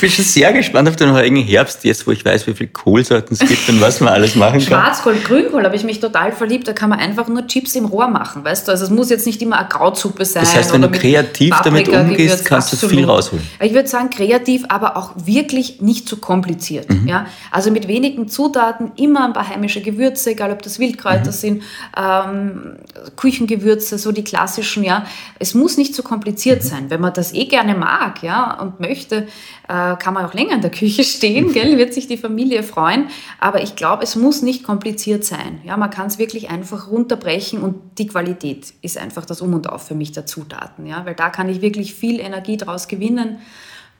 [0.00, 3.36] bin schon sehr gespannt auf den heutigen Herbst, jetzt wo ich weiß, wie viele Kohlsorten
[3.38, 4.60] es gibt und was man alles machen kann.
[4.60, 6.68] Schwarzkohl, Grünkohl habe ich mich total verliebt.
[6.68, 8.72] Da kann man einfach nur Chips im Rohr machen, weißt du?
[8.72, 10.42] Also es muss jetzt nicht immer eine Krautsuppe sein.
[10.42, 13.44] Das heißt, wenn du kreativ damit umgehst, kannst du viel rausholen.
[13.60, 16.90] Ich würde sagen, kreativ, aber auch wirklich nicht zu kompliziert.
[16.90, 17.08] Mhm.
[17.08, 17.26] Ja?
[17.50, 21.32] Also mit wenigen Zutaten immer ein paar heimische Gewürze, egal ob das Wildkräuter mhm.
[21.32, 21.62] sind,
[21.96, 22.76] ähm,
[23.16, 24.84] Küchengewürze, so die klassischen.
[24.84, 25.04] Ja,
[25.38, 26.68] Es muss nicht zu kompliziert mhm.
[26.68, 26.90] sein.
[26.90, 29.26] Wenn man das eh gerne mag ja, und möchte,
[29.68, 31.78] äh, kann man auch länger in der Küche stehen, gell?
[31.78, 33.08] wird sich die Familie freuen.
[33.40, 35.60] Aber ich glaube, es muss nicht kompliziert sein.
[35.64, 39.68] Ja, man kann es wirklich einfach runterbrechen und die Qualität ist einfach das Um und
[39.68, 40.86] Auf für mich der Zutaten.
[40.86, 41.06] Ja?
[41.06, 43.38] Weil da kann ich wirklich viel Energie draus gewinnen.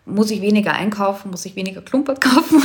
[0.06, 2.62] Muss ich weniger einkaufen, muss ich weniger Klumpert kaufen,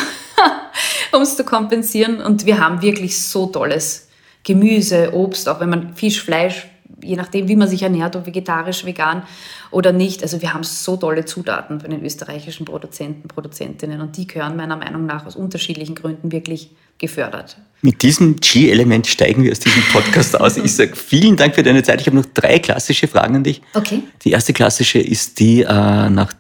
[1.14, 2.22] um es zu kompensieren.
[2.22, 4.10] Und wir haben wirklich so tolles
[4.44, 6.68] Gemüse, Obst, auch wenn man Fisch, Fleisch
[7.04, 9.24] je nachdem, wie man sich ernährt, ob vegetarisch, vegan
[9.72, 10.24] oder nicht.
[10.24, 14.78] Also wir haben so tolle Zutaten von den österreichischen Produzenten, Produzentinnen und die gehören meiner
[14.78, 17.58] Meinung nach aus unterschiedlichen Gründen wirklich gefördert.
[17.82, 20.58] Mit diesem G-Element steigen wir aus diesem Podcast aus.
[20.58, 22.02] Ich sage vielen Dank für deine Zeit.
[22.02, 23.62] Ich habe noch drei klassische Fragen an dich.
[23.74, 24.04] Okay.
[24.24, 26.34] Die erste klassische ist die äh, nach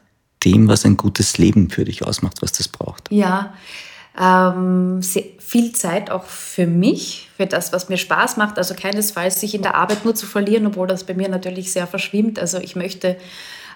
[0.43, 3.11] dem, was ein gutes Leben für dich ausmacht, was das braucht.
[3.11, 3.53] Ja,
[4.19, 8.57] ähm, viel Zeit auch für mich, für das, was mir Spaß macht.
[8.57, 11.87] Also keinesfalls sich in der Arbeit nur zu verlieren, obwohl das bei mir natürlich sehr
[11.87, 12.37] verschwimmt.
[12.37, 13.15] Also ich möchte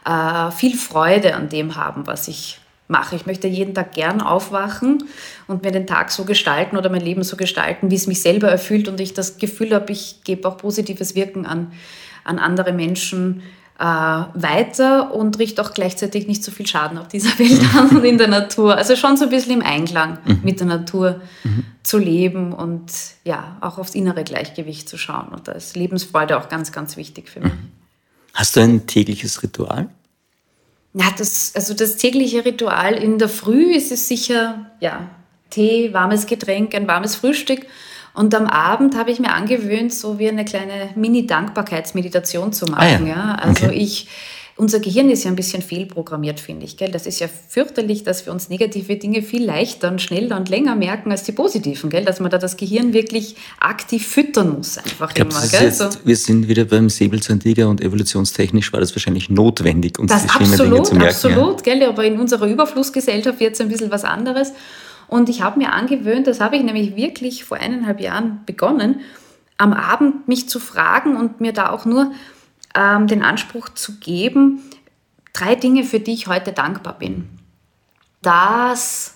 [0.06, 3.16] äh, viel Freude an dem haben, was ich mache.
[3.16, 5.06] Ich möchte jeden Tag gern aufwachen
[5.48, 8.50] und mir den Tag so gestalten oder mein Leben so gestalten, wie es mich selber
[8.50, 11.72] erfüllt und ich das Gefühl habe, ich gebe auch positives Wirken an,
[12.26, 13.44] an andere Menschen
[13.80, 18.06] äh, weiter und riecht auch gleichzeitig nicht so viel Schaden auf dieser Welt an und
[18.06, 18.76] in der Natur.
[18.76, 20.40] Also schon so ein bisschen im Einklang mhm.
[20.44, 21.66] mit der Natur mhm.
[21.82, 22.92] zu leben und
[23.24, 25.30] ja, auch aufs innere Gleichgewicht zu schauen.
[25.30, 27.54] Und da ist Lebensfreude auch ganz, ganz wichtig für mich.
[27.54, 27.72] Mhm.
[28.34, 29.90] Hast du ein tägliches Ritual?
[30.94, 35.10] Ja, das, also das tägliche Ritual in der Früh ist es sicher, ja,
[35.50, 37.66] Tee, warmes Getränk, ein warmes Frühstück
[38.14, 43.06] und am Abend habe ich mir angewöhnt, so wie eine kleine Mini-Dankbarkeitsmeditation zu machen.
[43.06, 43.08] Ah ja.
[43.08, 43.36] ja.
[43.36, 43.76] Also okay.
[43.76, 44.08] ich,
[44.56, 46.78] unser Gehirn ist ja ein bisschen fehlprogrammiert, finde ich.
[46.78, 46.92] Gell?
[46.92, 50.76] Das ist ja fürchterlich, dass wir uns negative Dinge viel leichter und schneller und länger
[50.76, 51.90] merken als die positiven.
[51.90, 52.06] Gell?
[52.06, 54.78] Dass man da das Gehirn wirklich aktiv füttern muss.
[54.78, 55.64] Einfach ich glaub, immer, gell?
[55.64, 55.90] Jetzt, so.
[56.04, 60.58] Wir sind wieder beim Säbelzahntiger und evolutionstechnisch war das wahrscheinlich notwendig, uns das die schlimmen
[60.58, 61.10] Dinge zu merken.
[61.10, 61.74] Absolut, ja.
[61.74, 61.90] gell?
[61.90, 64.54] aber in unserer Überflussgesellschaft jetzt ein bisschen was anderes.
[65.08, 69.02] Und ich habe mir angewöhnt, das habe ich nämlich wirklich vor eineinhalb Jahren begonnen,
[69.58, 72.12] am Abend mich zu fragen und mir da auch nur
[72.76, 74.62] ähm, den Anspruch zu geben,
[75.34, 77.30] drei Dinge, für die ich heute dankbar bin.
[78.22, 79.16] Das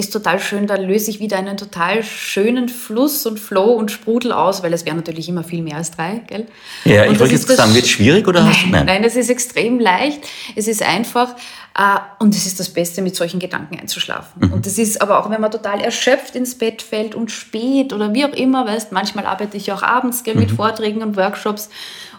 [0.00, 4.32] ist total schön, da löse ich wieder einen total schönen Fluss und Flow und Sprudel
[4.32, 6.46] aus, weil es wäre natürlich immer viel mehr als drei, gell?
[6.84, 8.68] Ja, Und ich wollte jetzt sagen, wird es schwierig oder hast du.
[8.70, 10.20] Nein, nein, es ist extrem leicht.
[10.56, 11.34] Es ist einfach
[11.78, 14.48] äh, und es ist das Beste, mit solchen Gedanken einzuschlafen.
[14.48, 14.52] Mhm.
[14.54, 18.12] Und das ist aber auch, wenn man total erschöpft ins Bett fällt und spät oder
[18.12, 20.40] wie auch immer, weißt, manchmal arbeite ich auch abends gell, Mhm.
[20.40, 21.68] mit Vorträgen und Workshops.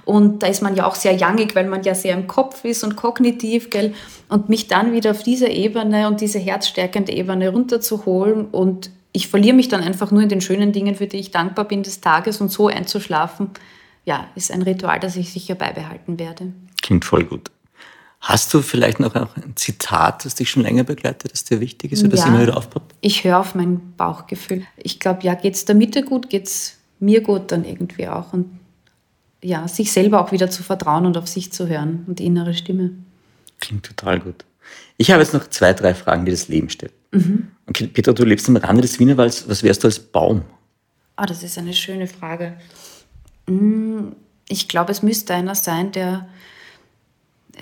[0.06, 2.84] Und da ist man ja auch sehr youngig, weil man ja sehr im Kopf ist
[2.84, 3.93] und kognitiv, gell?
[4.30, 9.56] Und mich dann wieder auf diese Ebene und diese herzstärkende Ebene runterzuholen und ich verliere
[9.56, 12.39] mich dann einfach nur in den schönen Dingen, für die ich dankbar bin des Tages
[12.39, 13.49] und so einzuschlafen,
[14.06, 16.54] ja, ist ein Ritual, das ich sicher beibehalten werde.
[16.82, 17.52] Klingt voll gut.
[18.22, 21.91] Hast du vielleicht noch auch ein Zitat, das dich schon länger begleitet, das dir wichtig
[21.91, 22.28] ist oder das Ja.
[22.28, 22.95] immer wieder aufpoppt?
[23.02, 24.64] Ich höre auf mein Bauchgefühl.
[24.78, 28.32] Ich glaube, ja, geht es der Mitte gut, geht es mir gut dann irgendwie auch.
[28.32, 28.61] Und
[29.43, 32.53] ja, sich selber auch wieder zu vertrauen und auf sich zu hören und die innere
[32.53, 32.91] Stimme.
[33.59, 34.45] Klingt total gut.
[34.97, 36.93] Ich habe jetzt noch zwei, drei Fragen, die das Leben stellt.
[37.11, 37.47] Mhm.
[37.67, 39.47] Okay, Petra, du lebst am Rande des Wienerwalds.
[39.47, 40.43] Was wärst du als Baum?
[41.15, 42.57] Ah, das ist eine schöne Frage.
[43.47, 44.09] Mm,
[44.47, 46.27] Ich glaube, es müsste einer sein, der.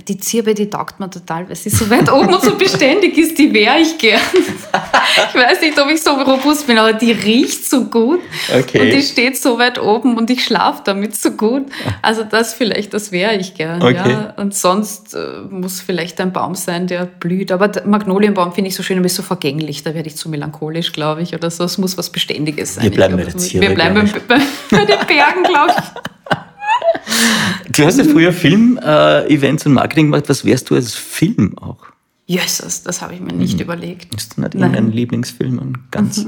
[0.07, 3.37] Die Zirbe, die taugt mir total, weil sie so weit oben und so beständig ist,
[3.37, 4.21] die wäre ich gern.
[4.33, 8.19] Ich weiß nicht, ob ich so robust bin, aber die riecht so gut.
[8.55, 8.81] Okay.
[8.81, 11.65] Und die steht so weit oben und ich schlafe damit so gut.
[12.01, 13.81] Also das vielleicht, das wäre ich gern.
[13.81, 14.11] Okay.
[14.11, 14.33] Ja.
[14.37, 17.51] Und sonst äh, muss vielleicht ein Baum sein, der blüht.
[17.51, 19.83] Aber der Magnolienbaum finde ich so schön, aber ist so vergänglich.
[19.83, 21.33] Da werde ich zu melancholisch, glaube ich.
[21.33, 21.63] Oder so.
[21.63, 22.85] Es muss was Beständiges sein.
[22.85, 23.95] Wir bleiben bei der Zirbe, Wir bleiben
[24.27, 26.18] bei, bei, bei den Bergen, glaube ich.
[27.71, 30.25] Du hast ja früher Film-Events und Marketing gemacht.
[30.27, 31.77] Was wärst du als Film auch?
[32.25, 34.13] Jesus, das habe ich mir nicht überlegt.
[34.15, 34.61] Hast du nicht Nein.
[34.71, 36.25] irgendeinen Lieblingsfilm und ganz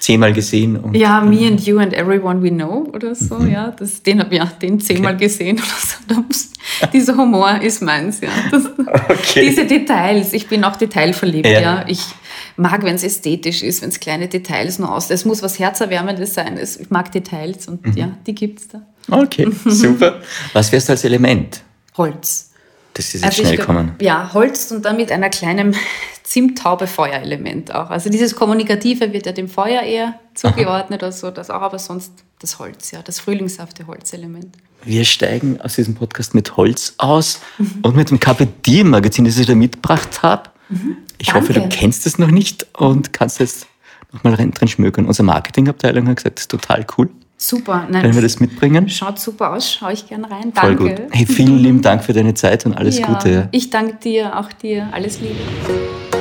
[0.00, 0.76] zehnmal gesehen?
[0.76, 3.72] Und Ja, Me and You and Everyone We Know oder so, ja.
[3.76, 6.86] Das, den habe ich ja, den zehnmal gesehen oder so.
[6.92, 8.28] Dieser Humor ist meins, ja.
[8.50, 8.64] Das,
[9.08, 9.48] Okay.
[9.48, 11.60] Diese Details, ich bin auch detailverliebt, Ja.
[11.60, 11.84] ja.
[11.88, 12.00] Ich
[12.56, 15.10] mag, wenn es ästhetisch ist, wenn es kleine Details nur aus.
[15.10, 16.56] Es muss was Herzerwärmendes sein.
[16.56, 18.82] Es, ich mag Details und ja, die gibt's da.
[19.10, 20.20] Okay, super.
[20.52, 21.62] Was wärst du als Element?
[21.96, 22.50] Holz.
[22.94, 23.92] Das ist jetzt Also schnell glaub, kommen.
[24.00, 25.76] Ja, Holz und dann mit einer kleinen
[26.22, 27.90] Zimttaube-Feuerelement auch.
[27.90, 32.12] Also dieses Kommunikative wird ja dem Feuer eher zugeordnet oder so, das auch, aber sonst
[32.40, 34.56] das Holz, ja, das frühlingshafte Holzelement.
[34.84, 37.40] Wir steigen aus diesem Podcast mit Holz aus
[37.82, 40.50] und mit dem KPD-Magazin, das ich da mitgebracht habe.
[41.18, 41.76] Ich hoffe, du Danke.
[41.76, 43.66] kennst es noch nicht und kannst jetzt
[44.12, 45.06] nochmal drin schmökern.
[45.06, 48.88] Unsere Marketingabteilung hat gesagt, das ist total cool, Super, wenn wir nein, das mitbringen.
[48.88, 50.52] schaut super aus, schaue ich gern rein.
[50.54, 50.94] Voll Danke.
[50.94, 51.02] gut.
[51.12, 53.48] Hey, vielen lieben Dank für deine Zeit und alles ja, Gute.
[53.52, 54.88] Ich danke dir, auch dir.
[54.92, 56.15] Alles Liebe.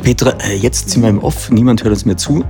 [0.00, 2.44] Petra, äh, jetzt sind wir im Off, niemand hört uns mehr zu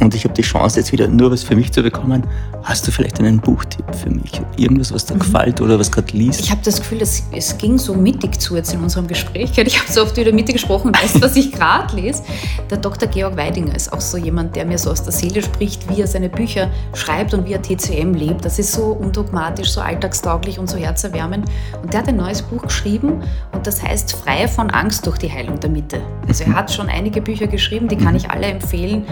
[0.00, 2.26] und ich habe die Chance jetzt wieder nur was für mich zu bekommen.
[2.64, 4.40] Hast du vielleicht einen Buchtipp für mich?
[4.56, 6.40] Irgendwas, was dir gefällt oder was gerade liest?
[6.40, 9.50] Ich habe das Gefühl, es, es ging so mittig zu jetzt in unserem Gespräch.
[9.56, 12.22] Ich habe so oft wieder Mitte gesprochen und weißt du, was ich gerade lese?
[12.70, 13.08] Der Dr.
[13.08, 16.06] Georg Weidinger ist auch so jemand, der mir so aus der Seele spricht, wie er
[16.06, 18.44] seine Bücher schreibt und wie er TCM lebt.
[18.44, 21.46] Das ist so undogmatisch, so alltagstauglich und so herzerwärmend.
[21.82, 23.22] Und der hat ein neues Buch geschrieben
[23.52, 26.00] und das heißt Frei von Angst durch die Heilung der Mitte.
[26.28, 29.04] Also er hat schon einige Bücher geschrieben, die kann ich alle empfehlen.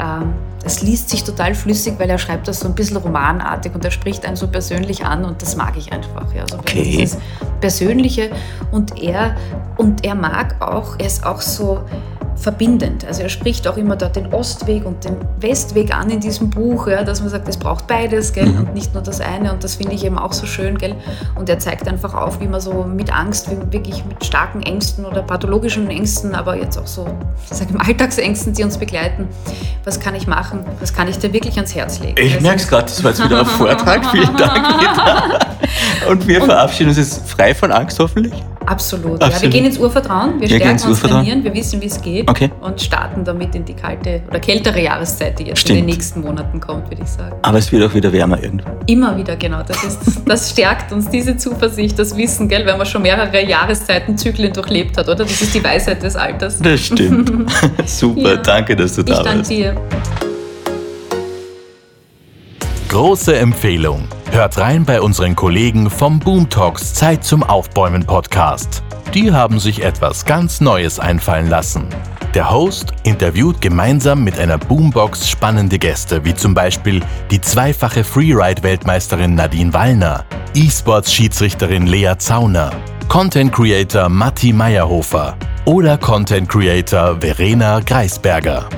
[0.00, 0.32] Ähm,
[0.62, 3.90] es liest sich total flüssig, weil er schreibt das so ein bisschen romanartig und er
[3.90, 6.32] spricht einen so persönlich an und das mag ich einfach.
[6.34, 6.42] Ja.
[6.42, 6.82] Also Okay.
[6.82, 7.16] dieses
[7.60, 8.30] Persönliche
[8.70, 9.36] und er,
[9.78, 11.80] und er mag auch, er ist auch so
[12.40, 13.04] verbindend.
[13.06, 16.86] Also er spricht auch immer dort den Ostweg und den Westweg an in diesem Buch,
[16.88, 19.74] ja, dass man sagt, es braucht beides gell, und nicht nur das eine und das
[19.74, 20.78] finde ich eben auch so schön.
[20.78, 20.94] Gell.
[21.36, 25.22] Und er zeigt einfach auf, wie man so mit Angst, wirklich mit starken Ängsten oder
[25.22, 27.06] pathologischen Ängsten, aber jetzt auch so,
[27.50, 29.28] ich sage im Alltagsängsten, die uns begleiten,
[29.84, 32.14] was kann ich machen, was kann ich dir wirklich ans Herz legen.
[32.18, 34.06] Ich Also- merke es gerade, das war jetzt wieder ein Vortrag.
[34.06, 35.22] Vielen Dank, Petra.
[36.08, 38.32] Und wir verabschieden uns jetzt frei von Angst, hoffentlich.
[38.70, 39.20] Absolut.
[39.20, 39.42] Ja, Absolut.
[39.42, 42.50] wir gehen ins Urvertrauen, wir, Wir stärken uns trainieren, wir wissen, wie es geht Okay.
[42.60, 45.78] und starten damit in die kalte oder kältere Jahreszeit, die jetzt in Stimmt.
[45.80, 47.34] den nächsten Monaten kommt, würde ich sagen.
[47.42, 48.76] Aber es wird auch wieder wärmer irgendwann.
[48.86, 49.62] Immer wieder, genau.
[49.66, 54.16] Das, ist, das stärkt uns, diese Zuversicht, das Wissen, gell, wenn man schon mehrere Jahreszeiten,
[54.16, 55.16] Zyklen durchlebt hat, oder?
[55.24, 56.60] Das ist die Weisheit des Alters.
[56.60, 57.32] Das stimmt.
[57.86, 58.36] Super, Ja.
[58.36, 59.50] danke, dass du Ich da danke warst.
[59.50, 59.74] dir.
[62.90, 64.08] Große Empfehlung.
[64.32, 68.82] Hört rein bei unseren Kollegen vom Boom Talks Zeit zum Aufbäumen Podcast.
[69.14, 71.86] Die haben sich etwas ganz Neues einfallen lassen.
[72.34, 79.36] Der Host interviewt gemeinsam mit einer Boombox spannende Gäste, wie zum Beispiel die zweifache Freeride-Weltmeisterin
[79.36, 80.24] Nadine Wallner,
[80.54, 82.72] E-Sports-Schiedsrichterin Lea Zauner,
[83.06, 88.68] Content Creator Matti Meyerhofer oder Content Creator Verena Greisberger.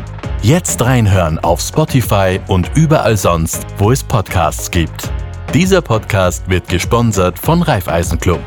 [0.42, 5.08] Jetzt reinhören auf Spotify und überall sonst, wo es Podcasts gibt.
[5.54, 8.40] Dieser Podcast wird gesponsert von Raiffeisen Club.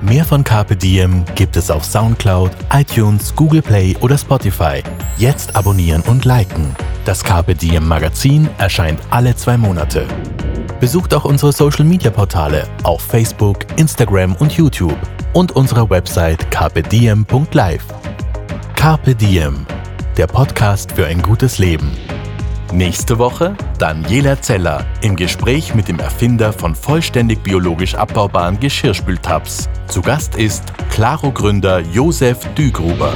[0.00, 4.84] Mehr von Carpe Diem gibt es auf Soundcloud, iTunes, Google Play oder Spotify.
[5.18, 6.72] Jetzt abonnieren und liken.
[7.04, 10.06] Das Carpe Diem Magazin erscheint alle zwei Monate.
[10.78, 14.98] Besucht auch unsere Social Media Portale auf Facebook, Instagram und YouTube
[15.32, 17.84] und unsere Website carpediem.live.
[18.76, 19.66] Carpe Diem,
[20.16, 21.90] der Podcast für ein gutes Leben.
[22.72, 29.68] Nächste Woche Daniela Zeller im Gespräch mit dem Erfinder von vollständig biologisch abbaubaren Geschirrspültabs.
[29.88, 33.14] Zu Gast ist Claro-Gründer Josef Dügruber.